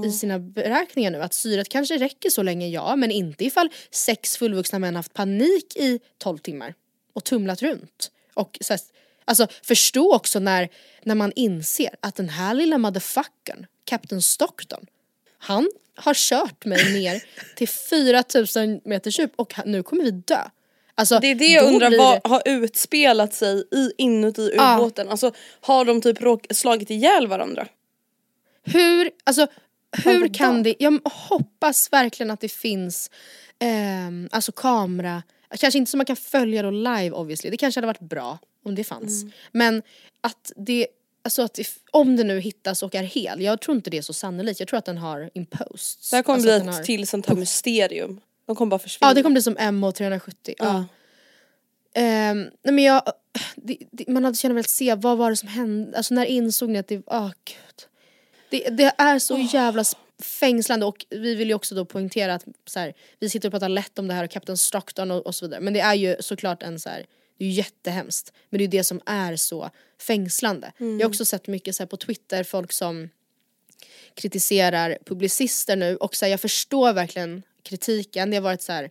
i 0.06 0.12
sina 0.12 0.40
beräkningar 0.40 1.12
nu. 1.12 1.22
Att 1.22 1.34
syret 1.34 1.70
kanske 1.70 1.98
räcker 1.98 2.30
så 2.30 2.44
länge, 2.44 2.68
ja, 2.68 2.96
men 2.96 3.12
inte 3.12 3.46
ifall 3.46 3.70
sex 3.92 4.38
fullvuxna 4.38 4.80
män 4.80 4.96
haft 4.96 5.14
panik 5.14 5.76
i 5.76 6.00
12 6.18 6.38
timmar 6.38 6.74
och 7.14 7.24
tumlat 7.24 7.62
runt. 7.62 8.12
Och 8.34 8.58
så 8.62 8.74
här, 8.74 8.80
alltså 9.26 9.48
förstå 9.64 10.16
också 10.16 10.40
när, 10.40 10.70
när 11.04 11.16
man 11.16 11.32
inser 11.36 11.96
att 12.00 12.16
den 12.16 12.30
här 12.30 12.54
lilla 12.54 12.78
motherfuckern, 12.78 13.66
Captain 13.86 14.22
Stockton, 14.22 14.86
han 15.38 15.70
har 15.96 16.14
kört 16.14 16.66
mig 16.66 16.94
ner 17.00 17.24
till 17.56 17.70
4000 17.70 18.82
meters 18.86 19.20
djup 19.20 19.32
och 19.36 19.54
nu 19.66 19.84
kommer 19.84 20.04
vi 20.04 20.12
dö. 20.12 20.42
Alltså, 20.96 21.20
Det 21.20 21.28
är 21.28 21.36
det 21.36 21.46
jag 21.46 21.74
undrar, 21.74 21.98
vad 21.98 22.32
har 22.32 22.42
utspelat 22.46 23.34
sig 23.34 23.64
i, 23.72 23.92
inuti 23.98 24.52
ubåten? 24.54 25.10
Alltså 25.10 25.32
har 25.62 25.86
de 25.86 26.02
typ 26.02 26.22
råk, 26.22 26.46
slagit 26.50 26.90
ihjäl 26.90 27.28
varandra? 27.28 27.68
Hur, 28.64 29.12
alltså 29.24 29.48
hur 30.04 30.34
kan 30.34 30.64
det, 30.64 30.76
jag 30.80 31.00
hoppas 31.06 31.94
verkligen 31.94 32.32
att 32.32 32.40
det 32.40 32.52
finns 32.52 33.12
ehm, 33.60 34.30
alltså 34.32 34.52
kamera, 34.52 35.24
kanske 35.60 35.78
inte 35.78 35.92
så 35.92 35.98
man 35.98 36.06
kan 36.06 36.16
följa 36.16 36.62
då 36.64 36.72
live 36.72 37.12
obviously, 37.12 37.50
det 37.50 37.58
kanske 37.58 37.78
hade 37.78 37.88
varit 37.88 38.00
bra 38.00 38.38
om 38.66 38.76
det 38.76 38.84
fanns. 38.84 39.24
Mm. 39.24 39.34
Men 39.52 39.82
att 40.22 40.52
det, 40.56 40.88
alltså 41.24 41.42
att 41.42 41.60
om 41.92 42.16
det 42.16 42.24
nu 42.24 42.40
hittas 42.40 42.84
och 42.84 42.96
är 42.96 43.04
hel, 43.04 43.42
jag 43.42 43.62
tror 43.62 43.78
inte 43.78 43.90
det 43.90 43.98
är 43.98 44.02
så 44.02 44.14
sannolikt, 44.14 44.60
jag 44.60 44.70
tror 44.70 44.78
att 44.78 44.86
den 44.86 44.98
har 44.98 45.30
imposts. 45.34 46.10
Det 46.10 46.16
här 46.16 46.24
kommer 46.24 46.36
alltså 46.36 46.60
bli 46.64 46.70
ett 46.70 46.76
har- 46.76 46.84
till 46.84 47.08
sånt 47.08 47.26
här 47.26 47.36
mysterium. 47.36 48.20
De 48.46 48.56
kommer 48.56 48.70
bara 48.70 48.80
försvinna. 48.80 49.10
Ja 49.10 49.14
det 49.14 49.22
kommer 49.22 49.34
bli 49.34 49.42
som 49.42 49.58
MH370. 49.58 50.34
Ja. 50.46 50.54
Ja. 50.58 50.86
Ehm, 51.96 52.50
nej 52.64 52.74
men 52.74 52.84
jag, 52.84 53.02
det, 53.56 53.78
det, 53.92 54.08
man 54.08 54.24
hade 54.24 54.38
gärna 54.44 54.56
velat 54.56 54.70
se 54.70 54.96
vad 54.96 55.18
var 55.18 55.30
det 55.30 55.36
som 55.36 55.50
hände, 55.50 55.98
alltså 55.98 56.14
när 56.14 56.26
insåg 56.26 56.70
ni 56.70 56.80
att 56.80 56.88
det, 56.88 57.02
åh 57.06 57.32
gud. 57.46 57.88
Det, 58.54 58.70
det 58.70 58.94
är 58.98 59.20
så 59.20 59.38
jävla 59.38 59.82
s- 59.82 59.96
fängslande 60.22 60.86
och 60.86 61.06
vi 61.10 61.36
vill 61.36 61.48
ju 61.48 61.54
också 61.54 61.76
då 61.76 61.86
poängtera 61.86 62.34
att 62.34 62.46
så 62.66 62.80
här, 62.80 62.94
vi 63.20 63.30
sitter 63.30 63.48
och 63.50 63.52
pratar 63.54 63.70
lätt 63.70 64.00
om 64.00 64.08
det 64.08 64.14
här 64.14 64.24
och 64.24 64.32
Captain 64.32 64.58
Stockton 64.58 65.12
och, 65.12 65.26
och 65.26 65.36
så 65.36 65.46
vidare 65.46 65.62
men 65.62 65.74
det 65.74 65.80
är 65.80 65.94
ju 65.94 66.16
såklart 66.20 66.64
en 66.64 66.80
så 66.80 66.90
här, 66.90 67.06
det 67.38 67.46
är 67.46 67.48
ju 67.50 67.54
jättehemskt 67.54 68.34
men 68.50 68.58
det 68.58 68.62
är 68.62 68.66
ju 68.66 68.78
det 68.78 68.84
som 68.84 69.02
är 69.06 69.36
så 69.36 69.70
fängslande. 70.02 70.72
Jag 70.78 71.06
har 71.06 71.10
också 71.10 71.26
sett 71.26 71.48
mycket 71.48 71.76
så 71.76 71.84
här 71.84 71.88
på 71.88 71.98
Twitter 71.98 72.44
folk 72.44 72.72
som 72.72 73.10
kritiserar 74.16 74.98
publicister 75.06 75.76
nu 75.76 75.96
och 75.96 76.16
så 76.16 76.26
jag 76.28 76.40
förstår 76.42 76.94
verkligen 76.94 77.44
kritiken. 77.64 78.30
Det 78.32 78.38
har 78.38 78.42
varit 78.42 78.62
så 78.62 78.72
här, 78.72 78.90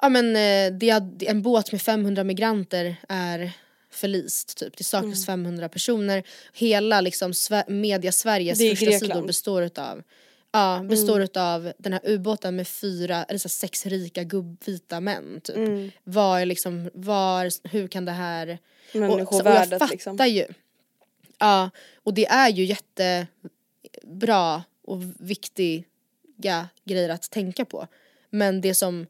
ja 0.00 0.08
men 0.08 0.36
eh, 0.36 1.28
en 1.30 1.42
båt 1.42 1.72
med 1.72 1.82
500 1.82 2.24
migranter 2.24 2.96
är 3.08 3.52
förlist 3.90 4.56
typ. 4.56 4.76
Det 4.76 4.84
saknas 4.84 5.28
Mm. 5.28 5.44
500 5.44 5.68
personer. 5.68 6.22
Hela 6.54 7.00
liksom 7.00 7.32
media 7.68 8.12
Sveriges 8.12 8.58
första 8.58 8.84
Grekland. 8.84 9.02
sidor 9.12 9.26
består 9.26 9.62
utav 9.62 10.02
Ja, 10.52 10.84
består 10.88 11.12
Mm. 11.14 11.22
utav 11.24 11.72
den 11.78 11.92
här 11.92 12.00
ubåten 12.04 12.56
med 12.56 12.68
fyra, 12.68 13.24
eller 13.24 13.38
så 13.38 13.48
sex 13.48 13.86
rika 13.86 14.22
gubbvita 14.22 15.00
män 15.00 15.40
typ. 15.44 15.56
Mm. 15.56 15.90
Var 16.04 16.40
är 16.40 16.46
liksom, 16.46 16.90
var, 16.94 17.68
hur 17.68 17.88
kan 17.88 18.04
det 18.04 18.12
här... 18.12 18.48
Och, 18.48 18.58
så- 18.92 18.98
och 18.98 19.02
jag 19.02 19.10
Människovärdet 19.10 19.78
fattar 19.78 19.88
liksom. 19.92 20.18
ju. 20.28 20.44
Ja, 21.38 21.70
och 22.02 22.14
det 22.14 22.26
är 22.26 22.48
ju 22.48 22.64
jättebra 22.64 24.62
och 24.84 25.02
viktiga 25.18 26.68
grejer 26.84 27.08
att 27.08 27.30
tänka 27.30 27.64
på. 27.64 27.86
Men 28.30 28.60
det 28.60 28.74
som, 28.74 29.06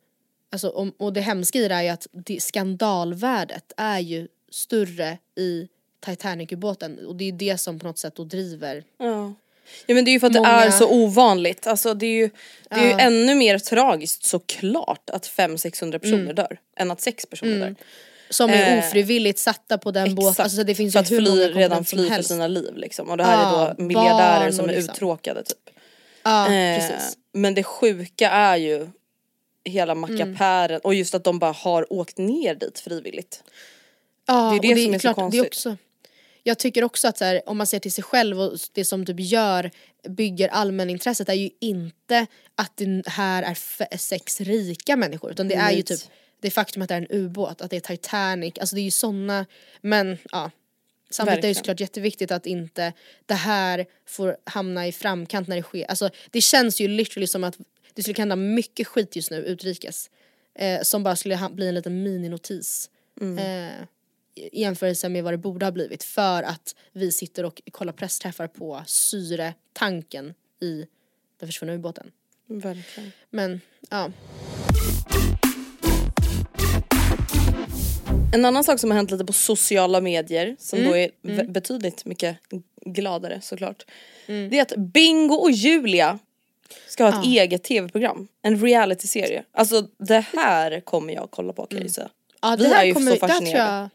alltså, 0.52 0.68
och 0.98 1.12
det 1.12 1.20
hemska 1.20 1.58
i 1.58 1.68
det 1.68 1.74
är 1.74 1.82
ju 1.82 1.88
att 1.88 2.06
det, 2.12 2.42
skandalvärdet 2.42 3.72
är 3.76 3.98
ju 3.98 4.28
större 4.50 5.18
i 5.36 5.68
Titanic-ubåten 6.06 7.06
och 7.06 7.16
det 7.16 7.28
är 7.28 7.32
det 7.32 7.58
som 7.58 7.78
på 7.78 7.86
något 7.86 7.98
sätt 7.98 8.14
då 8.16 8.24
driver 8.24 8.84
Ja. 8.98 9.34
ja 9.86 9.94
men 9.94 10.04
det 10.04 10.10
är 10.10 10.12
ju 10.12 10.20
för 10.20 10.26
att 10.26 10.32
Många- 10.32 10.48
det 10.60 10.66
är 10.66 10.70
så 10.70 10.88
ovanligt. 10.90 11.66
Alltså 11.66 11.94
det 11.94 12.06
är 12.06 12.10
ju, 12.16 12.30
det 12.70 12.74
är 12.76 12.84
ju 12.84 12.90
Ja. 12.90 12.98
ännu 13.00 13.34
mer 13.34 13.58
tragiskt 13.58 14.24
såklart 14.24 15.10
att 15.10 15.26
500-600 15.26 15.98
personer 15.98 16.20
Mm. 16.22 16.34
dör 16.34 16.58
än 16.76 16.90
att 16.90 17.00
sex 17.00 17.26
personer 17.26 17.58
dör. 17.66 17.74
som 18.30 18.50
är 18.50 18.72
Eh, 18.72 18.78
ofrivilligt 18.78 19.38
satta 19.38 19.78
på 19.78 19.90
den 19.90 20.14
båten. 20.14 20.42
Alltså 20.42 20.64
det 20.64 20.74
finns 20.74 20.94
ju 20.94 20.98
att 20.98 21.10
hur 21.10 21.18
fly, 21.20 21.30
många 21.30 21.46
redan 21.48 21.84
fly 21.84 22.08
för 22.10 22.22
sina 22.22 22.46
liv 22.46 22.76
liksom. 22.76 23.08
Och 23.10 23.16
det 23.16 23.24
här 23.24 23.42
Ja, 23.42 23.68
är 23.68 23.74
då 23.74 23.82
miljardärer 23.82 24.50
som 24.52 24.68
är 24.68 24.72
liksom. 24.72 24.94
uttråkade 24.94 25.42
typ. 25.44 25.70
Ja 26.22 26.52
Eh, 26.52 26.78
precis. 26.78 27.16
men 27.32 27.54
det 27.54 27.62
sjuka 27.62 28.30
är 28.30 28.56
ju 28.56 28.88
hela 29.64 29.92
Mm. 29.92 30.00
mackapären 30.10 30.80
och 30.84 30.94
just 30.94 31.14
att 31.14 31.24
de 31.24 31.38
bara 31.38 31.52
har 31.52 31.92
åkt 31.92 32.18
ner 32.18 32.54
dit 32.54 32.80
frivilligt. 32.80 33.42
Ja, 34.26 34.58
det 34.62 34.68
är 34.68 34.70
och 34.70 34.76
det 34.76 34.84
som 34.84 34.94
är 34.94 34.98
så 34.98 35.00
klart, 35.00 35.16
Det 35.16 35.20
är 35.20 35.42
konstigt. 35.42 35.46
också, 35.46 35.76
jag 36.42 36.58
tycker 36.58 36.84
också 36.84 37.08
att 37.08 37.18
så 37.18 37.24
här, 37.24 37.42
om 37.46 37.58
man 37.58 37.66
ser 37.66 37.78
till 37.78 37.92
sig 37.92 38.04
själv 38.04 38.40
och 38.40 38.58
det 38.72 38.84
som 38.84 39.06
typ 39.06 39.20
gör, 39.20 39.70
bygger 40.08 40.48
allmänintresset 40.48 41.28
är 41.28 41.34
ju 41.34 41.50
inte 41.60 42.26
att 42.54 42.72
det 42.76 43.08
här 43.08 43.42
är 43.42 43.96
sex 43.96 44.40
rika 44.40 44.96
människor 44.96 45.30
utan 45.30 45.48
det 45.48 45.54
är 45.54 45.72
ju 45.72 45.82
typ 45.82 46.00
det 46.40 46.50
faktum 46.50 46.82
att 46.82 46.88
det 46.88 46.94
är 46.94 46.98
en 46.98 47.06
ubåt, 47.10 47.60
att 47.60 47.70
det 47.70 47.76
är 47.76 47.80
Titanic, 47.80 48.54
alltså 48.60 48.76
det 48.76 48.80
är 48.80 48.84
ju 48.84 48.90
såna, 48.90 49.46
men 49.80 50.18
ja. 50.32 50.50
Samtidigt 51.12 51.38
är 51.38 51.42
det 51.42 51.48
Verkligen. 51.48 51.54
såklart 51.54 51.80
jätteviktigt 51.80 52.30
att 52.30 52.46
inte 52.46 52.92
det 53.26 53.34
här 53.34 53.86
får 54.06 54.36
hamna 54.44 54.86
i 54.86 54.92
framkant 54.92 55.48
när 55.48 55.56
det 55.56 55.62
sker. 55.62 55.84
Alltså 55.84 56.10
det 56.30 56.40
känns 56.40 56.80
ju 56.80 56.88
literally 56.88 57.26
som 57.26 57.44
att 57.44 57.58
det 57.94 58.02
skulle 58.02 58.18
hända 58.18 58.36
mycket 58.36 58.86
skit 58.86 59.16
just 59.16 59.30
nu 59.30 59.36
utrikes. 59.36 60.10
Eh, 60.54 60.82
som 60.82 61.02
bara 61.02 61.16
skulle 61.16 61.48
bli 61.52 61.68
en 61.68 61.74
liten 61.74 62.02
mininotis. 62.02 62.90
Eh, 63.20 63.26
i 63.28 63.86
jämförelse 64.52 65.08
med 65.08 65.24
vad 65.24 65.32
det 65.32 65.38
borde 65.38 65.66
ha 65.66 65.70
blivit 65.72 66.02
för 66.02 66.42
att 66.42 66.74
vi 66.92 67.12
sitter 67.12 67.44
och 67.44 67.62
kollar 67.72 67.92
pressträffar 67.92 68.46
på 68.46 68.82
syretanken 68.86 70.34
i 70.60 70.86
den 71.40 71.48
försvunna 71.48 71.72
ubåten. 71.74 72.10
Verkligen. 72.46 73.12
Men 73.30 73.60
ja, 73.90 74.10
En 78.34 78.44
annan 78.44 78.64
sak 78.64 78.80
som 78.80 78.90
har 78.90 78.96
hänt 78.96 79.10
lite 79.10 79.24
på 79.24 79.32
sociala 79.32 80.00
medier 80.00 80.56
som 80.58 80.78
Mm. 80.78 80.90
då 80.90 80.96
är 80.96 81.10
v- 81.22 81.44
betydligt 81.48 82.04
mycket 82.04 82.36
gladare 82.86 83.40
såklart. 83.42 83.86
Mm. 84.26 84.50
Det 84.50 84.58
är 84.58 84.62
att 84.62 84.76
Bingo 84.76 85.34
och 85.34 85.50
Julia 85.50 86.18
ska 86.88 87.04
ha 87.10 87.20
ett 87.20 87.26
eget 87.26 87.62
tv-program. 87.64 88.28
En 88.42 88.60
realityserie. 88.62 89.44
Alltså 89.52 89.82
det 89.98 90.20
här 90.36 90.80
kommer 90.80 91.14
jag 91.14 91.30
kolla 91.30 91.52
på 91.52 91.66
kan 91.66 91.78
jag 91.78 91.84
ju 91.86 91.90
säga. 91.92 92.10
ja 92.42 92.56
Vi 92.58 92.64
det 92.64 92.68
här 92.70 92.82
är 92.82 92.86
ju 92.86 92.94
kommer, 92.94 93.12
så 93.12 93.26
det 93.26 93.32
här 93.32 93.38
tror 93.38 93.46
fascinerade. 93.46 93.80
jag, 93.80 93.88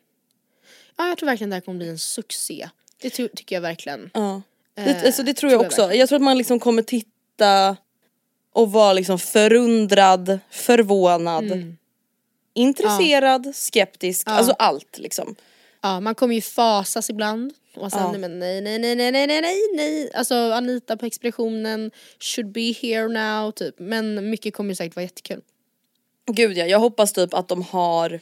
Ja, 0.97 1.07
jag 1.07 1.17
tror 1.17 1.27
verkligen 1.27 1.49
det 1.49 1.55
här 1.55 1.61
kommer 1.61 1.77
bli 1.77 1.89
en 1.89 1.97
succé. 1.97 2.69
Det 3.01 3.09
ty 3.09 3.27
tycker 3.27 3.55
jag 3.55 3.61
verkligen. 3.61 4.09
Ja. 4.13 4.41
Det, 4.75 4.81
eh, 4.81 5.05
alltså 5.05 5.23
det 5.23 5.33
tror 5.33 5.51
jag, 5.51 5.59
tror 5.59 5.63
jag 5.63 5.65
också. 5.65 5.81
Jag, 5.81 5.95
jag 5.95 6.09
tror 6.09 6.15
att 6.15 6.23
man 6.23 6.37
liksom 6.37 6.59
kommer 6.59 6.81
titta 6.81 7.77
och 8.53 8.71
vara 8.71 8.93
liksom 8.93 9.19
förundrad, 9.19 10.39
förvånad, 10.49 11.45
mm. 11.45 11.77
intresserad, 12.53 13.45
ja. 13.45 13.53
skeptisk, 13.53 14.27
ja. 14.27 14.31
alltså 14.31 14.53
allt 14.59 14.97
liksom. 14.97 15.35
Ja, 15.81 15.99
man 15.99 16.15
kommer 16.15 16.35
ju 16.35 16.41
fasas 16.41 17.09
ibland. 17.09 17.53
Och 17.75 17.91
sen, 17.91 18.01
ja. 18.13 18.17
men 18.17 18.39
nej, 18.39 18.61
nej, 18.61 18.79
nej, 18.79 18.95
nej, 18.95 19.11
nej, 19.11 19.27
nej, 19.41 19.61
nej. 19.75 20.11
Alltså 20.13 20.35
Anita 20.35 20.97
på 20.97 21.05
expeditionen, 21.05 21.91
should 22.19 22.51
be 22.51 22.73
here 22.81 23.07
now, 23.07 23.51
typ. 23.51 23.75
Men 23.79 24.29
mycket 24.29 24.53
kommer 24.53 24.69
ju 24.69 24.75
säkert 24.75 24.95
vara 24.95 25.03
jättekul. 25.03 25.41
Gud 26.31 26.57
ja, 26.57 26.65
jag 26.65 26.79
hoppas 26.79 27.13
typ 27.13 27.33
att 27.33 27.47
de 27.47 27.63
har 27.63 28.19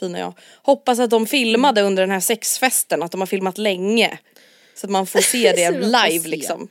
fina 0.00 0.18
jag, 0.18 0.38
hoppas 0.62 0.98
att 0.98 1.10
de 1.10 1.26
filmade 1.26 1.82
under 1.82 2.02
den 2.02 2.10
här 2.10 2.20
sexfesten, 2.20 3.02
att 3.02 3.10
de 3.12 3.20
har 3.20 3.26
filmat 3.26 3.58
länge. 3.58 4.18
Så 4.74 4.86
att 4.86 4.90
man 4.90 5.06
får 5.06 5.20
se 5.20 5.52
det 5.56 5.70
live 5.70 6.20
se. 6.20 6.28
liksom. 6.28 6.68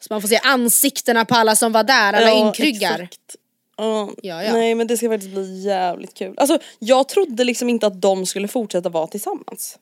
Så 0.00 0.06
man 0.14 0.20
får 0.20 0.28
se 0.28 0.40
ansiktena 0.42 1.24
på 1.24 1.34
alla 1.34 1.56
som 1.56 1.72
var 1.72 1.84
där, 1.84 2.12
alla 2.12 2.28
Ja, 2.28 2.46
inkryggar. 2.46 2.92
exakt. 3.00 3.36
Ja. 3.76 4.10
Ja, 4.22 4.42
ja. 4.44 4.52
Nej 4.52 4.74
men 4.74 4.86
det 4.86 4.96
ska 4.96 5.08
faktiskt 5.08 5.32
bli 5.32 5.60
jävligt 5.64 6.14
kul. 6.14 6.34
Alltså 6.36 6.58
jag 6.78 7.08
trodde 7.08 7.44
liksom 7.44 7.68
inte 7.68 7.86
att 7.86 8.00
de 8.02 8.26
skulle 8.26 8.48
fortsätta 8.48 8.88
vara 8.88 9.06
tillsammans. 9.06 9.78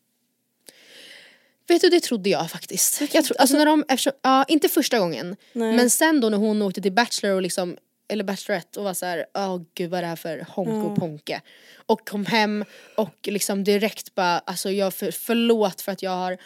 Vet 1.68 1.82
du 1.82 1.88
det 1.88 2.00
trodde 2.00 2.30
jag 2.30 2.50
faktiskt. 2.50 3.00
Jag 3.12 3.24
tro, 3.24 3.36
alltså 3.38 3.56
när 3.56 3.66
de, 3.66 3.84
eftersom, 3.88 4.12
ja 4.22 4.44
inte 4.48 4.68
första 4.68 4.98
gången. 4.98 5.36
Men 5.52 5.90
sen 5.90 6.20
då 6.20 6.28
när 6.28 6.38
hon 6.38 6.62
åkte 6.62 6.82
till 6.82 6.92
Bachelor 6.92 7.34
och 7.34 7.42
liksom, 7.42 7.76
eller 8.08 8.24
Bachelorette 8.24 8.78
och 8.78 8.84
var 8.84 8.94
så 8.94 9.06
här, 9.06 9.26
åh 9.34 9.60
gud 9.74 9.90
vad 9.90 9.98
är 9.98 10.02
det 10.02 10.08
här 10.08 10.16
för 10.16 10.46
honk 10.48 10.84
och 10.90 10.96
ponke. 10.96 11.40
Och 11.86 12.08
kom 12.08 12.26
hem 12.26 12.64
och 12.96 13.14
liksom 13.24 13.64
direkt 13.64 14.14
bara, 14.14 14.38
alltså 14.38 14.70
jag 14.70 14.94
för, 14.94 15.10
förlåt 15.10 15.80
för 15.80 15.92
att 15.92 16.02
jag 16.02 16.10
har 16.10 16.38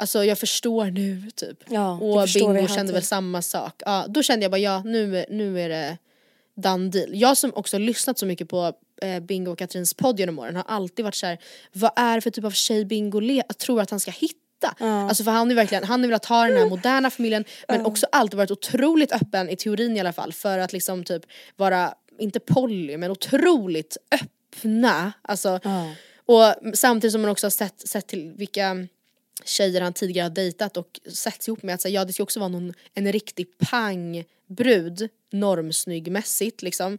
Alltså 0.00 0.24
jag 0.24 0.38
förstår 0.38 0.84
nu 0.84 1.30
typ. 1.36 1.58
Ja, 1.68 1.92
och 1.92 2.28
Bingo 2.34 2.66
kände 2.66 2.80
hade. 2.80 2.92
väl 2.92 3.02
samma 3.02 3.42
sak. 3.42 3.82
Ja, 3.86 4.06
då 4.08 4.22
kände 4.22 4.44
jag 4.44 4.50
bara 4.50 4.58
ja 4.58 4.82
nu, 4.84 5.24
nu 5.30 5.60
är 5.60 5.68
det 5.68 5.98
done 6.56 6.88
deal. 6.90 7.10
Jag 7.14 7.36
som 7.38 7.52
också 7.54 7.78
lyssnat 7.78 8.18
så 8.18 8.26
mycket 8.26 8.48
på 8.48 8.72
eh, 9.02 9.20
Bingo 9.20 9.52
och 9.52 9.58
Katrins 9.58 9.94
podd 9.94 10.20
genom 10.20 10.38
åren 10.38 10.56
har 10.56 10.64
alltid 10.68 11.04
varit 11.04 11.14
så 11.14 11.26
här: 11.26 11.38
vad 11.72 11.90
är 11.96 12.14
det 12.14 12.20
för 12.20 12.30
typ 12.30 12.44
av 12.44 12.50
tjej 12.50 12.84
Bingo 12.84 13.20
le- 13.20 13.42
tror 13.42 13.80
att 13.80 13.90
han 13.90 14.00
ska 14.00 14.10
hitta? 14.10 14.38
Alltså 14.78 15.24
för 15.24 15.30
han 15.30 15.50
är 15.50 15.54
verkligen, 15.54 15.84
han 15.84 16.00
har 16.00 16.08
velat 16.08 16.24
ha 16.24 16.46
den 16.46 16.56
här 16.56 16.66
moderna 16.66 17.10
familjen 17.10 17.44
men 17.68 17.86
också 17.86 18.06
alltid 18.12 18.36
varit 18.36 18.50
otroligt 18.50 19.12
öppen 19.12 19.50
i 19.50 19.56
teorin 19.56 19.96
i 19.96 20.00
alla 20.00 20.12
fall 20.12 20.32
för 20.32 20.58
att 20.58 20.72
liksom 20.72 21.04
typ 21.04 21.22
vara, 21.56 21.94
inte 22.18 22.40
poly 22.40 22.96
men 22.96 23.10
otroligt 23.10 23.96
öppna. 24.10 25.12
Alltså, 25.22 25.60
och 26.26 26.54
samtidigt 26.74 27.12
som 27.12 27.22
man 27.22 27.30
också 27.30 27.46
har 27.46 27.50
sett, 27.50 27.88
sett 27.88 28.06
till 28.06 28.32
vilka 28.36 28.86
tjejer 29.44 29.80
han 29.80 29.92
tidigare 29.92 30.24
har 30.24 30.30
dejtat 30.30 30.76
och 30.76 31.00
setts 31.12 31.48
ihop 31.48 31.62
med 31.62 31.74
att 31.74 31.80
säga 31.80 32.00
ja 32.00 32.04
det 32.04 32.12
ska 32.12 32.22
också 32.22 32.40
vara 32.40 32.48
någon, 32.48 32.74
en 32.94 33.12
riktig 33.12 33.58
pangbrud 33.58 35.08
normsnyggmässigt 35.30 36.62
liksom. 36.62 36.98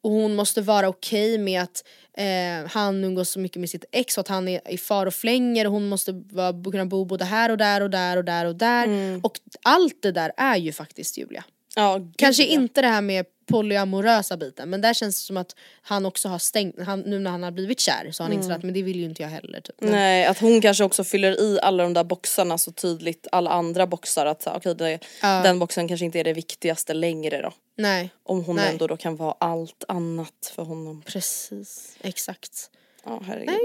Och 0.00 0.10
hon 0.10 0.34
måste 0.34 0.60
vara 0.60 0.88
okej 0.88 1.38
med 1.38 1.62
att 1.62 1.84
eh, 2.18 2.70
han 2.70 3.04
umgås 3.04 3.30
så 3.30 3.38
mycket 3.38 3.60
med 3.60 3.70
sitt 3.70 3.84
ex 3.92 4.18
och 4.18 4.20
att 4.20 4.28
han 4.28 4.48
är 4.48 4.72
i 4.72 4.78
far 4.78 5.06
och 5.06 5.14
flänger 5.14 5.66
och 5.66 5.72
hon 5.72 5.88
måste 5.88 6.12
vara, 6.12 6.70
kunna 6.70 6.86
bo 6.86 7.04
både 7.04 7.24
här 7.24 7.50
och 7.50 7.58
där 7.58 7.80
och 7.80 7.90
där 7.90 8.16
och 8.16 8.24
där 8.24 8.46
och 8.46 8.56
där. 8.56 9.20
Och 9.22 9.32
allt 9.62 10.02
det 10.02 10.12
där 10.12 10.32
är 10.36 10.56
ju 10.56 10.72
faktiskt 10.72 11.18
Julia. 11.18 11.44
Ja, 11.76 12.00
Kanske 12.16 12.42
ja. 12.42 12.48
inte 12.48 12.82
det 12.82 12.88
här 12.88 13.02
med 13.02 13.26
polyamorösa 13.46 14.36
biten 14.36 14.70
men 14.70 14.80
där 14.80 14.94
känns 14.94 15.20
det 15.20 15.26
som 15.26 15.36
att 15.36 15.56
han 15.82 16.06
också 16.06 16.28
har 16.28 16.38
stängt, 16.38 16.74
han, 16.86 17.00
nu 17.00 17.18
när 17.18 17.30
han 17.30 17.42
har 17.42 17.50
blivit 17.50 17.80
kär 17.80 18.08
så 18.12 18.22
har 18.22 18.28
han 18.28 18.36
insett 18.38 18.56
att 18.56 18.62
men 18.62 18.74
det 18.74 18.82
vill 18.82 18.96
ju 18.96 19.04
inte 19.04 19.22
jag 19.22 19.28
heller 19.28 19.60
typ. 19.60 19.76
Men- 19.80 19.90
Nej 19.90 20.24
att 20.26 20.38
hon 20.38 20.60
kanske 20.60 20.84
också 20.84 21.04
fyller 21.04 21.40
i 21.40 21.58
alla 21.62 21.82
de 21.82 21.94
där 21.94 22.04
boxarna 22.04 22.58
så 22.58 22.72
tydligt, 22.72 23.26
alla 23.32 23.50
andra 23.50 23.86
boxar 23.86 24.26
att 24.26 24.46
okej 24.46 24.74
det, 24.74 24.98
Ja. 25.22 25.42
den 25.42 25.58
boxen 25.58 25.88
kanske 25.88 26.04
inte 26.06 26.20
är 26.20 26.24
det 26.24 26.32
viktigaste 26.32 26.94
längre 26.94 27.42
då. 27.42 27.52
Nej, 27.78 28.10
Om 28.22 28.44
hon 28.44 28.56
Nej. 28.56 28.70
ändå 28.70 28.86
då 28.86 28.96
kan 28.96 29.16
vara 29.16 29.34
allt 29.40 29.84
annat 29.88 30.52
för 30.54 30.62
honom. 30.62 31.02
precis, 31.06 31.96
exakt. 32.00 32.70
Ja 33.04 33.22
herregud. 33.26 33.56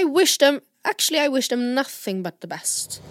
I 0.00 0.18
wish 0.18 0.38
them, 0.38 0.60
actually 0.82 1.24
I 1.26 1.28
wish 1.28 1.48
them 1.48 1.74
nothing 1.74 2.22
but 2.22 2.40
the 2.40 2.46
best. 2.46 3.02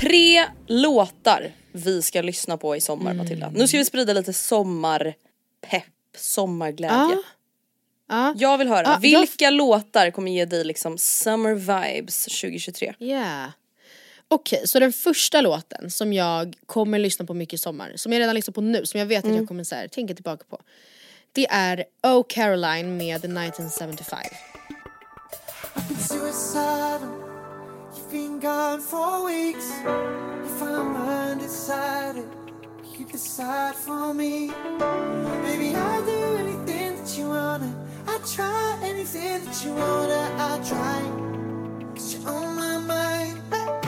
Tre 0.00 0.44
låtar 0.66 1.52
vi 1.76 2.02
ska 2.02 2.22
lyssna 2.22 2.56
på 2.56 2.76
i 2.76 2.80
sommar 2.80 3.14
Matilda. 3.14 3.50
Nu 3.54 3.68
ska 3.68 3.78
vi 3.78 3.84
sprida 3.84 4.12
lite 4.12 4.32
sommarpepp, 4.32 5.84
sommarglädje. 6.16 6.96
Ja. 6.96 7.22
Ja, 8.08 8.34
Jag 8.36 8.58
vill 8.58 8.68
höra, 8.68 8.82
jag- 8.86 9.00
vilka 9.00 9.50
låtar 9.50 10.10
kommer 10.10 10.32
ge 10.32 10.44
dig 10.44 10.64
liksom 10.64 10.98
summer 10.98 11.54
vibes 11.54 12.24
2023? 12.24 12.94
yeah. 12.98 13.50
Okej, 14.28 14.62
så 14.68 14.78
den 14.80 14.92
första 14.92 15.40
låten 15.40 15.90
som 15.90 16.12
jag 16.12 16.56
kommer 16.66 16.98
lyssna 16.98 17.24
på 17.26 17.34
mycket 17.34 17.54
i 17.54 17.58
sommar, 17.58 17.92
som 17.96 18.12
jag 18.12 18.20
redan 18.20 18.34
lyssnar 18.34 18.52
på 18.52 18.60
nu, 18.60 18.86
som 18.86 19.00
jag 19.00 19.06
vet 19.06 19.24
att 19.24 19.34
jag 19.34 19.48
kommer 19.48 19.64
så 19.64 19.74
här, 19.74 19.88
tänka 19.88 20.14
tillbaka 20.14 20.44
på. 20.50 20.60
Det 21.32 21.46
är 21.50 21.84
Oh 22.02 22.22
Caroline 22.28 22.96
med 22.96 23.16
1975. 23.16 24.18
Been 28.16 28.40
gone 28.40 28.80
for 28.80 29.26
weeks. 29.26 29.70
If 30.48 30.62
I'm 30.62 30.96
undecided, 30.96 32.24
you 32.96 33.04
decide 33.04 33.74
for 33.74 34.14
me. 34.14 34.50
Baby, 35.44 35.74
I'll 35.76 36.02
do 36.02 36.36
anything 36.42 36.96
that 36.96 37.18
you 37.18 37.28
wanna. 37.28 37.70
I'll 38.06 38.18
try 38.20 38.78
anything 38.82 39.44
that 39.44 39.62
you 39.62 39.72
wanna. 39.74 40.22
I'll 40.38 40.64
try. 40.64 41.02
Cause 41.94 42.14
you're 42.14 42.26
on 42.30 42.56
my 42.56 42.78
mind. 42.78 43.38
Oh. 43.52 43.82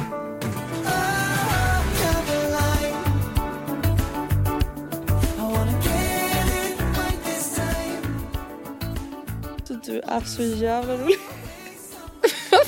Du 9.85 10.01
är 10.01 10.21
så 10.21 10.43
jävla 10.43 10.97
rolig. 10.97 11.19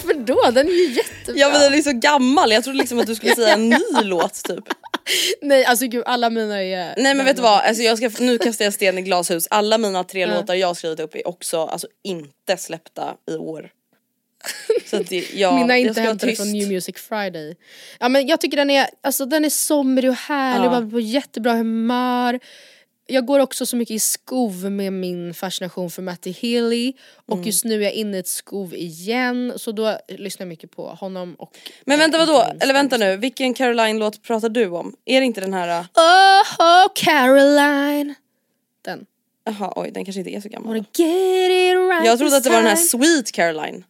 Varför 0.04 0.20
då? 0.20 0.50
Den 0.50 0.68
är 0.68 0.72
ju 0.72 0.92
jättebra. 0.92 1.40
Ja 1.40 1.48
men 1.52 1.60
den 1.60 1.74
är 1.74 1.82
så 1.82 1.92
gammal, 1.92 2.52
jag 2.52 2.64
trodde 2.64 2.78
liksom 2.78 2.98
att 2.98 3.06
du 3.06 3.14
skulle 3.14 3.34
säga 3.34 3.54
en 3.54 3.68
ny 3.68 3.78
låt 4.02 4.44
typ. 4.44 4.64
Nej 5.42 5.64
alltså 5.64 5.86
gud 5.86 6.02
alla 6.06 6.30
mina 6.30 6.62
är... 6.62 6.94
Nej 6.96 7.14
men 7.14 7.26
vet 7.26 7.36
du 7.36 7.42
vad, 7.42 7.60
alltså 7.60 7.82
jag 7.82 7.98
ska, 7.98 8.24
nu 8.24 8.38
kastar 8.38 8.64
jag 8.64 8.74
sten 8.74 8.98
i 8.98 9.02
glashus. 9.02 9.46
Alla 9.50 9.78
mina 9.78 10.04
tre 10.04 10.20
Ja. 10.20 10.26
låtar 10.34 10.54
jag 10.54 10.66
har 10.66 10.74
skrivit 10.74 11.00
upp 11.00 11.14
är 11.14 11.28
också 11.28 11.60
alltså, 11.60 11.88
inte 12.04 12.56
släppta 12.56 13.14
i 13.30 13.34
år. 13.34 13.70
Så 14.86 14.96
att 14.96 15.08
det, 15.08 15.24
ja, 15.34 15.58
Mina 15.58 15.78
är 15.78 15.82
inte 15.82 16.00
hämtade 16.00 16.36
från 16.36 16.52
New 16.52 16.68
Music 16.68 16.96
Friday. 16.98 17.56
Ja 18.00 18.08
men 18.08 18.26
jag 18.26 18.40
tycker 18.40 18.56
den 18.56 18.70
är, 18.70 18.86
alltså 19.02 19.26
den 19.26 19.44
är 19.44 19.50
somrig 19.50 20.10
och 20.10 20.16
härlig 20.16 20.66
Ja. 20.66 20.70
man 20.70 20.88
blir 20.88 20.96
på 20.96 21.00
jättebra 21.00 21.52
humör. 21.52 22.40
Jag 23.10 23.26
går 23.26 23.38
också 23.40 23.66
så 23.66 23.76
mycket 23.76 23.94
i 23.94 23.98
skov 23.98 24.70
med 24.70 24.92
min 24.92 25.34
fascination 25.34 25.90
för 25.90 26.02
Matty 26.02 26.32
Healy 26.32 26.92
och 27.26 27.34
Mm. 27.34 27.46
just 27.46 27.64
nu 27.64 27.74
är 27.74 27.80
jag 27.84 27.92
inne 27.92 28.16
i 28.16 28.20
ett 28.20 28.28
skov 28.28 28.74
igen 28.74 29.52
så 29.56 29.72
då 29.72 29.98
lyssnar 30.08 30.44
jag 30.44 30.48
mycket 30.48 30.70
på 30.76 30.86
honom 30.88 31.34
och 31.38 31.56
Men 31.84 31.98
vänta 31.98 32.18
vadå, 32.18 32.46
eller 32.60 32.74
vänta 32.74 32.96
nu, 32.96 33.16
vilken 33.16 33.54
Caroline-låt 33.54 34.22
pratar 34.22 34.48
du 34.48 34.66
om? 34.68 34.96
Är 35.04 35.20
det 35.20 35.26
inte 35.26 35.40
den 35.40 35.54
här, 35.54 35.80
Oh, 35.94 36.42
oh 36.58 36.88
Caroline 36.94 38.14
Den. 38.82 39.06
jaha 39.44 39.72
oj 39.76 39.90
den 39.90 40.04
kanske 40.04 40.18
inte 40.18 40.30
är 40.34 40.40
så 40.40 40.48
gammal. 40.48 40.72
Right 40.74 42.06
Jag 42.06 42.18
trodde 42.18 42.36
att 42.36 42.44
det 42.44 42.50
var 42.50 42.56
den 42.56 42.66
här. 42.66 42.76
Sweet 42.76 43.32
Caroline. 43.32 43.84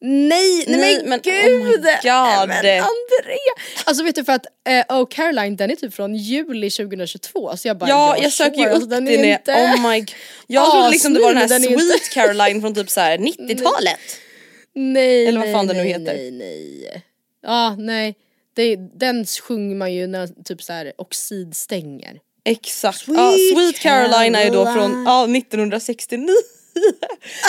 Nej, 0.00 0.64
nej, 0.66 0.78
Nej, 0.78 0.96
men, 1.00 1.08
men 1.08 1.20
gud! 1.22 1.34
oh 1.54 1.64
my 1.64 1.72
God. 1.72 1.84
Nej, 1.84 2.46
Men 2.46 2.58
Andrea! 2.64 3.52
Alltså 3.84 4.04
vet 4.04 4.14
du 4.14 4.24
för 4.24 4.32
att 4.32 4.46
eh, 4.68 4.96
Oh 4.98 5.06
Caroline 5.10 5.56
den 5.56 5.70
är 5.70 5.76
typ 5.76 5.94
från 5.94 6.14
juli 6.16 6.70
2022 6.70 7.56
så 7.56 7.68
jag 7.68 7.78
bara 7.78 7.90
Ja 7.90 8.14
jag 8.16 8.24
jag 8.24 8.32
söker 8.32 8.58
ju 8.60 8.66
upp 8.66 8.72
alltså, 8.72 8.88
den 8.88 9.04
den 9.04 9.14
är 9.14 9.24
är 9.24 9.32
inte... 9.32 9.52
oh 9.52 9.90
my 9.90 9.98
god. 10.00 10.10
Jag 10.46 10.70
trodde 10.72 10.90
liksom 10.90 11.14
det 11.14 11.20
var 11.20 11.28
den 11.28 11.36
här 11.38 11.48
den 11.48 11.62
är 11.64 11.66
Sweet 11.66 11.82
inte- 11.82 12.14
Caroline 12.14 12.60
från 12.60 12.74
typ 12.74 12.90
så 12.90 13.00
här 13.00 13.18
90-talet. 13.18 13.98
Nej, 14.74 15.26
Eller 15.26 15.38
vad 15.38 15.46
nej, 15.48 15.54
fan 15.54 15.66
det 15.66 15.74
nu 15.74 15.80
nej, 15.82 15.88
heter. 15.88 16.04
Nej, 16.14 16.30
nej. 16.30 17.02
Ja, 17.42 17.76
nej. 17.78 18.14
Det, 18.54 18.76
den 18.76 19.26
sjunger 19.26 19.76
man 19.76 19.92
ju 19.94 20.06
när 20.06 20.26
typ 20.44 20.62
så 20.62 20.72
här 20.72 20.92
oxidstänger. 20.98 22.18
Exakt, 22.44 22.98
Sweet 22.98 23.18
ja, 23.18 23.34
Sweet 23.54 23.78
Caroline 23.78 24.34
är 24.34 24.44
ju 24.44 24.50
då 24.50 24.64
från 24.64 24.74
Caroline. 24.74 25.04
ja, 25.06 25.24
1969. 25.38 26.28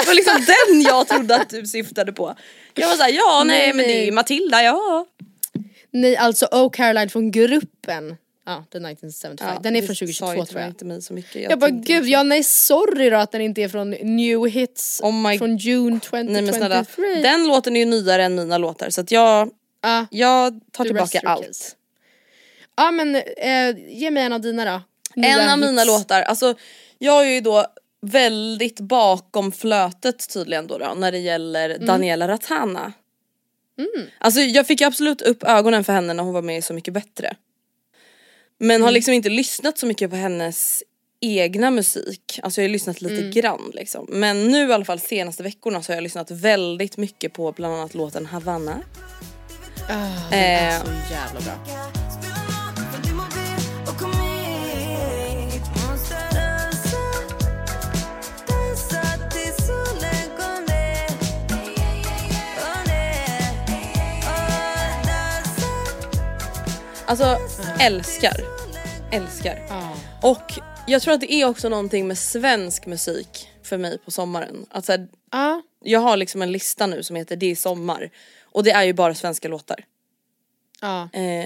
Det 0.01 0.07
var 0.07 0.13
liksom 0.13 0.45
den 0.45 0.82
jag 0.82 1.07
trodde 1.07 1.36
att 1.36 1.49
du 1.49 1.65
syftade 1.65 2.13
på. 2.13 2.36
Jag 2.73 2.88
var 2.88 2.95
såhär, 2.95 3.11
ja 3.11 3.43
nej, 3.45 3.59
Nej, 3.59 3.73
men 3.73 3.86
det 3.86 4.01
är 4.01 4.05
ju. 4.05 4.11
Matilda, 4.11 4.63
ja. 4.63 5.05
Nej, 5.91 6.17
alltså 6.17 6.45
Oh 6.45 6.69
Caroline 6.71 7.09
från 7.09 7.32
gruppen. 7.32 8.15
Ja, 8.45 8.53
The 8.71 8.78
1975. 8.78 9.47
ja 9.53 9.59
den 9.63 9.75
är 9.75 9.82
från 9.82 9.95
sa 9.95 9.99
2022 10.05 10.34
ju 10.36 10.45
tror 10.45 10.61
jag. 10.61 10.69
inte 10.69 10.86
mig 10.86 11.01
så 11.01 11.13
mycket. 11.13 11.41
Jag, 11.49 11.59
bara 11.59 11.69
tänkte 11.69 11.93
gud, 11.93 12.01
liksom- 12.01 12.11
ja 12.11 12.23
nej 12.23 12.43
sorry 12.43 13.09
då 13.09 13.17
att 13.17 13.32
den 13.32 13.41
inte 13.41 13.61
är 13.61 13.69
från 13.69 13.89
New 13.89 14.45
Hits 14.45 14.99
Oh 15.03 15.38
från 15.38 15.57
June 15.57 15.99
2023. 15.99 16.23
Nej 16.23 16.41
men 16.41 16.53
snälla, 16.53 16.86
den 17.21 17.47
låten 17.47 17.75
är 17.75 17.80
ju 17.80 17.86
nyare 17.86 18.23
än 18.23 18.36
mina 18.36 18.57
låtar 18.57 18.89
så 18.89 19.01
att 19.01 19.11
jag, 19.11 19.49
Ja, 19.82 20.05
jag 20.11 20.59
tar 20.71 20.84
tillbaka 20.86 21.19
allt. 21.23 21.75
Ja 22.75 22.91
men 22.91 23.15
eh, 23.15 23.75
ge 23.88 24.11
mig 24.11 24.23
en 24.23 24.34
av 24.34 24.41
dina 24.41 24.65
då. 24.65 24.82
Nya 25.21 25.30
En 25.30 25.49
av 25.49 25.59
mina 25.59 25.82
hits. 25.82 25.88
låtar, 25.88 26.21
alltså 26.21 26.55
jag 26.97 27.28
är 27.28 27.32
ju 27.32 27.41
då 27.41 27.65
väldigt 28.09 28.79
bakom 28.79 29.51
flötet 29.51 30.29
tydligen 30.33 30.67
då, 30.67 30.77
då 30.77 30.93
när 30.97 31.11
det 31.11 31.17
gäller 31.19 31.69
Mm. 31.69 31.85
Daniela 31.85 32.27
Ratana. 32.27 32.93
Alltså 34.19 34.39
jag 34.41 34.67
fick 34.67 34.81
absolut 34.81 35.21
upp 35.21 35.43
ögonen 35.43 35.83
för 35.83 35.93
henne 35.93 36.13
när 36.13 36.23
hon 36.23 36.33
var 36.33 36.41
med 36.41 36.57
i 36.57 36.61
Så 36.61 36.73
mycket 36.73 36.93
bättre. 36.93 37.35
Men 38.57 38.71
Mm. 38.75 38.81
har 38.83 38.91
liksom 38.91 39.13
inte 39.13 39.29
lyssnat 39.29 39.77
så 39.77 39.85
mycket 39.85 40.09
på 40.09 40.15
hennes 40.15 40.83
egna 41.21 41.71
musik. 41.71 42.39
Alltså 42.43 42.61
jag 42.61 42.67
har 42.67 42.71
lyssnat 42.73 43.01
lite 43.01 43.15
Mm. 43.15 43.31
grann 43.31 43.71
liksom. 43.73 44.05
Men 44.09 44.47
nu 44.47 44.69
i 44.69 44.73
alla 44.73 44.85
fall 44.85 44.99
senaste 44.99 45.43
veckorna 45.43 45.81
så 45.83 45.91
har 45.91 45.95
jag 45.95 46.03
lyssnat 46.03 46.31
väldigt 46.31 46.97
mycket 46.97 47.33
på 47.33 47.51
bland 47.51 47.73
annat 47.73 47.93
låten 47.93 48.25
Havanna. 48.25 48.81
Ah, 49.89 50.29
den 50.29 50.39
är 50.39 50.69
Eh, 50.75 50.81
så 50.83 50.87
jävla 51.13 51.39
bra. 51.41 52.26
Alltså 67.07 67.37
älskar. 67.79 68.45
Älskar. 69.11 69.59
Och 70.21 70.53
jag 70.87 71.01
tror 71.01 71.13
att 71.13 71.21
det 71.21 71.33
är 71.33 71.45
också 71.45 71.69
någonting 71.69 72.07
med 72.07 72.17
svensk 72.17 72.85
musik 72.85 73.49
för 73.63 73.77
mig 73.77 73.97
på 73.97 74.11
sommaren. 74.11 74.65
Att 74.69 74.85
så 74.85 74.91
här, 74.91 75.07
Ja. 75.31 75.61
jag 75.83 75.99
har 75.99 76.17
liksom 76.17 76.41
en 76.41 76.51
lista 76.51 76.87
nu 76.87 77.03
som 77.03 77.15
heter 77.15 77.35
Det 77.35 77.51
är 77.51 77.55
sommar. 77.55 78.09
Och 78.43 78.63
det 78.63 78.71
är 78.71 78.83
ju 78.83 78.93
bara 78.93 79.15
svenska 79.15 79.47
låtar. 79.47 79.85
Ja. 80.81 81.09
Eh, 81.13 81.45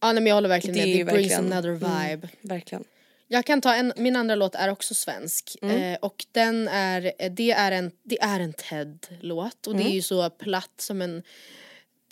ja 0.00 0.12
nej, 0.12 0.14
men 0.14 0.26
jag 0.26 0.34
håller 0.34 0.48
verkligen 0.48 0.76
Det 0.76 1.04
med. 1.04 1.06
Det 1.06 1.12
brings 1.12 1.38
another 1.38 1.68
mm. 1.68 2.08
vibe. 2.08 2.28
verkligen. 2.40 2.84
Jag 3.28 3.44
kan 3.44 3.60
ta 3.60 3.74
en, 3.74 3.92
min 3.96 4.16
andra 4.16 4.34
låt 4.34 4.54
är 4.54 4.70
också 4.70 4.94
svensk. 4.94 5.56
Mm. 5.62 5.76
Eh, 5.82 5.98
och 6.00 6.26
den 6.32 6.68
är, 6.68 7.12
det 7.30 7.50
är 7.50 7.72
en, 7.72 7.90
det 8.02 8.20
är 8.20 8.40
en 8.40 8.52
Ted-låt 8.52 9.66
och 9.66 9.76
det 9.76 9.82
är 9.82 9.94
ju 9.94 10.02
så 10.02 10.30
platt 10.30 10.74
som 10.76 11.02
en 11.02 11.22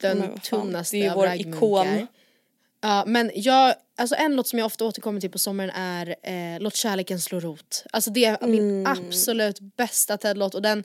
den 0.00 0.18
Mm. 0.18 0.30
Men 0.30 0.40
tunnaste 0.40 0.96
det 0.96 1.00
är 1.00 1.04
ju 1.04 1.10
av 1.10 1.16
vår 1.16 1.34
ikon. 1.34 2.06
Ja 2.80 3.04
men 3.06 3.30
jag, 3.34 3.74
alltså 3.98 4.16
en 4.16 4.36
låt 4.36 4.48
som 4.48 4.58
jag 4.58 4.66
ofta 4.66 4.84
återkommer 4.84 5.20
till 5.20 5.30
på 5.30 5.38
sommaren 5.38 5.70
är 5.70 6.08
eh, 6.22 6.60
Låt 6.60 6.76
kärleken 6.76 7.20
slå 7.20 7.40
rot. 7.40 7.84
Alltså 7.92 8.10
det 8.10 8.24
är 8.24 8.46
min 8.46 8.86
Mm. 8.86 8.86
absolut 9.08 9.58
bästa 9.76 10.16
Ted-låt 10.16 10.54
och 10.54 10.62
den, 10.62 10.84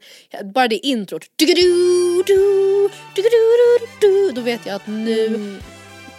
bara 0.54 0.68
det 0.68 0.86
introt, 0.88 1.24
då 4.36 4.42
vet 4.42 4.66
jag 4.66 4.76
att 4.76 4.88
nu 4.88 5.26
Mm. 5.28 5.60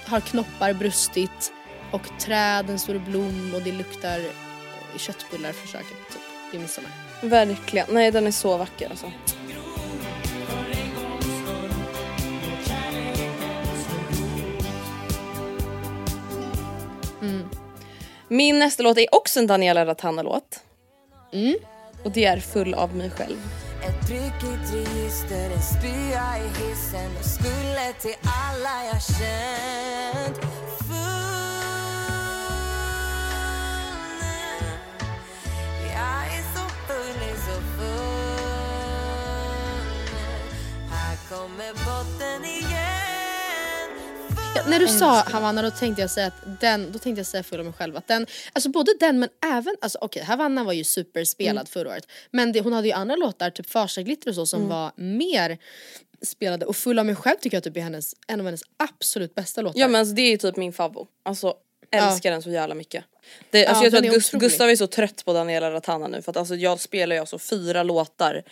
har 0.07 0.20
knoppar 0.20 0.72
brustit 0.72 1.53
och 1.93 2.03
träden 2.20 2.79
står 2.79 2.97
i 2.97 2.99
blom 2.99 3.53
och 3.55 3.62
det 3.62 3.72
luktar 3.72 4.18
eh, 4.18 4.99
köttbullar 4.99 5.53
från 5.53 5.66
köket 5.68 5.89
typ. 6.12 6.20
Det 6.51 6.57
är 6.57 6.61
midsommar. 6.61 6.91
Verkligen. 7.22 7.87
Nej 7.91 8.11
den 8.11 8.27
är 8.27 8.31
så 8.31 8.57
vacker 8.57 8.91
alltså. 8.91 9.12
Min 18.35 18.59
nästa 18.59 18.82
låt 18.82 18.99
är 18.99 19.14
också 19.14 19.41
en 19.41 19.47
Daniela 19.47 19.87
Ratana-låt. 19.87 20.61
Mm. 21.32 21.57
Och 22.05 22.11
det 22.11 22.24
är 22.24 22.41
Full 22.41 22.74
av 22.74 22.97
mig 22.97 23.11
själv. 23.11 23.37
Ett 23.82 24.07
prickigt 24.09 24.74
register, 24.74 25.51
en 25.51 25.62
spya 25.62 26.39
i 26.39 26.49
hissen 26.49 27.16
och 27.18 27.24
skulle 27.24 27.93
till 28.01 28.14
alla 28.22 28.85
jag 28.85 29.03
känt 29.03 30.39
Full 30.78 31.14
Jag 35.91 36.37
är 36.37 36.43
så 36.55 36.68
full, 36.87 37.22
är 37.30 37.37
så 37.37 37.61
full 37.76 38.35
Här 40.91 41.16
kommer 41.28 41.72
botten 41.72 42.45
igen 42.45 42.74
när 44.69 44.79
du 44.79 44.89
sa 44.89 45.21
Havanna 45.21 45.63
då 45.63 45.71
tänkte 45.71 46.01
jag 46.03 46.11
säga 46.11 46.27
att 46.27 46.61
den, 46.61 46.93
då 46.93 46.99
tänkte 46.99 47.21
jag 47.21 47.27
säga 47.27 47.43
full 47.43 47.59
av 47.59 47.65
mig 47.65 47.75
själv 47.75 47.97
att 47.97 48.09
den, 48.09 48.27
alltså 48.53 48.69
både 48.71 48.93
den 49.01 49.19
men 49.19 49.29
även, 49.47 49.77
alltså 49.81 49.99
okej 50.01 50.23
Havanna 50.23 50.65
var 50.65 50.73
ju 50.73 50.85
superspelad 50.85 51.53
Mm. 51.57 51.67
förra 51.67 51.89
året 51.91 52.07
men 52.31 52.53
det, 52.53 52.61
hon 52.61 52.73
hade 52.73 52.87
ju 52.89 52.93
andra 52.93 53.17
låtar, 53.17 53.51
typ 53.51 53.71
Farsaglitter 53.71 54.29
och 54.29 54.35
så 54.35 54.47
som 54.47 54.59
Mm. 54.61 54.71
var 54.71 54.93
mer 54.97 55.59
spelade 56.23 56.67
och 56.67 56.77
full 56.77 56.99
av 56.99 57.07
mig 57.07 57.15
själv 57.17 57.37
tycker 57.41 57.57
jag 57.57 57.65
typ 57.65 57.77
är 57.77 57.81
hennes, 57.81 58.15
en 58.27 58.41
av 58.41 58.47
hennes 58.47 58.63
absolut 58.77 59.35
bästa 59.35 59.61
låtar. 59.63 59.81
Ja 59.81 59.89
men 59.89 60.01
alltså, 60.01 60.15
det 60.15 60.23
är 60.23 60.31
ju 60.31 60.37
typ 60.37 60.57
min 60.57 60.73
favvo. 60.73 61.07
Alltså 61.23 61.55
älskar 61.91 62.31
den 62.31 62.43
så 62.43 62.51
jävla 62.51 62.75
mycket. 62.75 63.05
Det, 63.51 63.67
alltså, 63.67 63.81
Ja, 63.85 63.87
jag 63.87 63.93
tror 63.93 63.99
att 64.09 64.15
är 64.15 64.19
Gus- 64.19 64.29
otrolig. 64.29 64.41
Gustav 64.51 64.71
är 64.71 64.77
så 64.77 64.87
trött 64.87 65.25
på 65.25 65.33
Daniela 65.33 65.71
Ratana 65.71 66.09
nu 66.09 66.23
för 66.23 66.31
att 66.31 66.37
alltså, 66.37 66.55
jag 66.55 66.81
spelar 66.81 67.17
ju 67.17 67.21
alltså 67.21 67.39
fyra 67.39 67.83
låtar 67.83 68.43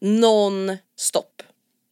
non-stop. 0.00 1.42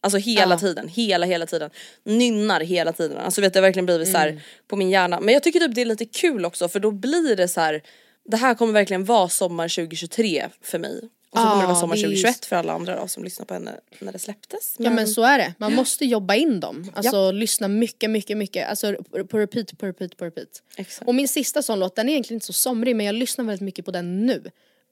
Alltså 0.05 0.17
hela 0.17 0.53
Ja. 0.55 0.59
tiden, 0.59 0.87
hela 0.87 1.25
hela 1.25 1.45
tiden. 1.45 1.69
Nynnar 2.03 2.61
hela 2.61 2.93
tiden. 2.93 3.17
Alltså 3.17 3.41
vet 3.41 3.53
det 3.53 3.59
har 3.59 3.61
verkligen 3.61 3.85
blivit 3.85 4.07
så 4.11 4.17
Mm. 4.17 4.33
här 4.35 4.43
på 4.67 4.75
min 4.75 4.89
hjärna. 4.89 5.19
Men 5.19 5.33
jag 5.33 5.43
tycker 5.43 5.59
typ 5.59 5.75
det 5.75 5.81
är 5.81 5.85
lite 5.85 6.05
kul 6.05 6.45
också 6.45 6.67
för 6.69 6.79
då 6.79 6.91
blir 6.91 7.35
det 7.35 7.47
så 7.47 7.61
här. 7.61 7.81
Det 8.25 8.37
här 8.37 8.55
kommer 8.55 8.73
verkligen 8.73 9.05
vara 9.05 9.29
sommar 9.29 9.67
2023 9.67 10.49
för 10.61 10.79
mig. 10.79 11.01
Och 11.29 11.39
så 11.39 11.45
kommer 11.47 11.61
det 11.61 11.67
vara 11.67 11.79
sommar 11.79 11.95
det 11.95 11.99
är 12.01 12.07
ju- 12.07 12.15
2021 12.15 12.45
för 12.45 12.55
alla 12.55 12.73
andra 12.73 13.01
då 13.01 13.07
som 13.07 13.23
lyssnar 13.23 13.45
på 13.45 13.53
henne 13.53 13.71
när 13.99 14.11
det 14.11 14.19
släpptes. 14.19 14.75
Ja 14.77 14.89
men 14.89 15.07
så 15.07 15.23
är 15.23 15.37
det, 15.37 15.53
man 15.57 15.73
måste 15.75 16.05
jobba 16.05 16.35
in 16.35 16.59
dem. 16.59 16.91
Alltså 16.95 17.15
Ja. 17.15 17.31
lyssna 17.31 17.67
mycket, 17.67 18.09
mycket, 18.09 18.37
mycket. 18.37 18.69
Alltså 18.69 18.95
på 19.29 19.37
repeat, 19.39 19.77
på 19.77 19.85
repeat, 19.85 20.17
på 20.17 20.25
repeat. 20.25 20.47
Exakt. 20.77 21.07
Och 21.07 21.15
min 21.15 21.27
sista 21.27 21.61
sån 21.61 21.79
låt, 21.79 21.95
den 21.95 22.09
är 22.09 22.13
egentligen 22.13 22.35
inte 22.37 22.45
så 22.45 22.53
somrig 22.53 22.95
men 22.95 23.05
jag 23.05 23.15
lyssnar 23.15 23.45
väldigt 23.45 23.61
mycket 23.61 23.85
på 23.85 23.91
den 23.91 24.25
nu. 24.25 24.43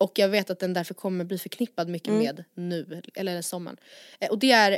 Och 0.03 0.19
jag 0.19 0.29
vet 0.29 0.49
att 0.49 0.59
den 0.59 0.73
därför 0.73 0.93
kommer 0.93 1.25
bli 1.25 1.37
förknippad 1.37 1.89
mycket 1.89 2.07
Mm. 2.07 2.19
med 2.23 2.43
nu, 2.53 3.01
eller 3.15 3.41
sommaren. 3.41 3.77
Eh, 4.19 4.29
och 4.29 4.39
det 4.39 4.51
är 4.51 4.71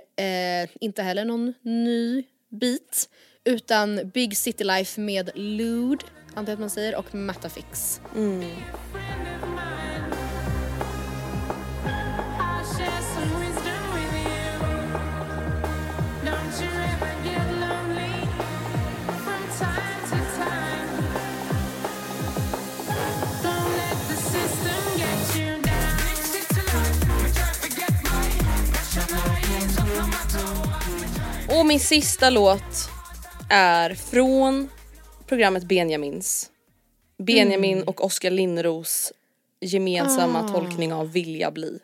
eh, 0.63 0.69
inte 0.82 1.03
heller 1.03 1.26
någon 1.26 1.53
ny 1.61 2.23
bit. 2.49 3.09
Utan 3.43 4.09
Big 4.13 4.38
City 4.38 4.63
Life 4.63 5.01
med 5.01 5.30
Lude, 5.36 6.05
antar 6.34 6.51
jag 6.51 6.53
att 6.53 6.59
man 6.59 6.69
säger, 6.69 6.95
och 6.95 7.15
Matafix. 7.15 8.01
Och 31.60 31.66
min 31.66 31.80
sista 31.80 32.30
låt 32.30 32.89
är 33.49 33.93
från 33.93 34.70
programmet 35.26 35.64
Benjamins. 35.64 36.51
Benjamin 37.18 37.84
och 37.84 38.06
Oskar 38.06 38.32
Linnros 38.32 39.14
gemensamma 39.62 40.47
tolkning 40.47 40.93
av 40.93 41.12
Vilja 41.12 41.51
bli. 41.51 41.80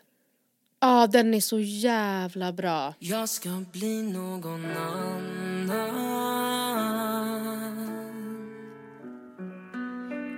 Ja 0.80 1.06
den 1.06 1.34
är 1.34 1.40
så 1.40 1.58
jävla 1.58 2.52
bra. 2.52 2.94
Jag 2.98 3.28
ska 3.28 3.64
bli 3.72 4.02
någon 4.02 4.66
annan 4.66 5.32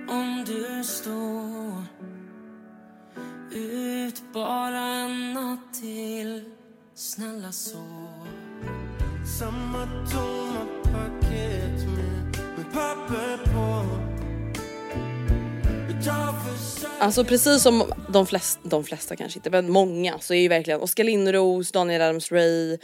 Om 0.09 0.45
du 0.47 0.83
står 0.83 1.83
ut 3.51 4.23
bara 4.33 4.79
en 4.79 5.33
natt 5.33 5.73
till 5.81 6.43
Snälla 6.95 7.51
sov 7.51 8.14
Samma 9.39 9.87
tomma 10.11 10.65
paket 10.83 11.87
med, 11.87 12.37
med 12.57 12.73
papper 12.73 13.53
på 13.53 13.85
Alltså 16.99 17.23
precis 17.23 17.63
som 17.63 17.93
de 18.09 18.27
flesta, 18.27 18.59
de 18.63 18.83
flesta 18.83 19.15
kanske 19.15 19.39
inte 19.39 19.49
men 19.49 19.71
många 19.71 20.19
så 20.19 20.33
är 20.33 20.41
ju 20.41 20.47
verkligen 20.47 20.81
Oskar 20.81 21.03
Linnros, 21.03 21.71
Daniel 21.71 22.01
Adams-Ray, 22.01 22.77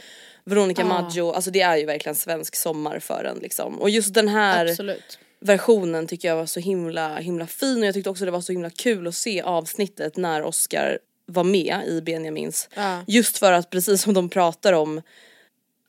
Veronica 0.44 0.84
Maggio, 0.84 1.32
alltså 1.32 1.50
det 1.50 1.60
är 1.60 1.76
ju 1.76 1.86
verkligen 1.86 2.16
svensk 2.16 2.56
sommar 2.56 2.98
för 2.98 3.24
en 3.24 3.38
liksom. 3.38 3.80
Och 3.80 3.90
just 3.90 4.14
den 4.14 4.28
här 4.28 4.66
Absolut. 4.66 5.18
versionen 5.40 6.06
tycker 6.06 6.28
jag 6.28 6.36
var 6.36 6.46
så 6.46 6.60
himla 6.60 7.16
himla 7.16 7.46
fin 7.46 7.78
och 7.78 7.86
jag 7.86 7.94
tyckte 7.94 8.10
också 8.10 8.24
det 8.24 8.30
var 8.30 8.40
så 8.40 8.52
himla 8.52 8.70
kul 8.70 9.06
att 9.06 9.14
se 9.14 9.42
avsnittet 9.42 10.16
när 10.16 10.42
Oscar 10.42 10.98
var 11.26 11.44
med 11.44 11.86
i 11.86 12.00
Benjamins. 12.00 12.68
Ja. 12.74 13.04
Just 13.06 13.38
för 13.38 13.52
att 13.52 13.70
precis 13.70 14.02
som 14.02 14.14
de 14.14 14.28
pratar 14.28 14.72
om, 14.72 15.02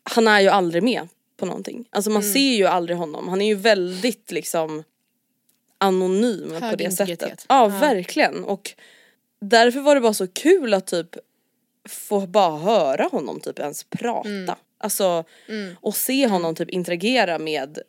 han 0.03 0.27
är 0.27 0.41
ju 0.41 0.47
aldrig 0.47 0.83
med 0.83 1.07
på 1.37 1.45
någonting. 1.45 1.85
Alltså 1.89 2.09
man 2.11 2.21
Mm. 2.21 2.33
ser 2.33 2.53
ju 2.55 2.65
aldrig 2.65 2.97
honom, 2.97 3.27
han 3.27 3.41
är 3.41 3.45
ju 3.47 3.55
väldigt 3.55 4.31
liksom 4.31 4.83
anonym 5.77 6.49
på 6.49 6.65
Hög 6.65 6.77
det 6.77 6.83
integritet. 6.83 7.19
sättet. 7.29 7.45
Ja, 7.49 7.67
verkligen 7.67 8.43
och 8.43 8.71
därför 9.41 9.79
var 9.79 9.95
det 9.95 10.01
bara 10.01 10.13
så 10.13 10.27
kul 10.27 10.73
att 10.73 10.87
typ 10.87 11.15
få 11.89 12.27
bara 12.27 12.57
höra 12.57 13.03
honom 13.03 13.39
typ 13.39 13.59
ens 13.59 13.83
prata. 13.83 14.29
Mm. 14.29 14.55
Alltså 14.77 15.23
och 15.75 15.95
se 15.95 16.27
honom 16.27 16.55
typ 16.55 16.69
interagera 16.69 17.39
med 17.39 17.79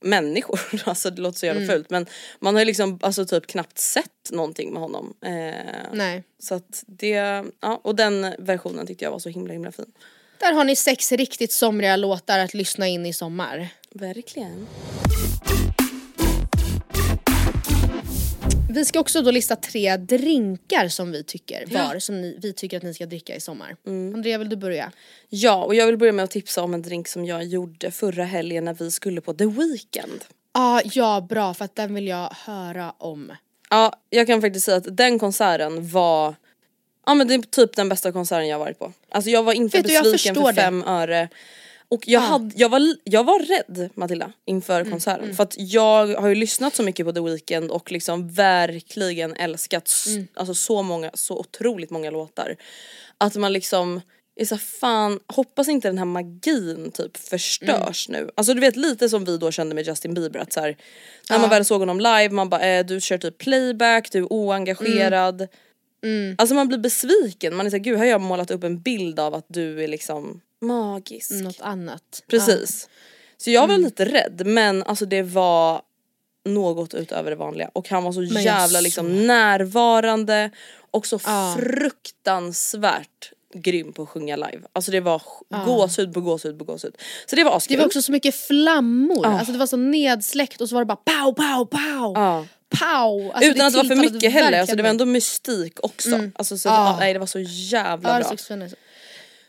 människor. 0.00 0.60
Alltså 0.84 1.10
det 1.10 1.22
låter 1.22 1.38
så 1.38 1.46
Mm. 1.46 1.58
jävla 1.58 1.74
fult 1.74 1.90
men 1.90 2.06
man 2.38 2.54
har 2.54 2.60
ju 2.60 2.64
liksom 2.64 2.98
alltså 3.02 3.26
typ 3.26 3.46
knappt 3.46 3.78
sett 3.78 4.30
någonting 4.30 4.72
med 4.72 4.82
honom. 4.82 5.14
Eh, 5.20 5.66
Nej. 5.92 6.22
så 6.38 6.54
att 6.54 6.84
det, 6.86 7.44
ja 7.60 7.80
och 7.82 7.96
den 7.96 8.34
versionen 8.38 8.86
tyckte 8.86 9.04
jag 9.04 9.12
var 9.12 9.18
så 9.18 9.28
himla 9.28 9.52
himla 9.52 9.72
fin. 9.72 9.92
Där 10.40 10.52
har 10.52 10.64
ni 10.64 10.76
sex 10.76 11.12
riktigt 11.12 11.52
somriga 11.52 11.96
låtar 11.96 12.38
att 12.38 12.54
lyssna 12.54 12.88
in 12.88 13.06
i 13.06 13.12
sommar. 13.12 13.68
Verkligen. 13.94 14.66
Vi 18.70 18.84
ska 18.84 19.00
också 19.00 19.22
då 19.22 19.30
lista 19.30 19.56
tre 19.56 19.96
drinkar 19.96 20.88
som 20.88 21.12
vi 21.12 21.24
tycker 21.24 21.66
var, 21.66 21.98
som 21.98 22.20
ni, 22.20 22.38
vi 22.42 22.52
tycker 22.52 22.76
att 22.76 22.82
ni 22.82 22.94
ska 22.94 23.06
dricka 23.06 23.36
i 23.36 23.40
sommar. 23.40 23.76
Andrea 23.86 24.38
vill 24.38 24.48
du 24.48 24.56
börja? 24.56 24.92
Ja 25.28 25.64
och 25.64 25.74
jag 25.74 25.86
vill 25.86 25.96
börja 25.96 26.12
med 26.12 26.22
att 26.22 26.30
tipsa 26.30 26.62
om 26.62 26.74
en 26.74 26.82
drink 26.82 27.08
som 27.08 27.24
jag 27.24 27.44
gjorde 27.44 27.90
förra 27.90 28.24
helgen 28.24 28.64
när 28.64 28.74
vi 28.74 28.90
skulle 28.90 29.20
på 29.20 29.34
The 29.34 29.46
Weeknd. 29.46 30.24
Ah, 30.52 30.80
ja 30.84 31.26
bra 31.28 31.54
för 31.54 31.64
att 31.64 31.76
den 31.76 31.94
vill 31.94 32.06
jag 32.06 32.34
höra 32.44 32.94
om. 32.98 33.32
Ja 33.70 33.92
jag 34.10 34.26
kan 34.26 34.40
faktiskt 34.40 34.66
säga 34.66 34.76
att 34.76 34.96
den 34.96 35.18
konserten 35.18 35.88
var 35.88 36.34
Ja 37.06 37.14
men 37.14 37.28
det 37.28 37.34
är 37.34 37.38
typ 37.38 37.76
den 37.76 37.88
bästa 37.88 38.12
konserten 38.12 38.48
jag 38.48 38.58
varit 38.58 38.78
på. 38.78 38.92
Alltså 39.10 39.30
jag 39.30 39.42
var 39.42 39.52
inte 39.52 39.76
Vet 39.78 39.86
du, 39.86 39.92
besviken 39.92 40.18
förstår 40.34 40.46
för 40.46 40.52
det. 40.52 40.60
fem 40.62 40.84
öre. 40.86 41.28
Och 41.88 42.08
jag, 42.08 42.20
hade, 42.20 42.50
jag, 42.56 42.68
var, 42.68 42.94
jag 43.04 43.24
var 43.24 43.38
rädd 43.38 43.90
Matilda 43.94 44.32
inför 44.44 44.80
Mm, 44.80 44.90
konserten 44.92 45.36
för 45.36 45.42
att 45.42 45.54
jag 45.58 46.06
har 46.20 46.28
ju 46.28 46.34
lyssnat 46.34 46.74
så 46.74 46.82
mycket 46.82 47.06
på 47.06 47.12
The 47.12 47.20
Weeknd 47.20 47.70
och 47.70 47.92
liksom 47.92 48.28
verkligen 48.32 49.34
älskat 49.36 49.92
Mm. 50.08 50.28
alltså 50.34 50.54
så 50.54 50.82
många, 50.82 51.10
så 51.14 51.38
otroligt 51.38 51.90
många 51.90 52.10
låtar. 52.10 52.56
Att 53.18 53.36
man 53.36 53.52
liksom 53.52 54.00
är 54.36 54.44
så 54.44 54.58
fan 54.58 55.20
hoppas 55.26 55.68
inte 55.68 55.88
den 55.88 55.98
här 55.98 56.04
magin 56.04 56.90
typ 56.94 57.16
förstörs 57.16 58.08
Mm. 58.08 58.20
nu. 58.22 58.30
Alltså 58.34 58.54
du 58.54 58.60
vet 58.60 58.76
lite 58.76 59.08
som 59.08 59.24
vi 59.24 59.36
då 59.36 59.50
kände 59.50 59.74
med 59.74 59.86
Justin 59.86 60.14
Bieber 60.14 60.40
att 60.40 60.52
så 60.52 60.60
här, 60.60 60.76
när 61.30 61.38
man 61.38 61.50
väl 61.50 61.64
såg 61.64 61.80
honom 61.80 62.00
live 62.00 62.28
man 62.30 62.48
bara 62.48 62.62
eh, 62.66 62.86
du 62.86 63.00
kör 63.00 63.18
typ 63.18 63.38
playback, 63.38 64.12
du 64.12 64.18
är 64.18 64.32
oengagerad. 64.32 65.40
Mm. 65.40 65.48
Alltså 66.38 66.54
man 66.54 66.68
blir 66.68 66.78
besviken, 66.78 67.54
man 67.56 67.66
är 67.66 67.70
såhär 67.70 67.82
gud 67.84 67.98
har 67.98 68.04
jag 68.04 68.20
målat 68.20 68.50
upp 68.50 68.64
en 68.64 68.80
bild 68.80 69.20
av 69.20 69.34
att 69.34 69.44
du 69.48 69.84
är 69.84 69.88
liksom 69.88 70.40
magisk. 70.60 71.30
Något 71.30 71.60
annat. 71.60 72.22
Precis. 72.26 72.88
Så 73.36 73.50
jag 73.50 73.66
var 73.68 73.78
lite 73.78 74.04
rädd 74.04 74.42
men 74.46 74.82
alltså 74.82 75.06
det 75.06 75.22
var 75.22 75.82
något 76.44 76.94
utöver 76.94 77.30
det 77.30 77.36
vanliga 77.36 77.70
och 77.72 77.88
han 77.88 78.04
var 78.04 78.12
så 78.12 78.22
jag 78.22 78.42
jävla 78.42 78.80
liksom 78.80 79.26
närvarande 79.26 80.50
och 80.90 81.06
så 81.06 81.20
Ja. 81.26 81.56
fruktansvärt 81.60 83.32
grym 83.54 83.92
på 83.92 84.02
att 84.02 84.08
sjunga 84.08 84.36
live. 84.36 84.60
Alltså 84.72 84.90
det 84.90 85.00
var 85.00 85.18
sk- 85.18 85.64
gåshud 85.64 86.14
på 86.14 86.20
gåshud 86.20 86.58
på 86.58 86.64
gåshud. 86.64 86.96
Så 87.26 87.36
det 87.36 87.44
var 87.44 87.50
Det 87.50 87.56
askul. 87.56 87.78
var 87.78 87.86
också 87.86 88.02
så 88.02 88.12
mycket 88.12 88.34
flammor, 88.34 89.26
alltså 89.26 89.52
det 89.52 89.58
var 89.58 89.66
så 89.66 89.76
nedsläckt 89.76 90.60
och 90.60 90.68
så 90.68 90.74
var 90.74 90.82
det 90.82 90.86
bara 90.86 90.96
pow 90.96 91.32
pow 91.34 91.64
pow. 91.64 92.12
Ja. 92.14 92.46
Pow! 92.78 93.30
Alltså, 93.34 93.50
Utan 93.50 93.66
att 93.66 93.72
det 93.72 93.76
var 93.78 93.84
för 93.84 93.96
mycket 93.96 94.32
heller, 94.32 94.60
alltså 94.60 94.76
det 94.76 94.82
var 94.82 94.90
ändå 94.90 95.04
mystik 95.06 95.84
också. 95.84 96.30
Alltså 96.34 96.58
så 96.58 96.68
ja. 96.68 96.96
nej 97.00 97.12
det 97.12 97.18
var 97.18 97.26
så 97.26 97.40
jävla 97.40 98.18
det 98.18 98.24
bra. 98.24 98.36
så. 98.36 98.76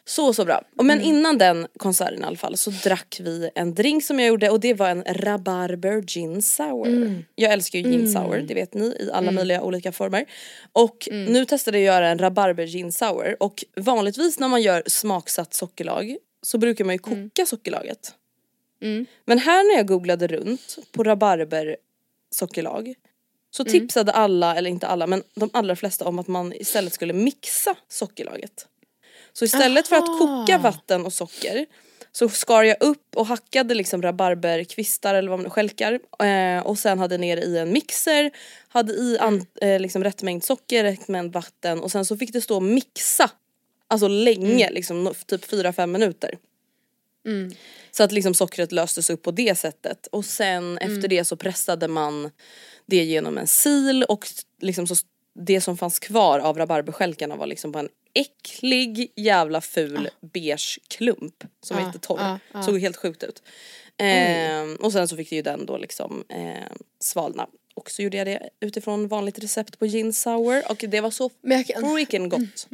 Så 0.05 0.33
så 0.33 0.45
bra. 0.45 0.61
Och 0.77 0.85
Men 0.85 0.97
Mm. 0.99 1.09
innan 1.15 1.37
den 1.37 1.67
konserten 1.77 2.21
i 2.21 2.23
alla 2.23 2.37
fall 2.37 2.57
så 2.57 2.69
drack 2.69 3.17
vi 3.23 3.49
en 3.55 3.73
drink 3.73 4.03
som 4.03 4.19
jag 4.19 4.27
gjorde 4.27 4.49
och 4.49 4.59
det 4.59 4.73
var 4.73 4.89
en 4.89 5.03
rabarber 5.07 6.01
gin 6.01 6.41
sour. 6.41 6.87
Mm. 6.87 7.23
Jag 7.35 7.53
älskar 7.53 7.79
ju 7.79 7.91
gin 7.91 8.11
sour, 8.13 8.37
det 8.47 8.53
vet 8.53 8.73
ni 8.73 8.85
i 8.85 9.09
alla 9.13 9.31
möjliga 9.31 9.61
olika 9.61 9.91
former. 9.91 10.25
Och 10.73 11.07
Mm. 11.11 11.33
nu 11.33 11.45
testade 11.45 11.79
jag 11.79 11.85
göra 11.95 12.09
en 12.09 12.19
rabarber 12.19 12.65
gin 12.67 12.91
sour 12.91 13.35
och 13.39 13.63
vanligtvis 13.75 14.39
när 14.39 14.47
man 14.47 14.61
gör 14.61 14.83
smaksatt 14.87 15.53
sockerlag 15.53 16.17
så 16.41 16.57
brukar 16.57 16.85
man 16.85 16.95
ju 16.95 16.99
koka 16.99 17.15
Mm. 17.15 17.29
sockerlaget. 17.47 18.13
Men 19.25 19.39
här 19.39 19.63
när 19.71 19.75
jag 19.77 19.87
googlade 19.87 20.27
runt 20.27 20.77
på 20.91 21.03
rabarber 21.03 21.75
sockerlag 22.35 22.93
så 23.51 23.63
Mm. 23.63 23.71
tipsade 23.71 24.11
alla, 24.11 24.55
eller 24.55 24.69
inte 24.69 24.87
alla 24.87 25.07
men 25.07 25.23
de 25.35 25.49
allra 25.53 25.75
flesta 25.75 26.05
om 26.05 26.19
att 26.19 26.27
man 26.27 26.53
istället 26.53 26.93
skulle 26.93 27.13
mixa 27.13 27.75
sockerlaget. 27.89 28.67
Så 29.33 29.45
istället 29.45 29.87
för 29.87 29.95
att 29.95 30.19
koka 30.19 30.57
vatten 30.57 31.05
och 31.05 31.13
socker 31.13 31.65
så 32.11 32.29
skar 32.29 32.63
jag 32.63 32.77
upp 32.79 33.15
och 33.15 33.25
hackade 33.27 33.73
liksom 33.75 34.01
rabarberkvistar 34.01 35.15
eller 35.15 35.29
vad 35.29 35.39
man 35.39 35.49
skälkar 35.49 35.99
eh, 36.23 36.65
och 36.65 36.79
sen 36.79 36.99
hade 36.99 37.17
ner 37.17 37.37
i 37.37 37.57
en 37.57 37.73
mixer, 37.73 38.31
hade 38.67 38.93
i 38.93 39.17
an, 39.19 39.45
eh, 39.61 39.79
liksom 39.79 40.03
rätt 40.03 40.21
mängd 40.23 40.43
socker, 40.43 40.83
rätt 40.83 41.07
mängd 41.07 41.33
vatten 41.33 41.79
och 41.79 41.91
sen 41.91 42.05
så 42.05 42.17
fick 42.17 42.33
det 42.33 42.41
stå 42.41 42.55
och 42.55 42.63
mixa 42.63 43.29
Alltså 43.87 44.07
länge, 44.07 44.69
liksom 44.71 45.07
no- 45.07 45.25
typ 45.25 45.45
4-5 45.45 45.87
minuter. 45.91 46.37
Så 47.91 48.03
att 48.03 48.11
liksom 48.11 48.33
sockret 48.33 48.71
löstes 48.71 49.09
upp 49.09 49.21
på 49.23 49.31
det 49.31 49.55
sättet 49.57 50.07
och 50.07 50.25
sen 50.25 50.77
efter 50.77 51.07
det 51.07 51.25
så 51.25 51.35
pressade 51.35 51.87
man 51.87 52.31
det 52.85 53.03
genom 53.03 53.37
en 53.37 53.47
sil 53.61 53.99
och 54.03 54.27
liksom 54.61 54.87
så 54.87 54.95
det 55.33 55.61
som 55.61 55.77
fanns 55.77 55.99
kvar 55.99 56.39
av 56.39 56.57
rabarberstjälkarna 56.57 57.35
var 57.35 57.45
liksom 57.47 57.71
bara 57.71 57.79
en 57.79 57.89
äcklig 58.13 59.11
jävla 59.15 59.61
ful 59.61 60.09
beige 60.33 60.79
klump 60.87 61.43
som 61.63 61.77
var 61.77 61.83
Ah, 61.83 61.87
jättetorr. 61.87 62.19
ah, 62.19 62.37
ah. 62.51 62.63
Såg 62.63 62.79
helt 62.79 62.97
sjukt 62.97 63.23
ut. 63.23 63.43
Ehm, 63.97 64.75
och 64.75 64.91
sen 64.91 65.07
så 65.07 65.15
fick 65.17 65.31
ju 65.31 65.41
den 65.41 65.65
då 65.65 65.77
liksom 65.77 66.23
eh, 66.29 66.71
svalna. 66.99 67.47
Och 67.73 67.91
så 67.91 68.01
gjorde 68.01 68.17
jag 68.17 68.27
det 68.27 68.49
utifrån 68.59 69.07
vanligt 69.07 69.39
recept 69.39 69.79
på 69.79 69.85
gin 69.85 70.13
sour 70.13 70.63
och 70.71 70.85
det 70.87 71.01
var 71.01 71.11
så 71.11 71.29
jag 71.41 71.67
kan- 71.67 71.81
freaking 71.95 72.29
gott. 72.29 72.67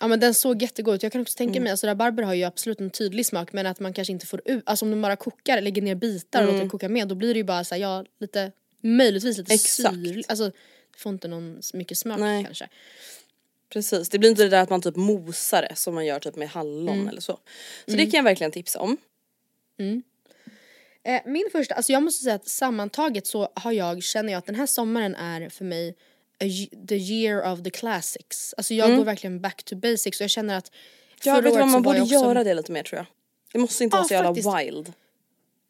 Ja 0.00 0.06
men 0.08 0.20
den 0.20 0.34
såg 0.34 0.62
jättegod 0.62 0.94
ut. 0.94 1.02
Jag 1.02 1.12
kan 1.12 1.20
också 1.20 1.36
tänka 1.36 1.50
Mm. 1.52 1.62
mig, 1.62 1.70
alltså 1.70 1.86
rabarber 1.86 2.22
har 2.22 2.34
ju 2.34 2.44
absolut 2.44 2.80
en 2.80 2.90
tydlig 2.90 3.26
smak 3.26 3.52
men 3.52 3.66
att 3.66 3.80
man 3.80 3.92
kanske 3.92 4.12
inte 4.12 4.26
får 4.26 4.42
ut, 4.44 4.62
alltså 4.66 4.84
om 4.84 4.90
du 4.90 5.00
bara 5.00 5.16
kokar, 5.16 5.60
lägger 5.60 5.82
ner 5.82 5.94
bitar 5.94 6.38
och 6.38 6.42
Mm. 6.44 6.54
låter 6.54 6.64
det 6.64 6.70
koka 6.70 6.88
med 6.88 7.08
då 7.08 7.14
blir 7.14 7.34
det 7.34 7.38
ju 7.38 7.44
bara 7.44 7.64
såhär, 7.64 7.82
ja 7.82 8.04
lite, 8.20 8.52
möjligtvis 8.80 9.38
lite 9.38 9.54
Exakt. 9.54 9.94
syrligt. 9.94 10.30
Alltså 10.30 10.50
får 10.96 11.12
inte 11.12 11.28
någon 11.28 11.60
mycket 11.74 11.98
smak 11.98 12.18
Nej. 12.20 12.44
kanske. 12.44 12.68
Precis, 13.72 14.08
det 14.08 14.18
blir 14.18 14.30
inte 14.30 14.42
det 14.42 14.48
där 14.48 14.62
att 14.62 14.70
man 14.70 14.82
typ 14.82 14.96
mosar 14.96 15.62
det 15.62 15.76
som 15.76 15.94
man 15.94 16.06
gör 16.06 16.20
typ 16.20 16.36
med 16.36 16.48
hallon 16.48 16.88
Mm. 16.88 17.08
eller 17.08 17.20
så. 17.20 17.38
Så 17.86 17.96
det 17.96 18.04
kan 18.06 18.18
jag 18.18 18.22
verkligen 18.24 18.52
tipsa 18.52 18.80
om. 18.80 18.96
Eh, 21.04 21.20
min 21.26 21.48
första, 21.52 21.74
alltså 21.74 21.92
jag 21.92 22.02
måste 22.02 22.24
säga 22.24 22.34
att 22.34 22.48
sammantaget 22.48 23.26
så 23.26 23.48
har 23.54 23.72
jag, 23.72 24.02
känner 24.02 24.32
jag 24.32 24.38
att 24.38 24.46
den 24.46 24.54
här 24.54 24.66
sommaren 24.66 25.14
är 25.14 25.48
för 25.48 25.64
mig 25.64 25.94
the 26.88 26.96
year 26.96 27.52
of 27.52 27.62
the 27.62 27.70
classics. 27.70 28.54
Alltså 28.56 28.74
jag 28.74 28.96
går 28.96 29.04
verkligen 29.04 29.40
back 29.40 29.62
to 29.64 29.76
basics 29.76 30.20
och 30.20 30.24
jag 30.24 30.30
känner 30.30 30.56
att 30.58 30.70
Mm. 30.70 31.36
Ja, 31.36 31.42
förra 31.42 31.50
vet 31.50 31.60
vad, 31.60 31.68
man 31.68 31.82
borde 31.82 31.96
jag 31.98 32.04
också, 32.04 32.14
göra 32.14 32.44
det 32.44 32.54
lite 32.54 32.72
mer 32.72 32.82
tror 32.82 32.96
jag. 32.96 33.06
Det 33.52 33.58
måste 33.58 33.84
inte 33.84 33.96
Ja, 33.96 33.98
vara 33.98 34.08
så 34.08 34.14
jävla 34.14 34.28
faktiskt. 34.28 34.48
wild. 34.76 34.92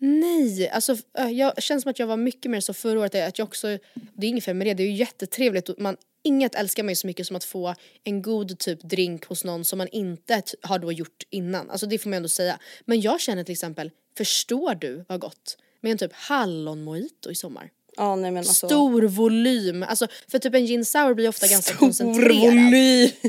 Nej, 0.01 0.69
alltså 0.69 0.97
jag 1.33 1.63
känns 1.63 1.83
som 1.83 1.91
att 1.91 1.99
jag 1.99 2.07
var 2.07 2.17
mycket 2.17 2.51
mer 2.51 2.61
så 2.61 2.75
förra 2.75 3.01
året 3.01 3.15
att 3.15 3.39
jag 3.39 3.47
också, 3.47 3.79
det 3.95 4.27
är 4.27 4.29
inget 4.29 4.45
fel 4.45 4.57
med 4.57 4.67
det, 4.67 4.75
det 4.75 4.83
är 4.83 4.87
ju 4.87 4.95
jättetrevligt 4.95 5.79
man 5.79 5.97
inget 6.23 6.55
älskar 6.55 6.83
mig 6.83 6.97
så 6.97 7.07
mycket 7.07 7.27
som 7.27 7.37
att 7.37 7.45
få 7.45 7.75
en 8.05 8.23
god 8.23 8.59
typ 8.59 8.83
drink 8.83 9.25
hos 9.25 9.45
någon 9.45 9.65
som 9.65 9.79
man 9.79 9.89
inte 9.89 10.43
har 10.63 10.79
då 10.79 10.93
gjort 10.93 11.23
innan. 11.31 11.71
Alltså 11.71 11.87
det 11.87 11.99
får 11.99 12.11
man 12.11 12.17
ändå 12.17 12.29
säga. 12.29 12.59
Men 12.85 13.01
jag 13.01 13.21
känner 13.21 13.45
till 13.45 13.53
exempel, 13.53 13.91
förstår 14.17 14.75
du 14.75 15.05
vad 15.09 15.21
gott 15.21 15.59
med 15.81 15.93
en 15.93 15.99
typ 15.99 16.13
hallonmojito 16.13 17.31
i 17.31 17.35
sommar? 17.35 17.71
Ja 17.99 18.17
nej 18.17 18.31
men 18.31 18.39
alltså. 18.39 18.67
Stor 18.67 19.03
volym, 19.03 19.83
alltså 19.83 20.07
för 20.29 20.39
typ 20.39 20.55
en 20.55 20.67
gin 20.67 20.85
sour 20.85 21.15
blir 21.15 21.29
ofta 21.29 21.47
ganska 21.47 21.75
Stor 21.75 21.79
koncentrerad. 21.87 22.55
volym. 22.55 23.11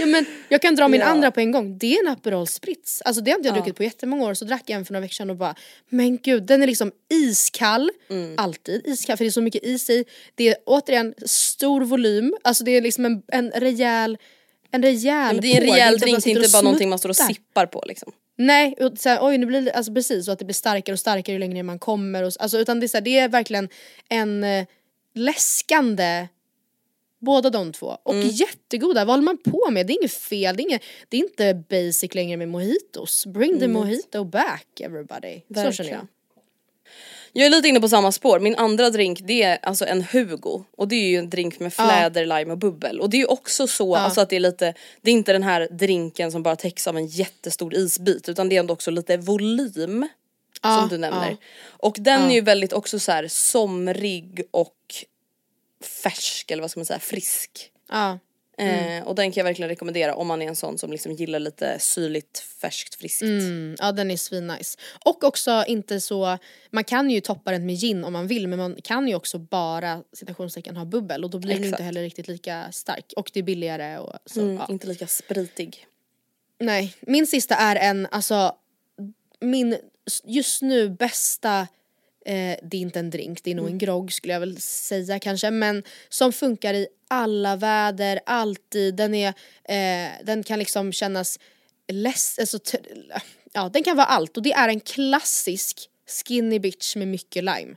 Ja, 0.00 0.06
men 0.06 0.26
jag 0.48 0.62
kan 0.62 0.74
dra 0.74 0.88
min 0.88 1.00
Ja. 1.00 1.06
andra 1.06 1.30
på 1.30 1.40
en 1.40 1.52
gång, 1.52 1.78
det 1.78 1.96
är 1.96 2.00
en 2.06 2.12
Aperol 2.12 2.46
Spritz. 2.46 3.02
Alltså 3.04 3.22
det 3.22 3.30
har 3.30 3.38
inte 3.38 3.48
jag 3.48 3.56
Ja. 3.56 3.60
druckit 3.60 3.76
på 3.76 3.82
jättemånga 3.82 4.24
år 4.26 4.34
så 4.34 4.44
drack 4.44 4.62
jag 4.66 4.76
en 4.78 4.84
för 4.84 4.92
några 4.92 5.00
veckor 5.02 5.12
sedan 5.14 5.30
och 5.30 5.36
bara 5.36 5.54
Men 5.88 6.16
gud 6.18 6.42
den 6.42 6.62
är 6.62 6.66
liksom 6.66 6.92
iskall, 7.10 7.90
Mm. 8.10 8.34
alltid 8.38 8.86
iskall 8.86 9.16
för 9.16 9.24
det 9.24 9.28
är 9.28 9.32
så 9.32 9.40
mycket 9.42 9.64
is 9.64 9.90
i. 9.90 10.04
Det 10.34 10.48
är 10.48 10.56
återigen 10.66 11.14
stor 11.26 11.80
volym, 11.80 12.34
alltså 12.44 12.64
det 12.64 12.70
är 12.70 12.80
liksom 12.80 13.04
en, 13.04 13.22
en 13.28 13.50
rejäl 13.50 14.18
en 14.70 14.82
rejäl 14.82 15.34
Men 15.34 15.42
det 15.42 15.48
är 15.56 15.60
en 15.60 15.66
rejäl 15.72 15.98
drink, 15.98 16.16
det 16.16 16.18
är 16.18 16.20
sitter 16.20 16.40
inte 16.40 16.52
bara 16.52 16.62
någonting 16.62 16.88
man 16.88 16.98
står 16.98 17.08
och 17.08 17.16
sippar 17.16 17.66
på 17.66 17.84
liksom. 17.86 18.12
Nej, 18.36 18.74
och 18.80 18.98
så 18.98 19.08
här, 19.08 19.18
oj 19.22 19.38
nu 19.38 19.46
blir 19.46 19.60
det, 19.62 19.72
alltså 19.72 19.94
precis 19.94 20.24
så 20.26 20.32
att 20.32 20.38
det 20.38 20.44
blir 20.44 20.54
starkare 20.54 20.92
och 20.92 20.98
starkare 20.98 21.32
ju 21.34 21.38
längre 21.38 21.54
ner 21.54 21.62
man 21.62 21.78
kommer 21.78 22.22
och, 22.22 22.32
alltså, 22.40 22.58
utan 22.58 22.80
det 22.80 22.86
är, 22.86 22.88
så 22.88 22.96
här, 22.96 23.04
det 23.04 23.18
är 23.18 23.28
verkligen 23.28 23.68
en 24.08 24.44
eh, 24.44 24.66
läskande 25.14 26.28
Båda 27.18 27.50
de 27.50 27.72
två. 27.72 27.98
Och 28.02 28.14
Mm. 28.14 28.28
jättegoda, 28.28 29.04
vad 29.04 29.12
håller 29.16 29.24
man 29.24 29.38
på 29.38 29.70
med? 29.70 29.86
Det 29.86 29.92
är 29.92 29.98
inget 30.00 30.12
fel, 30.12 30.56
det 30.56 30.62
är, 30.62 30.64
inget, 30.64 30.82
det 31.08 31.16
är 31.16 31.20
inte 31.20 31.54
basic 31.54 32.14
längre 32.14 32.36
med 32.36 32.48
mojitos. 32.48 33.26
Bring 33.26 33.60
the 33.60 33.68
mojito 33.68 34.24
back 34.24 34.80
everybody. 34.80 35.40
Så 35.54 35.72
känner 35.72 35.90
jag. 35.90 36.06
Jag 37.38 37.46
är 37.46 37.50
lite 37.50 37.68
inne 37.68 37.80
på 37.80 37.88
samma 37.88 38.12
spår, 38.12 38.40
min 38.40 38.56
andra 38.56 38.90
drink 38.90 39.20
det 39.24 39.42
är 39.42 39.58
alltså 39.62 39.86
en 39.86 40.02
Hugo 40.02 40.64
och 40.76 40.88
det 40.88 40.96
är 40.96 41.08
ju 41.08 41.16
en 41.18 41.30
drink 41.30 41.60
med 41.60 41.74
fläder, 41.74 42.26
lime 42.26 42.52
och 42.52 42.58
bubbel 42.58 43.00
och 43.00 43.10
det 43.10 43.16
är 43.16 43.18
ju 43.18 43.26
också 43.26 43.66
så 43.66 43.96
alltså 43.96 44.20
att 44.20 44.28
det 44.30 44.36
är 44.36 44.40
lite, 44.40 44.74
det 45.02 45.10
är 45.10 45.14
inte 45.14 45.32
den 45.32 45.42
här 45.42 45.68
drinken 45.70 46.32
som 46.32 46.42
bara 46.42 46.56
täcks 46.56 46.86
av 46.86 46.96
en 46.96 47.06
jättestor 47.06 47.74
isbit 47.74 48.28
utan 48.28 48.48
det 48.48 48.56
är 48.56 48.60
ändå 48.60 48.74
också 48.74 48.90
lite 48.90 49.16
volym 49.16 50.08
Ja, 50.62 50.78
som 50.80 50.88
du 50.88 50.98
nämner. 50.98 51.30
ja. 51.30 51.36
Och 51.66 51.96
den 51.98 52.20
Ja. 52.22 52.28
är 52.30 52.34
ju 52.34 52.40
väldigt 52.40 52.72
också 52.72 52.98
så 52.98 53.12
här 53.12 53.28
somrig 53.28 54.42
och 54.50 54.74
färsk 56.02 56.50
eller 56.50 56.60
vad 56.60 56.70
ska 56.70 56.80
man 56.80 56.84
säga, 56.86 56.98
frisk. 56.98 57.70
Ja. 57.90 58.18
Eh, 58.58 59.02
och 59.02 59.14
den 59.14 59.32
kan 59.32 59.40
jag 59.40 59.44
verkligen 59.44 59.68
rekommendera 59.68 60.14
om 60.14 60.26
man 60.26 60.42
är 60.42 60.48
en 60.48 60.56
sån 60.56 60.78
som 60.78 60.92
liksom 60.92 61.12
gillar 61.12 61.38
lite 61.38 61.78
syrligt, 61.78 62.38
färskt, 62.38 62.94
friskt. 62.94 63.22
Mm, 63.22 63.76
ja 63.78 63.92
den 63.92 64.10
är 64.10 64.16
svinnice. 64.16 64.78
Och 65.04 65.24
också 65.24 65.64
inte 65.66 66.00
så, 66.00 66.38
man 66.70 66.84
kan 66.84 67.10
ju 67.10 67.20
toppa 67.20 67.50
den 67.50 67.66
med 67.66 67.76
gin 67.76 68.04
om 68.04 68.12
man 68.12 68.26
vill 68.26 68.48
men 68.48 68.58
man 68.58 68.76
kan 68.84 69.08
ju 69.08 69.14
också 69.14 69.38
bara 69.38 70.02
citationstecken 70.12 70.76
ha 70.76 70.84
bubbel 70.84 71.24
och 71.24 71.30
då 71.30 71.38
blir 71.38 71.54
den 71.54 71.62
Exakt. 71.62 71.72
inte 71.72 71.82
heller 71.82 72.02
riktigt 72.02 72.28
lika 72.28 72.72
stark. 72.72 73.12
Och 73.16 73.30
det 73.32 73.40
är 73.40 73.44
billigare 73.44 73.98
och 73.98 74.12
så. 74.26 74.40
Mm, 74.40 74.56
ja. 74.56 74.66
Inte 74.68 74.86
lika 74.86 75.06
spritig. 75.06 75.86
Nej, 76.58 76.94
min 77.00 77.26
sista 77.26 77.54
är 77.54 77.76
en, 77.76 78.06
alltså 78.10 78.54
min 79.40 79.78
just 80.24 80.62
nu 80.62 80.88
bästa 80.88 81.66
eh, 82.26 82.56
det 82.62 82.76
är 82.76 82.80
inte 82.80 82.98
en 82.98 83.10
drink, 83.10 83.42
det 83.44 83.50
är 83.50 83.54
nog 83.54 83.68
en 83.68 83.78
grogg 83.78 84.12
skulle 84.12 84.32
jag 84.32 84.40
väl 84.40 84.60
säga 84.60 85.18
kanske 85.18 85.50
men 85.50 85.82
som 86.08 86.32
funkar 86.32 86.74
i 86.74 86.86
alla 87.08 87.56
väder, 87.56 88.20
alltid, 88.26 88.94
den 88.94 89.14
är, 89.14 89.28
eh, 89.64 90.10
den 90.24 90.42
kan 90.42 90.58
liksom 90.58 90.92
kännas 90.92 91.38
less, 91.92 92.38
alltså, 92.38 92.58
ja 93.52 93.68
den 93.72 93.82
kan 93.84 93.96
vara 93.96 94.06
allt 94.06 94.36
och 94.36 94.42
det 94.42 94.52
är 94.52 94.68
en 94.68 94.80
klassisk 94.80 95.90
skinny 96.26 96.58
bitch 96.58 96.96
med 96.96 97.08
mycket 97.08 97.44
lime. 97.44 97.76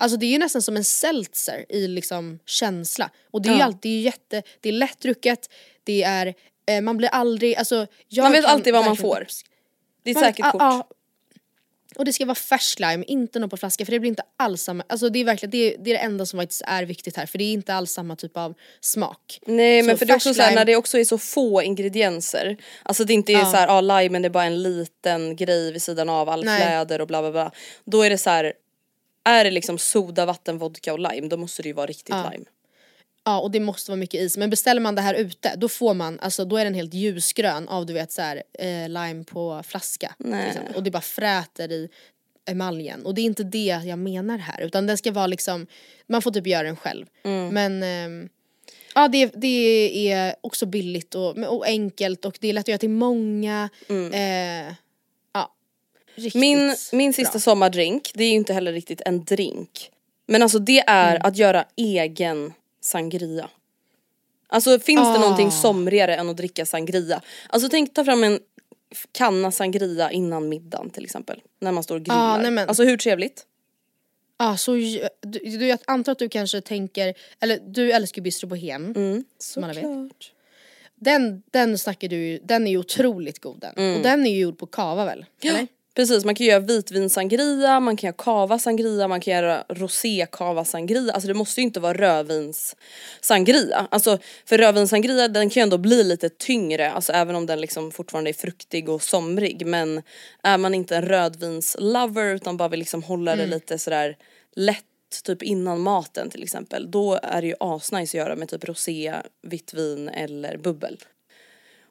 Alltså 0.00 0.18
det 0.18 0.26
är 0.26 0.30
ju 0.30 0.38
nästan 0.38 0.62
som 0.62 0.76
en 0.76 0.84
seltzer 0.84 1.64
i 1.68 1.88
liksom 1.88 2.38
känsla. 2.46 3.10
Och 3.30 3.42
det 3.42 3.48
är 3.48 3.52
ju 3.52 3.58
Ja. 3.58 3.64
alltid 3.64 3.80
det 3.82 3.88
är 3.88 3.96
ju 3.96 4.00
jätte, 4.00 4.42
det 4.60 4.68
är 4.68 4.72
lättdrucket, 4.72 5.50
det 5.84 6.02
är, 6.02 6.34
eh, 6.66 6.80
man 6.80 6.96
blir 6.96 7.08
aldrig, 7.08 7.56
alltså 7.56 7.86
Man 8.16 8.32
vet 8.32 8.44
alltid 8.44 8.72
vad 8.72 8.84
man 8.84 8.96
får. 8.96 9.26
Det 10.02 10.10
är 10.10 10.14
ett 10.14 10.20
säkert 10.20 10.46
ja, 10.52 10.52
kort. 10.52 10.97
Och 11.96 12.04
det 12.04 12.12
ska 12.12 12.24
vara 12.24 12.34
färsk 12.34 12.78
lime, 12.80 13.04
inte 13.06 13.38
något 13.38 13.50
på 13.50 13.56
flaska 13.56 13.84
för 13.84 13.92
det 13.92 14.00
blir 14.00 14.08
inte 14.08 14.22
alls 14.36 14.62
samma, 14.62 14.84
alltså 14.88 15.08
det 15.08 15.18
är 15.18 15.24
verkligen 15.24 15.50
det, 15.50 15.74
är- 15.74 15.78
det 15.78 15.90
är 15.90 15.94
det 15.94 16.00
enda 16.00 16.26
som 16.26 16.38
faktiskt 16.40 16.62
är 16.66 16.82
viktigt 16.84 17.16
här 17.16 17.26
för 17.26 17.38
det 17.38 17.44
är 17.44 17.52
inte 17.52 17.74
alls 17.74 17.90
samma 17.92 18.16
typ 18.16 18.36
av 18.36 18.54
smak. 18.80 19.40
Nej 19.46 19.82
men 19.82 19.94
Så 19.94 19.98
för 19.98 20.06
det 20.06 20.12
är 20.12 20.16
också 20.16 20.34
såhär 20.34 20.54
när 20.54 20.64
det 20.64 20.76
också 20.76 20.98
är 20.98 21.04
så 21.04 21.18
få 21.18 21.62
ingredienser. 21.62 22.56
Alltså 22.82 23.04
det 23.04 23.12
inte 23.12 23.32
är 23.32 23.38
Ja. 23.38 23.50
såhär, 23.50 23.66
ja 23.66 23.72
ah, 23.72 23.80
limen 23.80 24.24
är 24.24 24.28
bara 24.28 24.44
en 24.44 24.62
liten 24.62 25.36
grej 25.36 25.72
vid 25.72 25.82
sidan 25.82 26.08
av 26.08 26.28
all 26.28 26.44
Nej. 26.44 26.60
fläder 26.62 27.00
och 27.00 27.06
bla 27.06 27.20
bla 27.22 27.30
bla. 27.32 27.52
Då 27.84 28.02
är 28.02 28.10
det 28.10 28.18
så 28.18 28.30
här. 28.30 28.52
är 29.24 29.44
det 29.44 29.50
liksom 29.50 29.78
soda, 29.78 30.26
vatten, 30.26 30.58
vodka 30.58 30.92
och 30.92 30.98
lime 30.98 31.28
då 31.28 31.36
måste 31.36 31.62
det 31.62 31.68
ju 31.68 31.72
vara 31.72 31.86
riktigt 31.86 32.08
Ja. 32.14 32.30
lime. 32.32 32.44
Ja 33.28 33.38
och 33.40 33.50
det 33.50 33.60
måste 33.60 33.90
vara 33.90 33.98
mycket 33.98 34.20
is 34.20 34.36
men 34.36 34.50
beställer 34.50 34.80
man 34.80 34.94
det 34.94 35.02
här 35.02 35.14
ute 35.14 35.56
då 35.56 35.68
får 35.68 35.94
man, 35.94 36.20
alltså 36.20 36.44
då 36.44 36.56
är 36.56 36.64
den 36.64 36.74
helt 36.74 36.94
ljusgrön 36.94 37.68
av 37.68 37.86
du 37.86 37.92
vet 37.92 38.12
såhär 38.12 38.42
eh, 38.58 38.88
lime 38.88 39.24
på 39.24 39.62
flaska. 39.66 40.14
Nej. 40.18 40.58
Och 40.74 40.82
det 40.82 40.90
bara 40.90 41.00
fräter 41.02 41.72
i 41.72 41.88
emaljen 42.50 43.06
och 43.06 43.14
det 43.14 43.20
är 43.20 43.24
inte 43.24 43.44
det 43.44 43.80
jag 43.84 43.98
menar 43.98 44.38
här 44.38 44.60
utan 44.60 44.86
den 44.86 44.98
ska 44.98 45.12
vara 45.12 45.26
liksom, 45.26 45.66
man 46.06 46.22
får 46.22 46.30
typ 46.30 46.46
göra 46.46 46.62
den 46.62 46.76
själv. 46.76 47.06
Mm. 47.24 47.48
Men 47.54 47.82
ehm, 47.82 48.28
ja 48.94 49.08
det, 49.08 49.32
det 49.34 50.10
är 50.10 50.34
också 50.40 50.66
billigt 50.66 51.14
och, 51.14 51.38
och 51.38 51.66
enkelt 51.66 52.24
och 52.24 52.38
det 52.40 52.48
är 52.48 52.52
lätt 52.52 52.64
att 52.64 52.68
göra 52.68 52.78
till 52.78 52.90
många. 52.90 53.68
Eh, 53.88 54.74
ja, 55.32 55.52
riktigt 56.14 56.34
Mm. 56.34 56.66
Min, 56.66 56.76
min 56.92 57.12
sista 57.12 57.32
bra. 57.32 57.40
sommardrink, 57.40 58.10
det 58.14 58.24
är 58.24 58.28
ju 58.28 58.34
inte 58.36 58.52
heller 58.54 58.72
riktigt 58.72 59.00
en 59.06 59.24
drink. 59.24 59.90
Men 60.26 60.42
alltså 60.42 60.58
det 60.58 60.80
är 60.86 61.10
Mm. 61.16 61.22
att 61.28 61.36
göra 61.36 61.64
egen 61.76 62.52
sangria. 62.88 63.50
Alltså 64.46 64.78
finns 64.78 65.00
det 65.00 65.18
Ah. 65.18 65.20
någonting 65.20 65.50
somrigare 65.50 66.16
än 66.16 66.28
att 66.28 66.36
dricka 66.36 66.66
sangria? 66.66 67.20
Alltså 67.48 67.68
tänk 67.68 67.94
ta 67.94 68.04
fram 68.04 68.24
en 68.24 68.40
kanna 69.12 69.50
sangria 69.50 70.10
innan 70.10 70.48
middagen 70.48 70.90
till 70.90 71.04
exempel. 71.04 71.40
När 71.60 71.72
man 71.72 71.82
står 71.82 71.94
och 71.96 72.02
grillar. 72.02 72.34
Ah, 72.34 72.36
nej 72.42 72.50
men- 72.50 72.68
Alltså 72.68 72.82
hur 72.84 72.96
trevligt? 72.96 73.46
Ja, 74.38 74.56
så 74.56 74.76
ju- 74.76 75.08
du, 75.20 75.38
du, 75.38 75.66
jag 75.66 75.78
antar 75.86 76.12
att 76.12 76.18
du 76.18 76.28
kanske 76.28 76.60
tänker, 76.60 77.14
eller 77.40 77.58
du 77.66 77.92
älskar 77.92 78.16
ju 78.20 78.22
Bistro 78.22 78.46
Bohem 78.48 78.92
Mm. 78.96 79.24
som 79.38 79.64
alla 79.64 79.72
vet. 79.72 80.12
Den, 80.94 81.42
den 81.50 81.78
snackar 81.78 82.08
du 82.08 82.38
den 82.44 82.66
är 82.66 82.70
ju 82.70 82.78
otroligt 82.78 83.38
god 83.38 83.60
den. 83.60 83.96
Och 83.96 84.02
den 84.02 84.26
är 84.26 84.30
ju 84.30 84.40
gjord 84.40 84.58
på 84.58 84.66
kava 84.66 85.04
väl? 85.04 85.24
Eller? 85.42 85.66
Precis, 85.98 86.24
man 86.24 86.34
kan 86.34 86.46
göra 86.46 86.60
vitvinsangria, 86.60 87.80
man 87.80 87.96
kan 87.96 88.08
göra 88.08 88.16
kava 88.18 88.58
sangria, 88.58 89.08
man 89.08 89.20
kan 89.20 89.34
göra 89.34 89.64
rosé 89.68 90.26
kava 90.32 90.64
sangria. 90.64 91.12
Alltså 91.12 91.28
det 91.28 91.34
måste 91.34 91.60
ju 91.60 91.66
inte 91.66 91.80
vara 91.80 91.94
rödvins 91.94 92.76
sangria. 93.20 93.88
Alltså 93.90 94.18
för 94.44 94.58
rödvinssangria 94.58 95.28
den 95.28 95.50
kan 95.50 95.60
ju 95.60 95.62
ändå 95.62 95.78
bli 95.78 96.04
lite 96.04 96.28
tyngre, 96.28 96.90
alltså 96.90 97.12
även 97.12 97.36
om 97.36 97.46
den 97.46 97.60
liksom 97.60 97.90
fortfarande 97.90 98.30
är 98.30 98.34
fruktig 98.34 98.88
och 98.88 99.02
somrig. 99.02 99.66
Men 99.66 100.02
är 100.42 100.58
man 100.58 100.74
inte 100.74 100.96
en 100.96 101.02
rödvinslover 101.02 102.34
utan 102.34 102.56
bara 102.56 102.68
vill 102.68 102.80
liksom 102.80 103.02
hålla 103.02 103.36
det 103.36 103.46
lite 103.46 103.78
sådär 103.78 104.16
lätt 104.56 104.84
typ 105.24 105.42
innan 105.42 105.80
maten 105.80 106.30
till 106.30 106.42
exempel. 106.42 106.90
Då 106.90 107.18
är 107.22 107.40
det 107.40 107.48
ju 107.48 107.54
asnice 107.60 108.10
att 108.10 108.14
göra 108.14 108.36
med 108.36 108.48
typ 108.48 108.64
rosé, 108.64 109.14
vitt 109.42 109.74
vin 109.74 110.08
eller 110.08 110.56
bubbel. 110.56 110.98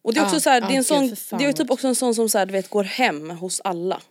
Och 0.08 0.14
det 0.14 0.20
är 0.20 0.24
också 0.24 0.36
Ja, 0.36 0.40
så 0.40 0.50
här, 0.50 0.62
det 0.62 0.68
är 0.68 0.78
en 0.78 0.84
sån, 0.84 1.16
det 1.40 1.46
är 1.46 1.54
typ 1.54 1.72
också 1.72 1.88
en 1.88 1.96
sån 1.96 2.16
som 2.16 2.30
så 2.30 2.38
här, 2.38 2.46
du 2.46 2.52
vet 2.52 2.70
går 2.70 2.84
hem 2.84 3.30
hos 3.30 3.62
alla. 3.64 4.02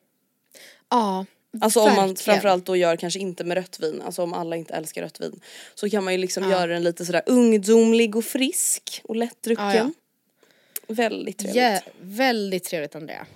Ja, 0.90 1.26
Alltså 1.60 1.80
om 1.80 1.86
man 1.86 1.94
verkligen. 1.96 2.16
framförallt 2.16 2.66
då 2.66 2.76
gör 2.76 2.96
kanske 2.96 3.18
inte 3.20 3.44
med 3.44 3.54
rött 3.56 3.80
vin, 3.80 4.02
alltså 4.06 4.22
om 4.22 4.32
alla 4.34 4.56
inte 4.56 4.74
älskar 4.74 5.02
rött 5.02 5.20
vin. 5.20 5.40
Så 5.74 5.90
kan 5.90 6.04
man 6.04 6.12
ju 6.14 6.18
liksom 6.18 6.42
Ja. 6.44 6.50
göra 6.50 6.66
den 6.66 6.82
lite 6.84 7.04
sådär 7.06 7.22
ungdomlig 7.26 8.16
och 8.16 8.24
frisk 8.24 9.00
och 9.04 9.16
lättdrucken. 9.16 9.66
Ja, 9.66 9.74
ja. 9.74 9.90
Väldigt 10.94 11.38
trevligt. 11.38 11.62
Ja, 11.62 11.80
väldigt 12.00 12.64
trevligt 12.64 12.94
Andrea. 12.96 13.26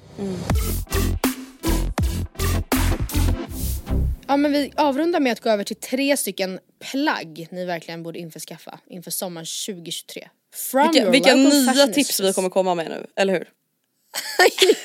Ja 4.26 4.36
men 4.36 4.52
vi 4.52 4.72
avrundar 4.76 5.20
med 5.20 5.32
att 5.32 5.40
gå 5.40 5.50
över 5.50 5.64
till 5.64 5.76
tre 5.76 6.16
stycken 6.16 6.58
plagg 6.90 7.48
ni 7.50 7.64
verkligen 7.64 8.02
borde 8.02 8.18
införskaffa 8.18 8.80
inför 8.86 9.10
sommaren 9.10 9.46
2023. 9.66 10.28
From 10.54 10.90
Vilka, 10.92 11.10
vilka 11.10 11.34
nya 11.34 11.86
tips 11.86 12.20
vi 12.20 12.32
kommer 12.32 12.48
komma 12.48 12.74
med 12.74 12.88
nu, 12.88 13.06
eller 13.16 13.32
hur? 13.32 13.48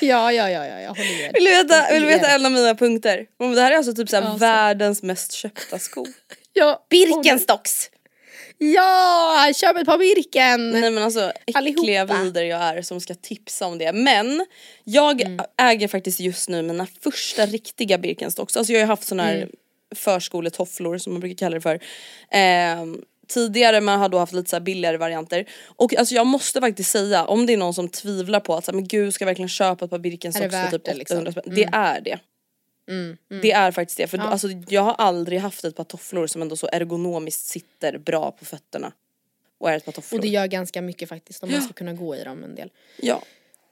ja, 0.00 0.32
ja, 0.32 0.50
ja, 0.50 0.66
ja, 0.66 0.80
jag 0.80 0.88
håller 0.88 1.22
med. 1.22 1.30
Vill 1.34 1.44
du 1.44 1.50
veta, 1.50 1.92
vill 1.92 2.02
du 2.02 2.08
veta 2.08 2.28
en 2.30 2.46
av 2.46 2.52
mina 2.52 2.74
punkter? 2.74 3.26
Men 3.38 3.52
Det 3.54 3.60
här 3.60 3.72
är 3.72 3.76
alltså 3.76 3.92
typ 3.94 4.08
såhär 4.08 4.22
Ja, 4.22 4.32
så. 4.32 4.38
världens 4.38 5.02
mest 5.02 5.32
köpta 5.32 5.78
sko. 5.78 6.06
Ja, 6.52 6.86
Birkenstocks! 6.90 7.90
Ja, 8.58 9.52
köp 9.56 9.76
ett 9.76 9.86
par 9.86 9.98
Birken! 9.98 10.70
Nej 10.70 10.90
men 10.90 11.02
alltså 11.04 11.32
äckliga 11.46 12.02
Allihopa. 12.02 12.22
vider 12.22 12.42
jag 12.44 12.60
är 12.60 12.82
som 12.82 13.00
ska 13.00 13.14
tipsa 13.14 13.66
om 13.66 13.78
det. 13.78 13.92
Men 13.92 14.46
jag 14.84 15.20
Mm. 15.22 15.40
äger 15.58 15.88
faktiskt 15.88 16.20
just 16.20 16.48
nu 16.48 16.62
mina 16.62 16.86
första 17.02 17.46
riktiga 17.46 17.98
Birkenstocks. 17.98 18.56
Alltså 18.56 18.72
jag 18.72 18.80
har 18.80 18.82
ju 18.84 18.88
haft 18.88 19.04
såna 19.04 19.22
här 19.22 19.36
Mm. 19.36 19.48
förskoletofflor 19.96 20.98
som 20.98 21.12
man 21.12 21.20
brukar 21.20 21.36
kalla 21.36 21.54
det 21.54 21.60
för. 21.60 21.80
Ehm, 22.30 23.02
tidigare 23.26 23.80
man 23.80 24.00
har 24.00 24.08
då 24.08 24.18
haft 24.18 24.32
lite 24.32 24.50
så 24.50 24.60
billigare 24.60 24.96
varianter. 24.96 25.48
Och 25.66 25.96
alltså 25.96 26.14
jag 26.14 26.26
måste 26.26 26.60
faktiskt 26.60 26.90
säga 26.90 27.24
om 27.24 27.46
det 27.46 27.52
är 27.52 27.56
någon 27.56 27.74
som 27.74 27.88
tvivlar 27.88 28.40
på 28.40 28.54
att 28.54 28.64
så 28.64 28.70
här, 28.70 28.76
men 28.76 28.88
gud 28.88 29.14
ska 29.14 29.22
jag 29.22 29.26
verkligen 29.26 29.48
köpa 29.48 29.84
ett 29.84 29.90
par 29.90 29.98
Birkenstocks 29.98 30.54
för 30.54 30.70
typ 30.70 30.84
det, 30.84 30.90
800 30.90 30.98
liksom? 30.98 31.32
spänn. 31.32 31.54
Det 31.54 31.68
är 31.72 32.00
det. 32.00 32.18
Det 33.42 33.52
är 33.52 33.72
faktiskt 33.72 33.98
det. 33.98 34.06
För 34.06 34.18
alltså, 34.18 34.48
jag 34.68 34.82
har 34.82 34.92
aldrig 34.92 35.40
haft 35.40 35.64
ett 35.64 35.76
par 35.76 35.84
tofflor 35.84 36.26
som 36.26 36.42
ändå 36.42 36.56
så 36.56 36.68
ergonomiskt 36.72 37.46
sitter 37.46 37.98
bra 37.98 38.30
på 38.30 38.44
fötterna. 38.44 38.92
Och 39.58 39.70
är 39.70 39.76
ett 39.76 39.84
par 39.84 39.92
tofflor. 39.92 40.18
Och 40.18 40.22
det 40.22 40.28
gör 40.28 40.46
ganska 40.46 40.82
mycket 40.82 41.08
faktiskt 41.08 41.42
om 41.42 41.50
man 41.50 41.62
ska 41.62 41.72
kunna 41.72 41.92
gå 41.92 42.16
i 42.16 42.24
dem 42.24 42.44
en 42.44 42.54
del. 42.54 42.70
Ja. 42.96 43.22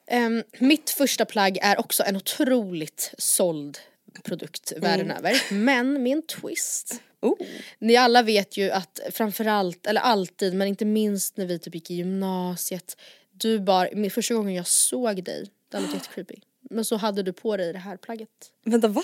Ehm, 0.07 0.42
mitt 0.59 0.90
första 0.90 1.24
plagg 1.24 1.59
är 1.62 1.80
också 1.80 2.02
en 2.02 2.16
otroligt 2.16 3.14
såld 3.18 3.78
produkt 4.23 4.73
världen 4.77 5.11
över. 5.11 5.53
Men 5.53 6.03
med 6.03 6.12
en 6.12 6.23
twist. 6.23 7.03
Oh. 7.21 7.37
Ni 7.79 7.97
alla 7.97 8.23
vet 8.23 8.57
ju 8.57 8.71
att 8.71 9.01
framförallt, 9.11 9.87
eller 9.87 10.01
alltid, 10.01 10.55
men 10.55 10.69
inte 10.69 10.85
minst 10.85 11.37
när 11.37 11.47
vi 11.47 11.59
typ 11.59 11.75
gick 11.75 11.91
i 11.91 11.95
gymnasiet. 11.95 12.97
Du 13.33 13.61
bar, 13.61 13.91
min 13.93 14.11
första 14.11 14.35
gången 14.35 14.55
jag 14.55 14.67
såg 14.67 15.25
dig, 15.25 15.51
det 15.69 15.81
låter 15.81 15.95
jättecreepy. 15.95 16.35
Men 16.71 16.85
så 16.85 16.97
hade 16.97 17.23
du 17.23 17.33
på 17.33 17.57
dig 17.57 17.73
det 17.73 17.79
här 17.79 17.97
plagget. 17.97 18.53
Vänta 18.65 18.89
va? 18.89 19.03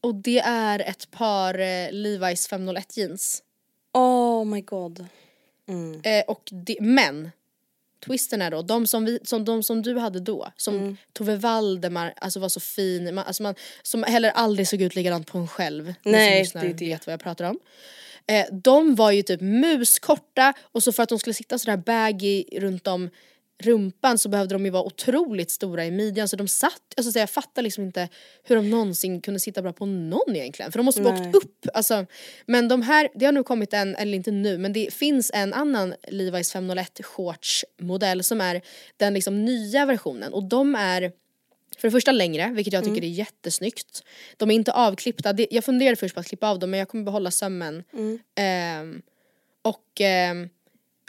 Och 0.00 0.14
det 0.14 0.38
är 0.38 0.78
ett 0.78 1.10
par 1.10 1.54
eh, 1.54 1.90
Levi's 1.90 2.48
501 2.48 2.96
jeans. 2.96 3.42
Oh 3.92 4.44
my 4.44 4.60
god. 4.60 5.06
Eh, 6.02 6.24
och 6.26 6.48
det, 6.52 6.76
men 6.80 7.30
twisten 8.04 8.42
är 8.42 8.50
då, 8.50 8.62
de 8.62 8.86
som, 8.86 9.04
vi, 9.04 9.18
som, 9.24 9.44
de 9.44 9.62
som 9.62 9.82
du 9.82 9.98
hade 9.98 10.20
då, 10.20 10.48
som 10.56 10.76
Mm. 10.76 10.96
Tove 11.12 11.36
Valdemar 11.36 12.14
alltså 12.16 12.40
var 12.40 12.48
så 12.48 12.60
fin, 12.60 13.14
man, 13.14 13.24
alltså 13.24 13.42
man, 13.42 13.54
som 13.82 14.02
heller 14.02 14.30
aldrig 14.30 14.68
såg 14.68 14.82
ut 14.82 14.94
likadant 14.94 15.26
på 15.26 15.38
en 15.38 15.48
själv. 15.48 15.94
Nej, 16.02 16.30
som 16.30 16.38
lyssnar 16.38 16.62
det 16.62 16.68
är 16.68 16.74
det. 16.74 16.84
vet 16.84 17.06
vad 17.06 17.12
jag 17.12 17.20
pratar 17.20 17.44
om. 17.44 17.58
Eh, 18.26 18.46
de 18.52 18.94
var 18.94 19.10
ju 19.10 19.22
typ 19.22 19.40
muskorta 19.40 20.52
och 20.62 20.82
så 20.82 20.92
för 20.92 21.02
att 21.02 21.08
de 21.08 21.18
skulle 21.18 21.34
sitta 21.34 21.58
sådär 21.58 21.76
baggy 21.76 22.44
runt 22.52 22.86
om 22.86 23.10
rumpan 23.58 24.18
så 24.18 24.28
behövde 24.28 24.54
de 24.54 24.64
ju 24.64 24.70
vara 24.70 24.82
otroligt 24.82 25.50
stora 25.50 25.86
i 25.86 25.90
midjan. 25.90 26.28
Så 26.28 26.36
de 26.36 26.48
satt, 26.48 26.82
alltså 26.96 27.12
så 27.12 27.18
jag 27.18 27.30
fattar 27.30 27.62
liksom 27.62 27.84
inte 27.84 28.08
hur 28.42 28.56
de 28.56 28.70
någonsin 28.70 29.20
kunde 29.20 29.40
sitta 29.40 29.62
bra 29.62 29.72
på 29.72 29.86
någon 29.86 30.36
egentligen. 30.36 30.72
För 30.72 30.78
de 30.78 30.84
måste 30.84 31.02
ha 31.02 31.12
åkt 31.12 31.36
upp. 31.36 31.66
Alltså, 31.74 32.06
men 32.46 32.68
de 32.68 32.82
här, 32.82 33.08
det 33.14 33.24
har 33.24 33.32
nu 33.32 33.42
kommit 33.42 33.72
en, 33.72 33.96
eller 33.96 34.16
inte 34.16 34.30
nu 34.30 34.58
men 34.58 34.72
det 34.72 34.92
finns 34.94 35.30
en 35.34 35.54
annan 35.54 35.94
Levi's 36.08 36.52
501 36.52 37.00
shorts 37.04 37.64
modell 37.80 38.24
som 38.24 38.40
är 38.40 38.62
den 38.96 39.14
liksom 39.14 39.44
nya 39.44 39.86
versionen. 39.86 40.32
Och 40.32 40.44
de 40.44 40.74
är 40.74 41.12
för 41.78 41.88
det 41.88 41.92
första 41.92 42.12
längre, 42.12 42.50
vilket 42.54 42.72
jag 42.72 42.84
tycker 42.84 43.04
är 43.04 43.08
jättesnyggt. 43.08 44.02
De 44.36 44.50
är 44.50 44.54
inte 44.54 44.72
avklippta, 44.72 45.34
jag 45.50 45.64
funderade 45.64 45.96
först 45.96 46.14
på 46.14 46.20
att 46.20 46.26
klippa 46.26 46.48
av 46.48 46.58
dem 46.58 46.70
men 46.70 46.78
jag 46.78 46.88
kommer 46.88 47.04
behålla 47.04 47.30
sömmen. 47.30 47.84
Ehm, 48.34 49.02
och 49.62 50.00
ehm, 50.00 50.48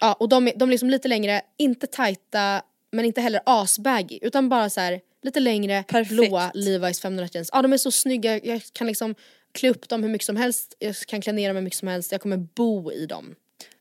ja, 0.01 0.13
och 0.13 0.29
de 0.29 0.47
är, 0.47 0.53
de 0.55 0.69
är 0.69 0.71
liksom 0.71 0.89
lite 0.89 1.07
längre, 1.07 1.41
inte 1.57 1.87
tajta 1.87 2.61
men 2.91 3.05
inte 3.05 3.21
heller 3.21 3.41
asbaggy 3.45 4.19
utan 4.21 4.49
bara 4.49 4.69
så 4.69 4.81
här 4.81 5.01
lite 5.23 5.39
längre, 5.39 5.83
Perfekt. 5.87 6.11
blåa 6.11 6.51
Levi's 6.53 7.01
501 7.01 7.35
jeans. 7.35 7.49
Ja 7.53 7.61
de 7.61 7.73
är 7.73 7.77
så 7.77 7.91
snygga, 7.91 8.39
jag 8.43 8.61
kan 8.73 8.87
liksom 8.87 9.15
klä 9.51 9.69
upp 9.69 9.89
dem 9.89 10.03
hur 10.03 10.09
mycket 10.09 10.25
som 10.25 10.35
helst, 10.35 10.75
jag 10.79 10.95
kan 10.95 11.21
klä 11.21 11.31
ner 11.33 11.47
dem 11.49 11.55
hur 11.55 11.63
mycket 11.63 11.79
som 11.79 11.87
helst, 11.87 12.11
jag 12.11 12.21
kommer 12.21 12.37
bo 12.37 12.91
i 12.91 13.05
dem. 13.05 13.35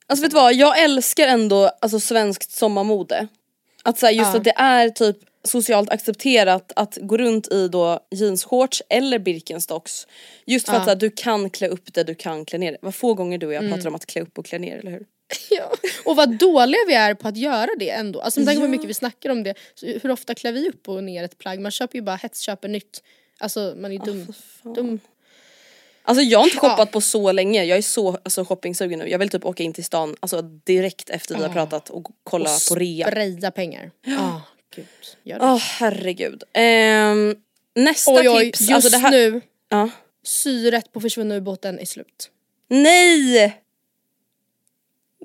Alltså 0.07 0.23
vet 0.23 0.31
du 0.31 0.35
vad, 0.35 0.55
jag 0.55 0.83
älskar 0.83 1.29
ändå 1.29 1.71
alltså, 1.81 2.01
svenskt 2.01 2.51
sommarmode. 2.51 3.29
Att 3.83 3.99
så 3.99 4.07
här, 4.07 4.13
just 4.13 4.31
Ja. 4.31 4.37
att 4.37 4.45
det 4.45 4.55
är 4.57 4.89
typ 4.91 5.17
socialt 5.45 5.91
accepterat 5.91 6.73
att 6.77 6.99
gå 7.01 7.17
runt 7.17 7.53
i 7.53 7.69
då 7.69 8.01
jeansshorts 8.11 8.83
eller 8.89 9.19
Birkenstocks. 9.19 10.07
Just 10.47 10.67
för 10.67 10.75
Ja. 10.75 10.81
att 10.81 10.87
här, 10.87 10.95
du 10.95 11.11
kan 11.11 11.51
klä 11.51 11.69
upp 11.69 11.95
det, 11.95 12.05
du 12.05 12.15
kan 12.15 12.45
klä 12.45 12.59
ner 12.59 12.73
det. 12.73 12.79
Vad 12.83 12.95
få 12.95 13.15
gånger 13.15 13.39
du 13.39 13.47
och 13.47 13.55
jag 13.55 13.65
Mm. 13.65 13.73
pratar 13.77 13.89
om 13.89 13.95
att 13.95 14.07
klä 14.07 14.23
upp 14.23 14.39
och 14.39 14.47
klä 14.47 14.59
ner, 14.59 14.79
eller 14.79 14.91
hur? 14.91 15.07
Ja. 15.51 15.73
Och 16.05 16.17
vad 16.17 16.39
dåliga 16.39 16.81
vi 16.89 16.95
är 16.95 17.15
på 17.15 17.29
att 17.29 17.37
göra 17.37 17.69
det 17.79 17.91
ändå. 17.91 18.21
Alltså 18.21 18.41
med 18.41 18.47
tanke 18.47 18.59
på 18.61 18.65
hur 18.65 18.71
mycket 18.71 18.89
vi 18.89 18.95
snackar 18.95 19.31
om 19.31 19.43
det. 19.43 19.55
Så 19.75 19.87
hur 19.87 20.11
ofta 20.11 20.35
klär 20.35 20.53
vi 20.53 20.69
upp 20.69 20.89
och 20.89 21.05
ner 21.05 21.25
ett 21.25 21.39
plagg? 21.39 21.61
Man 21.61 21.73
köper 21.73 21.99
ju 21.99 22.03
bara 22.03 22.17
hetsköper 22.17 22.69
nytt. 22.69 23.03
Alltså 23.39 23.75
man 23.77 23.93
är 23.93 23.99
dum. 23.99 24.27
dum. 24.75 25.01
Alltså 26.03 26.23
jag 26.23 26.39
har 26.39 26.45
inte 26.45 26.57
Ja. 26.63 26.71
shoppat 26.71 26.91
på 26.93 27.01
så 27.01 27.33
länge, 27.33 27.65
jag 27.65 27.79
är 27.79 27.83
så 27.83 28.09
alltså, 28.25 28.45
shoppingsugen 28.45 28.99
nu. 28.99 29.09
Jag 29.09 29.19
vill 29.19 29.29
typ 29.29 29.45
åka 29.45 29.63
in 29.63 29.73
till 29.73 29.85
stan 29.85 30.17
alltså, 30.21 30.43
direkt 30.43 31.11
efter 31.11 31.37
vi 31.37 31.43
har 31.43 31.49
pratat 31.53 31.91
och 31.91 32.07
kolla 32.25 32.51
och 32.55 32.61
på 32.69 32.75
rea. 32.75 33.07
Spraya 33.07 33.51
pengar. 33.51 33.91
Ja, 34.05 34.43
gud. 34.77 34.87
Gör 35.23 35.39
det. 35.39 35.45
Åh 35.45 35.59
herregud. 35.59 36.43
Ehm, 36.53 37.37
nästa 37.75 38.13
oj 38.13 38.29
oj, 38.29 38.45
tips, 38.45 38.61
just 38.61 38.73
alltså 38.73 38.99
här... 38.99 39.11
nu, 39.11 39.41
Ja. 39.69 39.91
syret 40.23 40.93
på 40.93 41.01
försvunna 41.01 41.35
ubåten 41.37 41.79
är 41.79 41.85
slut. 41.85 42.31
Nej! 42.69 43.61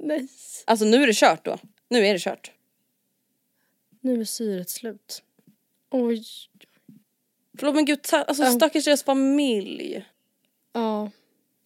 Nej. 0.03 0.27
Alltså 0.65 0.85
nu 0.85 1.03
är 1.03 1.07
det 1.07 1.13
kört 1.15 1.45
då. 1.45 1.57
Nu 1.89 2.07
är 2.07 2.13
det 2.13 2.19
kört. 2.19 2.51
Nu 4.01 4.21
är 4.21 4.25
syret 4.25 4.69
slut. 4.69 5.23
Oj. 5.91 6.23
Förlåt 7.59 7.75
men 7.75 7.85
gud, 7.85 8.01
ta, 8.01 8.17
alltså 8.23 8.45
stackars 8.51 8.85
deras 8.85 9.03
familj. 9.03 10.05
Ja. 10.73 11.11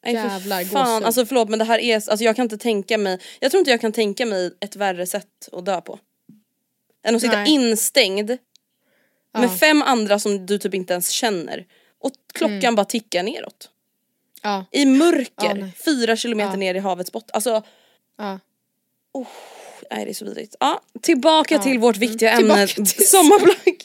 Nej, 0.06 0.16
för 0.16 0.30
Jävlar, 0.30 0.64
fan. 0.64 0.86
gåshud. 0.94 1.06
Alltså 1.06 1.26
förlåt 1.26 1.50
men 1.50 1.60
det 1.60 1.66
här 1.66 1.80
är, 1.80 1.96
alltså 1.96 2.24
jag 2.24 2.36
kan 2.36 2.44
inte 2.44 2.58
tänka 2.58 2.98
mig, 2.98 3.20
jag 3.40 3.52
tror 3.52 3.60
inte 3.60 3.72
jag 3.72 3.82
kan 3.82 3.92
tänka 3.92 4.26
mig 4.26 4.58
ett 4.60 4.76
värre 4.76 5.06
sätt 5.06 5.50
att 5.52 5.66
dö 5.66 5.82
på. 5.82 6.00
Än 7.04 7.16
att 7.16 7.22
sitta 7.22 7.36
Nej. 7.38 7.52
instängd 7.54 8.32
Ja. 9.32 9.40
med 9.40 9.60
fem 9.60 9.82
andra 9.82 10.20
som 10.20 10.46
du 10.46 10.58
typ 10.58 10.74
inte 10.74 10.94
ens 10.94 11.10
känner. 11.10 11.66
Och 12.00 12.12
klockan 12.34 12.56
Mm. 12.58 12.76
bara 12.76 12.86
tickar 12.86 13.24
neråt. 13.24 13.70
Ja. 14.42 14.66
I 14.72 14.86
mörker, 14.86 15.32
Ja, 15.48 15.54
nej. 15.54 15.72
fyra 15.86 16.16
kilometer 16.16 16.50
Ja. 16.52 16.56
ner 16.58 16.76
i 16.76 16.80
havets 16.80 17.12
botten. 17.12 17.30
Alltså, 17.34 17.64
ja. 18.18 18.40
nej 19.92 20.06
det 20.06 20.12
är 20.12 20.14
så 20.14 20.26
vidrigt. 20.26 20.56
Ja, 20.60 20.82
tillbaka 21.02 21.56
Ja. 21.56 21.62
till 21.62 21.80
vårt 21.80 21.98
viktiga 21.98 22.32
Mm. 22.32 22.52
ämne, 22.52 22.68
till 22.68 22.86
sommarplagg. 23.10 23.84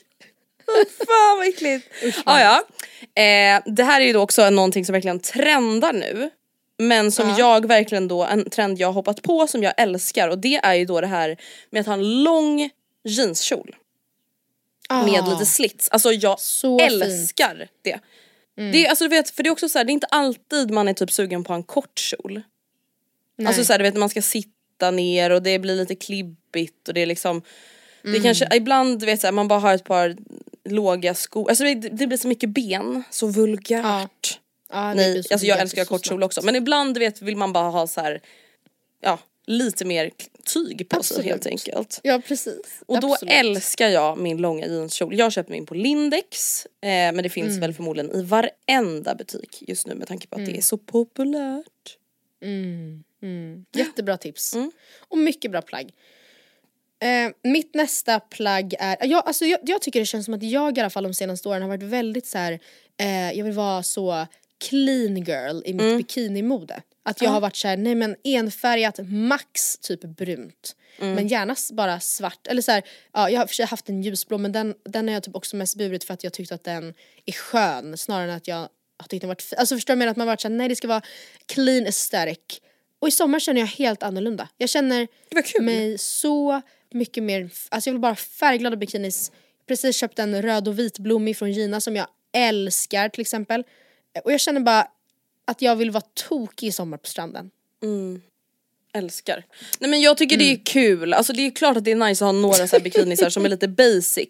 Fan 1.06 1.38
vad 1.38 1.48
äckligt. 1.48 1.88
Ja, 2.26 2.40
ja. 2.40 2.62
Eh, 3.22 3.62
det 3.66 3.82
här 3.84 4.00
är 4.00 4.04
ju 4.04 4.12
då 4.12 4.20
också 4.20 4.50
någonting 4.50 4.84
som 4.84 4.92
verkligen 4.92 5.20
trendar 5.20 5.92
nu. 5.92 6.30
Men 6.78 7.12
som 7.12 7.28
Ja. 7.28 7.38
jag 7.38 7.66
verkligen 7.68 8.08
då, 8.08 8.24
en 8.24 8.50
trend 8.50 8.78
jag 8.78 8.88
har 8.88 8.92
hoppat 8.92 9.22
på 9.22 9.46
som 9.46 9.62
jag 9.62 9.74
älskar 9.76 10.28
och 10.28 10.38
det 10.38 10.56
är 10.56 10.74
ju 10.74 10.84
då 10.84 11.00
det 11.00 11.06
här 11.06 11.36
med 11.70 11.80
att 11.80 11.86
ha 11.86 11.94
en 11.94 12.22
lång 12.22 12.70
jeanskjol 13.04 13.76
med 14.90 15.20
Ah. 15.22 15.30
lite 15.32 15.46
slits. 15.46 15.88
Alltså 15.88 16.12
jag 16.12 16.40
Så 16.40 16.78
fint. 16.78 16.92
Mm. 16.92 17.02
älskar 17.02 17.68
det. 17.82 18.00
det 18.54 18.86
är, 18.86 18.88
alltså, 18.90 19.04
du 19.04 19.08
vet, 19.08 19.30
för 19.30 19.42
det 19.42 19.48
är 19.48 19.50
också 19.52 19.68
så 19.68 19.78
här, 19.78 19.84
det 19.84 19.90
är 19.90 19.94
inte 19.94 20.06
alltid 20.06 20.70
man 20.70 20.88
är 20.88 20.92
typ 20.92 21.12
sugen 21.12 21.44
på 21.44 21.52
en 21.52 21.62
kort 21.62 21.98
kjol. 21.98 22.42
Nej. 23.40 23.46
Alltså 23.48 23.64
så 23.64 23.72
här, 23.72 23.78
du 23.78 23.82
vet 23.82 23.96
man 23.96 24.08
ska 24.08 24.22
sitta 24.22 24.90
ner 24.90 25.30
och 25.30 25.42
det 25.42 25.58
blir 25.58 25.76
lite 25.76 25.94
klibbigt 25.94 26.88
och 26.88 26.94
det 26.94 27.00
är 27.00 27.06
liksom 27.06 27.42
Det 28.02 28.08
Mm. 28.08 28.22
kanske, 28.22 28.56
ibland 28.56 29.00
du 29.00 29.06
vet 29.06 29.20
så 29.20 29.26
här, 29.26 29.32
man 29.32 29.48
bara 29.48 29.58
har 29.58 29.74
ett 29.74 29.84
par 29.84 30.16
låga 30.64 31.14
skor, 31.14 31.48
alltså 31.48 31.64
det, 31.64 31.74
det 31.74 32.06
blir 32.06 32.16
så 32.18 32.28
mycket 32.28 32.50
ben, 32.50 33.02
så 33.10 33.26
vulgärt. 33.26 34.38
Ja, 34.72 34.78
det 34.88 34.94
Nej, 34.94 35.22
alltså 35.30 35.46
jag 35.46 35.60
älskar 35.60 35.84
kort 35.84 36.06
kjol 36.06 36.22
också 36.22 36.42
men 36.42 36.56
ibland 36.56 36.94
du 36.94 37.00
vet 37.00 37.22
vill 37.22 37.36
man 37.36 37.52
bara 37.52 37.70
ha 37.70 37.86
så 37.86 38.00
här, 38.00 38.20
ja 39.00 39.18
lite 39.46 39.84
mer 39.84 40.10
tyg 40.44 40.88
på 40.88 40.94
sig 41.02 41.14
Absolut. 41.14 41.26
helt 41.26 41.46
enkelt. 41.46 42.00
Ja 42.02 42.20
precis. 42.28 42.82
Och 42.86 43.00
då 43.00 43.12
Absolut. 43.12 43.34
älskar 43.34 43.88
jag 43.88 44.18
min 44.18 44.36
långa 44.36 44.66
jeanskjol. 44.66 45.18
Jag 45.18 45.32
köpte 45.32 45.52
min 45.52 45.66
på 45.66 45.74
Lindex 45.74 46.66
eh, 46.66 46.88
men 46.88 47.16
det 47.22 47.28
finns 47.28 47.48
Mm. 47.48 47.60
väl 47.60 47.74
förmodligen 47.74 48.10
i 48.16 48.22
varenda 48.22 49.14
butik 49.14 49.62
just 49.68 49.86
nu 49.86 49.94
med 49.94 50.08
tanke 50.08 50.26
på 50.26 50.36
att 50.36 50.46
det 50.46 50.56
är 50.56 50.62
så 50.62 50.78
populärt. 50.78 51.96
Mm, 52.42 53.02
mm. 53.22 53.64
Jättebra 53.74 54.16
tips. 54.16 54.54
Mm. 54.54 54.70
Och 55.08 55.18
mycket 55.18 55.50
bra 55.50 55.62
plagg. 55.62 55.90
Eh, 57.02 57.50
mitt 57.50 57.74
nästa 57.74 58.20
plagg 58.20 58.74
är, 58.78 58.96
jag, 59.06 59.26
alltså 59.26 59.44
jag, 59.44 59.60
jag 59.62 59.82
tycker 59.82 60.00
det 60.00 60.06
känns 60.06 60.24
som 60.24 60.34
att 60.34 60.42
jag 60.42 60.78
i 60.78 60.80
alla 60.80 60.90
fall 60.90 61.02
de 61.02 61.14
senaste 61.14 61.48
åren 61.48 61.62
har 61.62 61.68
varit 61.68 61.82
väldigt 61.82 62.26
så 62.26 62.38
här. 62.38 62.60
Eh, 63.00 63.32
jag 63.32 63.44
vill 63.44 63.54
vara 63.54 63.82
så 63.82 64.26
clean 64.68 65.16
girl 65.16 65.62
i 65.64 65.72
mitt 65.72 65.82
Mm. 65.82 65.96
bikinimode. 65.96 66.82
Att 67.02 67.22
jag 67.22 67.30
har 67.30 67.40
varit 67.40 67.56
så 67.56 67.68
här, 67.68 67.76
nej 67.76 67.94
men 67.94 68.16
enfärgat, 68.24 68.98
max 69.08 69.78
typ 69.78 70.00
brunt. 70.00 70.76
Mm. 70.98 71.14
Men 71.14 71.28
gärna 71.28 71.56
bara 71.72 72.00
svart. 72.00 72.46
Eller 72.46 72.62
så 72.62 72.72
här, 72.72 72.82
ja, 73.12 73.30
jag 73.30 73.40
har 73.40 73.46
för 73.46 73.54
sig 73.54 73.66
haft 73.66 73.88
en 73.88 74.02
ljusblå 74.02 74.38
men 74.38 74.52
den, 74.52 74.74
den 74.84 75.08
har 75.08 75.14
jag 75.14 75.22
typ 75.22 75.36
också 75.36 75.56
mest 75.56 75.76
burit 75.76 76.04
för 76.04 76.14
att 76.14 76.24
jag 76.24 76.32
tyckte 76.32 76.54
att 76.54 76.64
den 76.64 76.94
är 77.26 77.32
skön 77.32 77.96
snarare 77.98 78.30
än 78.30 78.36
att 78.36 78.48
jag 78.48 78.56
har 78.96 79.08
tyckt 79.08 79.20
den 79.20 79.28
varit 79.28 79.42
fin. 79.42 79.58
Alltså 79.58 79.74
förstår 79.74 79.94
du 79.94 79.96
vad 79.96 79.96
jag 79.96 79.98
menar? 79.98 80.10
Att 80.10 80.16
man 80.16 80.28
har 80.28 80.32
varit 80.32 80.40
såhär, 80.40 80.54
nej 80.54 80.68
det 80.68 80.76
ska 80.76 80.88
vara 80.88 81.02
clean 81.46 81.86
aesthetic. 81.86 82.60
Och 83.00 83.08
i 83.08 83.10
sommar 83.10 83.40
känner 83.40 83.60
jag 83.60 83.66
helt 83.68 84.02
annorlunda. 84.02 84.48
Jag 84.58 84.68
känner 84.70 85.08
Det 85.30 85.60
mig 85.62 85.98
så 85.98 86.60
mycket 86.92 87.22
mer, 87.22 87.50
alltså 87.68 87.90
jag 87.90 87.94
vill 87.94 88.00
bara 88.00 88.10
ha 88.12 88.16
färgglada 88.16 88.76
bikinis. 88.76 89.32
Precis 89.68 89.96
köpt 89.96 90.18
en 90.18 90.42
röd 90.42 90.68
och 90.68 90.78
vitblommig 90.78 91.36
från 91.36 91.52
Gina 91.52 91.80
som 91.80 91.96
jag 91.96 92.06
älskar 92.32 93.08
till 93.08 93.20
exempel. 93.20 93.64
Och 94.24 94.32
jag 94.32 94.40
känner 94.40 94.60
bara 94.60 94.88
att 95.44 95.62
jag 95.62 95.76
vill 95.76 95.90
vara 95.90 96.04
tokig 96.28 96.66
i 96.68 96.72
sommar 96.72 96.96
på 96.96 97.06
stranden. 97.08 97.50
Älskar. 98.94 99.44
Nej 99.78 99.90
men 99.90 100.00
jag 100.00 100.16
tycker 100.16 100.36
det 100.36 100.44
Mm. 100.44 100.60
är 100.60 100.64
kul, 100.64 101.12
alltså 101.14 101.32
det 101.32 101.46
är 101.46 101.50
klart 101.50 101.76
att 101.76 101.84
det 101.84 101.90
är 101.90 101.96
nice 101.96 102.24
att 102.24 102.28
ha 102.28 102.40
några 102.40 102.66
så 102.68 102.76
här 102.76 102.80
bikinisar 102.80 103.30
som 103.30 103.44
är 103.44 103.48
lite 103.48 103.68
basic. 103.68 104.28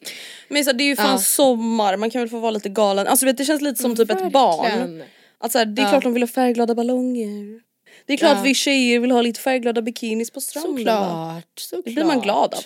Men 0.48 0.64
så 0.64 0.70
här, 0.70 0.78
det 0.78 0.84
är 0.84 0.86
ju 0.86 0.96
fan 0.96 1.10
Ja. 1.12 1.18
sommar, 1.18 1.96
man 1.96 2.10
kan 2.10 2.20
väl 2.20 2.28
få 2.28 2.38
vara 2.38 2.50
lite 2.50 2.68
galen. 2.68 3.06
Alltså 3.06 3.26
vet, 3.26 3.36
det 3.38 3.44
känns 3.44 3.62
lite 3.62 3.82
som 3.82 3.96
typ 3.96 4.10
ett 4.10 4.32
barn. 4.32 4.62
Verkligen. 4.62 5.02
Att 5.38 5.52
så 5.52 5.58
här, 5.58 5.64
det 5.66 5.82
är 5.82 5.84
Ja. 5.84 5.90
klart 5.90 6.02
de 6.02 6.12
vill 6.12 6.22
ha 6.22 6.28
färgglada 6.28 6.74
ballonger. 6.74 7.60
Det 8.06 8.12
är 8.12 8.16
klart 8.16 8.36
Ja. 8.36 8.42
vi 8.42 8.54
tjejer 8.54 9.00
vill 9.00 9.10
ha 9.10 9.22
lite 9.22 9.40
färgglada 9.40 9.82
bikinis 9.82 10.30
på 10.30 10.40
stranden. 10.40 10.76
Såklart, 10.76 11.44
såklart. 11.58 11.84
Det 11.84 11.90
blir 11.90 12.04
man 12.04 12.20
glad 12.20 12.54
av. 12.54 12.64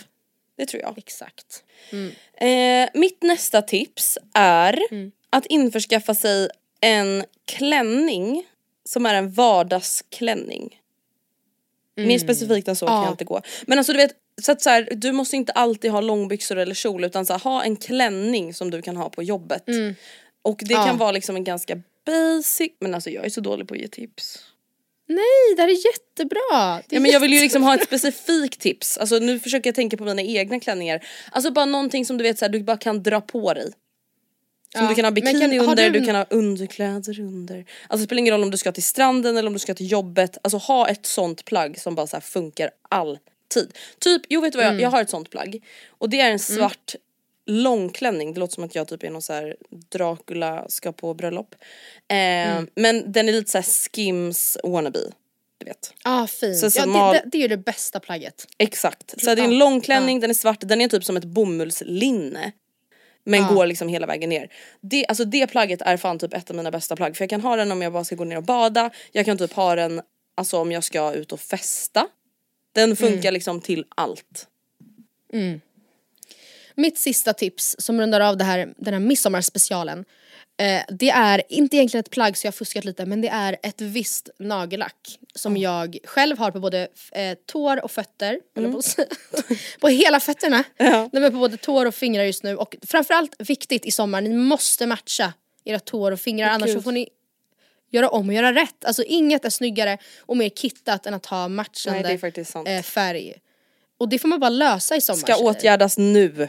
Det 0.57 0.67
tror 0.67 0.83
jag. 0.83 0.99
Exakt. 0.99 1.65
Eh, 2.35 2.89
mitt 2.95 3.23
nästa 3.23 3.63
tips 3.63 4.19
är 4.35 4.79
att 5.31 5.47
införskaffa 5.47 6.15
sig 6.15 6.49
en 6.81 7.25
klänning 7.45 8.45
som 8.85 9.07
är 9.07 9.15
en 9.15 9.33
vardagsklänning. 9.33 10.81
Mer 11.97 12.19
specifikt 12.19 12.69
än 12.69 12.77
så 12.77 12.87
kan 12.87 12.97
Ja. 12.97 13.05
jag 13.05 13.13
inte 13.13 13.25
gå. 13.25 13.43
Men 13.67 13.79
alltså 13.79 13.93
du 13.93 13.97
vet, 13.97 14.13
så 14.43 14.53
att 14.53 14.63
så 14.63 14.71
här, 14.71 14.89
du 14.93 15.13
måste 15.13 15.37
inte 15.37 15.53
alltid 15.53 15.91
ha 15.91 16.01
långbyxor 16.01 16.57
eller 16.57 16.75
kjol 16.75 17.05
utan 17.05 17.27
så 17.27 17.33
här, 17.33 17.41
ha 17.41 17.65
en 17.65 17.77
klänning 17.77 18.55
som 18.55 18.71
du 18.71 18.83
kan 18.83 18.97
ha 18.97 19.09
på 19.11 19.23
jobbet. 19.23 19.65
Och 20.43 20.61
det 20.65 20.75
Ja. 20.75 20.85
kan 20.87 20.99
vara 20.99 21.13
liksom 21.13 21.37
en 21.37 21.45
ganska 21.45 21.83
basic, 22.07 22.73
men 22.81 22.95
alltså 22.95 23.11
jag 23.11 23.25
är 23.25 23.31
så 23.31 23.41
dålig 23.41 23.69
på 23.69 23.75
att 23.75 23.81
ge 23.81 23.89
tips. 23.89 24.39
Nej, 25.07 25.55
det 25.57 25.63
här 25.63 25.69
är 25.69 25.87
jättebra. 25.87 26.83
Det 26.89 26.95
är 26.95 26.97
Ja, 26.97 27.01
men 27.01 27.11
jag 27.11 27.21
vill 27.21 27.33
ju 27.33 27.41
liksom 27.41 27.63
ha 27.63 27.75
ett 27.75 27.85
specifikt 27.85 28.61
tips. 28.61 28.99
Alltså 28.99 29.19
nu 29.19 29.39
försöker 29.41 29.69
jag 29.69 29.75
tänka 29.75 29.97
på 29.97 30.05
mina 30.05 30.23
egna 30.23 30.61
klänningar. 30.61 31.07
Alltså 31.33 31.51
bara 31.51 31.65
någonting 31.65 32.07
som 32.07 32.19
du 32.19 32.23
vet 32.25 32.39
så 32.39 32.45
här, 32.45 32.53
du 32.53 32.61
bara 32.63 32.77
kan 32.77 33.03
dra 33.03 33.21
på 33.21 33.55
dig. 33.55 33.73
Som 34.75 34.83
Ja, 34.83 34.89
du 34.89 34.95
kan 34.95 35.05
ha 35.05 35.13
bikini 35.13 35.59
kan- 35.59 35.69
under, 35.69 35.91
du- 35.91 36.01
du 36.01 36.07
kan 36.07 36.15
ha 36.15 36.27
underkläder 36.31 37.21
under. 37.21 37.57
Alltså 37.59 37.99
det 37.99 38.05
spelar 38.05 38.19
ingen 38.21 38.33
roll 38.35 38.43
om 38.43 38.51
du 38.51 38.57
ska 38.59 38.73
till 38.73 38.83
stranden 38.83 39.37
eller 39.37 39.47
om 39.47 39.53
du 39.53 39.59
ska 39.59 39.75
till 39.75 39.91
jobbet. 39.93 40.39
Alltså 40.43 40.57
ha 40.59 40.89
ett 40.89 41.07
sånt 41.07 41.45
plagg 41.45 41.79
som 41.81 41.95
bara 41.95 42.07
så 42.07 42.17
här 42.17 42.21
funkar 42.21 42.71
alltid. 42.89 43.73
Typ, 43.99 44.23
jo 44.29 44.41
vet 44.41 44.53
du 44.53 44.57
vad 44.57 44.65
jag, 44.67 44.71
Mm. 44.73 44.83
jag 44.83 44.91
har 44.91 45.03
ett 45.03 45.11
sånt 45.11 45.31
plagg. 45.31 45.65
Och 45.99 46.11
det 46.11 46.21
är 46.21 46.31
en 46.31 46.39
svart 46.39 46.95
långklänning. 47.47 48.35
Det 48.35 48.41
låter 48.41 48.55
som 48.55 48.65
att 48.65 48.75
jag 48.75 48.89
typ 48.89 49.03
är 49.03 49.11
någon 49.11 49.23
så 49.23 49.33
här 49.33 49.57
Dracula 49.71 50.65
ska 50.69 50.93
på 50.93 51.15
bröllop. 51.15 51.55
Eh, 52.09 52.17
Mm. 52.17 52.69
Men 52.75 53.13
den 53.13 53.29
är 53.29 53.33
lite 53.33 53.63
så 53.63 53.63
Skims 53.93 54.59
wannabe. 54.65 54.99
Du 55.59 55.65
vet. 55.67 55.95
Ah, 56.05 56.27
fint. 56.27 56.59
Så 56.59 56.67
ja, 56.67 56.85
smal- 56.85 57.13
det, 57.13 57.19
det, 57.19 57.29
det 57.31 57.39
är 57.39 57.43
ju 57.43 57.49
det 57.49 57.57
bästa 57.57 58.01
plagget. 58.01 58.47
Exakt. 58.59 59.21
Så 59.21 59.35
det 59.35 59.43
är 59.43 59.45
en 59.45 59.53
Ja, 59.53 59.59
långklänning, 59.59 60.21
den 60.21 60.31
är 60.31 60.35
svart, 60.35 60.61
den 60.61 60.81
är 60.81 60.89
typ 60.89 61.05
som 61.05 61.17
ett 61.17 61.25
bomullslinne. 61.25 62.53
Men 63.25 63.41
Ja. 63.43 63.49
går 63.55 63.67
liksom 63.67 63.89
hela 63.89 64.07
vägen 64.07 64.29
ner. 64.31 64.53
Det, 64.81 65.07
alltså 65.07 65.25
det 65.25 65.47
plagget 65.47 65.83
är 65.83 65.97
fan 65.97 66.19
typ 66.19 66.35
ett 66.35 66.51
av 66.51 66.57
mina 66.57 66.71
bästa 66.71 66.97
plagg. 66.97 67.17
För 67.17 67.23
jag 67.25 67.31
kan 67.31 67.41
ha 67.41 67.57
den 67.57 67.73
om 67.73 67.83
jag 67.83 67.93
bara 67.93 68.05
ska 68.05 68.15
gå 68.17 68.25
ner 68.25 68.37
och 68.37 68.43
bada. 68.43 68.91
Jag 69.13 69.25
kan 69.25 69.39
typ 69.39 69.53
ha 69.53 69.75
den 69.75 70.03
alltså 70.35 70.59
om 70.59 70.73
jag 70.73 70.85
ska 70.85 71.13
ut 71.13 71.33
och 71.33 71.41
festa. 71.41 72.07
Den 72.73 72.97
funkar 72.97 73.19
Mm. 73.29 73.35
liksom 73.35 73.61
till 73.61 73.85
allt. 73.97 74.49
Mitt 76.77 76.99
sista 76.99 77.33
tips 77.33 77.77
som 77.79 78.01
rundar 78.01 78.21
av 78.21 78.37
det 78.37 78.45
här, 78.45 78.75
den 78.77 78.95
här 78.95 79.01
midsommarspecialen. 79.01 80.05
Eh, 80.57 80.83
det 80.89 81.11
är 81.11 81.43
inte 81.49 81.77
egentligen 81.77 82.01
ett 82.01 82.11
plagg 82.11 82.37
så 82.37 82.47
jag 82.47 82.53
har 82.53 82.57
fuskat 82.57 82.85
lite 82.85 83.07
men 83.07 83.21
det 83.21 83.29
är 83.29 83.57
ett 83.63 83.81
visst 83.81 84.31
nagellack 84.39 85.19
som 85.35 85.57
jag 85.57 85.99
själv 86.05 86.39
har 86.39 86.51
på 86.51 86.61
både 86.61 86.89
eh, 87.13 87.39
tår 87.47 87.85
och 87.85 87.91
fötter. 87.91 88.41
Eller 88.57 88.73
på, 88.73 88.83
på 89.81 89.89
hela 89.89 90.21
fötterna. 90.21 90.65
Nej, 91.13 91.23
men 91.23 91.33
på 91.33 91.39
både 91.39 91.57
tår 91.57 91.87
och 91.87 91.95
fingrar 91.95 92.25
just 92.25 92.43
nu 92.43 92.57
och 92.57 92.77
framförallt 92.87 93.35
viktigt 93.39 93.85
i 93.85 93.91
sommar, 93.91 94.21
ni 94.21 94.35
måste 94.35 94.87
matcha 94.87 95.33
era 95.65 95.79
tår 95.79 96.13
och 96.13 96.21
fingrar 96.21 96.49
annars 96.49 96.73
så 96.73 96.83
får 96.83 96.93
ni 96.93 97.09
göra 97.91 98.09
om 98.09 98.29
och 98.29 98.35
göra 98.35 98.53
rätt. 98.53 98.85
Alltså 98.85 99.03
inget 99.03 99.45
är 99.45 99.51
snyggare 99.51 99.99
och 100.19 100.37
mer 100.37 100.49
kittat 100.49 101.07
än 101.07 101.15
att 101.15 101.27
ha 101.27 101.49
matchande 101.49 102.03
Nej 102.03 102.19
eh, 102.67 102.83
färg. 102.83 103.35
Och 103.99 104.09
det 104.09 104.19
får 104.19 104.29
man 104.29 104.41
bara 104.41 104.51
lösa 104.51 104.97
i 104.97 105.01
sommar. 105.01 105.19
Ska 105.19 105.37
åtgärdas 105.37 105.99
nu. 105.99 106.49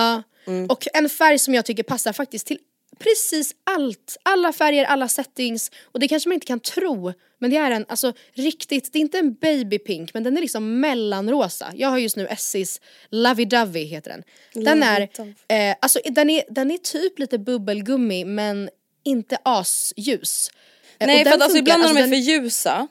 Ja. 0.00 0.22
Och 0.68 0.86
en 0.94 1.08
färg 1.08 1.38
som 1.38 1.54
jag 1.54 1.64
tycker 1.64 1.82
passar 1.82 2.12
faktiskt 2.12 2.46
till 2.46 2.58
precis 2.98 3.54
allt. 3.64 4.16
Alla 4.22 4.52
färger, 4.52 4.84
alla 4.84 5.08
settings. 5.08 5.70
Och 5.92 6.00
det 6.00 6.08
kanske 6.08 6.28
man 6.28 6.34
inte 6.34 6.46
kan 6.46 6.60
tro. 6.60 7.12
Men 7.38 7.50
det 7.50 7.56
är 7.56 7.70
en, 7.70 7.86
alltså 7.88 8.12
riktigt, 8.34 8.92
det 8.92 8.98
är 8.98 9.00
inte 9.00 9.18
en 9.18 9.34
baby 9.34 9.78
pink 9.78 10.14
men 10.14 10.22
den 10.22 10.36
är 10.36 10.40
liksom 10.40 10.80
mellanrosa. 10.80 11.72
Jag 11.74 11.88
har 11.88 11.98
just 11.98 12.16
nu 12.16 12.26
Essis 12.26 12.80
Lovey 13.10 13.44
Dovey 13.44 13.84
heter 13.84 14.10
den. 14.10 14.22
Den 14.64 14.82
är, 14.82 15.00
eh, 15.48 15.76
alltså 15.80 16.00
den 16.04 16.30
är, 16.30 16.42
den 16.50 16.70
är 16.70 16.78
typ 16.78 17.18
lite 17.18 17.38
bubbelgummi 17.38 18.24
men 18.24 18.70
inte 19.04 19.38
asljus. 19.42 20.50
Eh, 20.98 21.06
Nej 21.06 21.24
för 21.24 21.32
att 21.32 21.42
alltså 21.42 21.58
ibland 21.58 21.82
när 21.82 21.88
de 21.88 21.96
är 21.96 22.00
den- 22.00 22.10
för 22.10 22.16
ljusa 22.16 22.88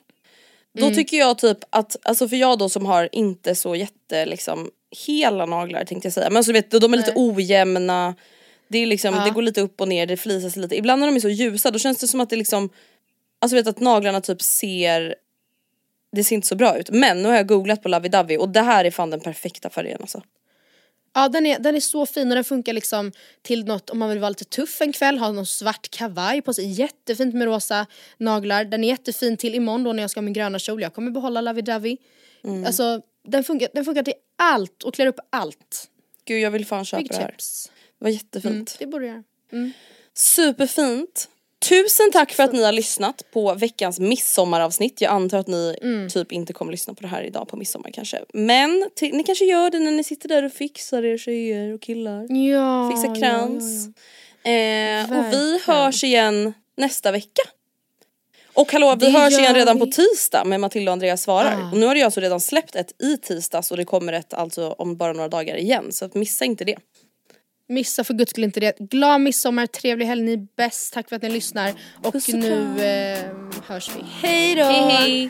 Då 0.78 0.90
tycker 0.90 1.18
jag 1.18 1.38
typ 1.38 1.58
att, 1.70 1.96
alltså 2.04 2.28
för 2.30 2.36
jag 2.36 2.60
då 2.60 2.70
som 2.70 2.86
har 2.86 3.10
inte 3.12 3.56
så 3.56 3.76
jätte 3.76 4.26
liksom 4.26 4.72
hela 5.08 5.46
naglar 5.46 5.86
tänkte 5.86 6.06
jag 6.06 6.14
säga 6.14 6.30
men 6.30 6.44
så 6.44 6.54
vet 6.54 6.72
du 6.72 6.80
de 6.80 6.94
är 6.94 6.98
lite 6.98 7.14
ojämna 7.16 8.16
Det 8.68 8.78
är 8.78 8.86
liksom, 8.86 9.22
det 9.26 9.30
går 9.30 9.42
lite 9.42 9.62
upp 9.62 9.82
och 9.82 9.88
ner, 9.88 10.06
det 10.06 10.18
flisas 10.18 10.56
lite. 10.56 10.76
Ibland 10.78 11.00
när 11.00 11.08
de 11.08 11.16
är 11.16 11.20
så 11.20 11.30
ljusa 11.30 11.72
då 11.72 11.80
känns 11.80 11.98
det 11.98 12.08
som 12.08 12.22
att 12.22 12.30
det 12.30 12.36
liksom 12.36 12.70
Alltså 13.40 13.56
vet 13.56 13.68
att 13.68 13.80
naglarna 13.80 14.22
typ 14.22 14.42
ser 14.42 15.16
Det 16.12 16.24
ser 16.24 16.36
inte 16.36 16.48
så 16.48 16.56
bra 16.56 16.78
ut 16.78 16.90
men 16.90 17.22
nu 17.22 17.30
har 17.30 17.36
jag 17.36 17.48
googlat 17.48 17.84
på 17.84 17.90
Lovey 17.90 18.10
Dovey 18.10 18.38
och 18.38 18.50
det 18.50 18.62
här 18.62 18.86
är 18.86 18.92
fan 18.92 19.10
den 19.10 19.20
perfekta 19.20 19.70
färgen 19.70 19.98
alltså. 20.02 20.22
Ja 21.18 21.30
den 21.30 21.46
är, 21.46 21.60
den 21.60 21.76
är 21.76 21.80
så 21.80 22.06
fin 22.06 22.28
och 22.30 22.36
den 22.36 22.44
funkar 22.44 22.74
liksom 22.74 23.12
till 23.42 23.66
något 23.66 23.90
om 23.90 24.00
man 24.00 24.10
vill 24.10 24.20
vara 24.20 24.30
lite 24.30 24.46
tuff 24.46 24.82
en 24.82 24.94
kväll, 24.94 25.18
ha 25.18 25.32
någon 25.32 25.46
svart 25.46 25.90
kavaj 25.90 26.42
på 26.42 26.54
sig, 26.54 26.72
jättefint 26.72 27.36
med 27.36 27.46
rosa 27.46 27.86
naglar. 28.18 28.66
Den 28.66 28.84
är 28.84 28.88
jättefin 28.88 29.38
till 29.38 29.56
imorgon 29.56 29.84
då 29.84 29.94
när 29.94 30.04
jag 30.04 30.10
ska 30.10 30.18
ha 30.18 30.24
min 30.24 30.34
gröna 30.34 30.60
kjol, 30.60 30.82
jag 30.82 30.94
kommer 30.94 31.12
behålla 31.12 31.42
Lovey 31.42 31.62
Dovey. 31.62 31.98
Mm. 32.44 32.66
Alltså 32.66 33.02
den 33.28 33.44
funkar, 33.44 33.70
den 33.74 33.86
funkar 33.86 34.04
till 34.04 34.14
allt 34.36 34.84
och 34.84 34.94
klär 34.94 35.08
upp 35.08 35.20
allt. 35.30 35.88
Gud 36.26 36.40
jag 36.42 36.52
vill 36.52 36.66
fan 36.66 36.86
köpa 36.86 37.02
Big 37.02 37.12
det 37.12 37.18
här. 37.18 37.28
chips. 37.32 37.72
Det 38.00 38.06
var 38.06 38.12
jättefint. 38.12 38.76
Det 38.80 38.86
borde 38.88 39.06
jag 39.06 39.24
göra. 39.52 39.72
Superfint. 40.14 41.30
Tusen 41.70 42.12
tack 42.12 42.32
för 42.34 42.44
att 42.44 42.54
ni 42.54 42.64
har 42.64 42.72
lyssnat 42.72 43.24
på 43.34 43.54
veckans 43.54 44.00
midsommaravsnitt. 44.00 45.02
Jag 45.02 45.12
antar 45.12 45.38
att 45.38 45.48
ni 45.48 45.78
Mm. 45.82 46.10
typ 46.10 46.32
inte 46.32 46.54
kommer 46.54 46.72
lyssna 46.72 46.94
på 46.94 47.02
det 47.02 47.08
här 47.08 47.24
idag 47.24 47.48
på 47.48 47.58
midsommar 47.58 47.90
kanske. 47.94 48.20
Men 48.34 48.90
ni 49.02 49.24
kanske 49.24 49.46
gör 49.46 49.70
det 49.70 49.80
när 49.80 49.92
ni 49.92 50.04
sitter 50.04 50.30
där 50.30 50.44
och 50.44 50.52
fixar 50.52 51.04
er 51.04 51.18
tjejer 51.18 51.74
och 51.74 51.82
killar. 51.82 52.28
Ja, 52.34 52.92
Fixar 52.92 53.08
ja, 53.10 53.16
krans. 53.22 53.88
ja, 53.88 54.02
Eh, 54.52 55.18
och 55.20 55.34
vi 55.34 55.60
hörs 55.66 56.04
igen 56.04 56.54
nästa 56.78 57.12
vecka. 57.12 57.42
Och 58.56 58.72
hallå 58.72 58.96
vi 59.00 59.06
Det 59.06 59.12
hörs 59.12 59.34
igen 59.34 59.56
redan 59.56 59.80
på 59.80 59.86
tisdag 59.86 60.44
med 60.46 60.60
Matilda 60.60 60.92
och 60.92 60.94
Andreas 60.94 61.22
svarar. 61.22 61.62
Ah. 61.62 61.72
Och 61.72 61.78
nu 61.78 61.86
har 61.86 61.96
jag 61.96 62.06
alltså 62.06 62.20
redan 62.20 62.40
släppt 62.40 62.76
ett 62.76 63.02
i 63.02 63.18
tisdags 63.18 63.72
och 63.72 63.78
det 63.78 63.86
kommer 63.86 64.14
ett 64.14 64.34
alltså 64.34 64.70
om 64.70 64.98
bara 64.98 65.14
några 65.14 65.30
dagar 65.30 65.56
igen. 65.56 65.92
Så 65.92 66.10
missa 66.14 66.46
inte 66.46 66.66
det. 66.66 66.76
Missa 67.68 68.04
för 68.04 68.14
guds 68.14 68.30
skull 68.30 68.44
inte 68.44 68.60
det. 68.60 68.80
Glad 68.80 69.22
midsommar, 69.22 69.66
trevlig 69.66 70.06
helg, 70.06 70.22
ni 70.22 70.34
är 70.34 70.48
bäst. 70.58 70.94
Tack 70.94 71.10
för 71.10 71.16
att 71.16 71.22
ni 71.22 71.30
lyssnar. 71.30 71.74
Och 72.04 72.14
Puss 72.14 72.28
och 72.28 72.40
nu 72.40 72.86
eh, 72.86 73.20
hörs 73.68 73.90
vi. 73.96 74.04
Hej 74.22 74.56
då! 74.56 74.64
Hej 74.64 74.82
hej! 74.82 75.30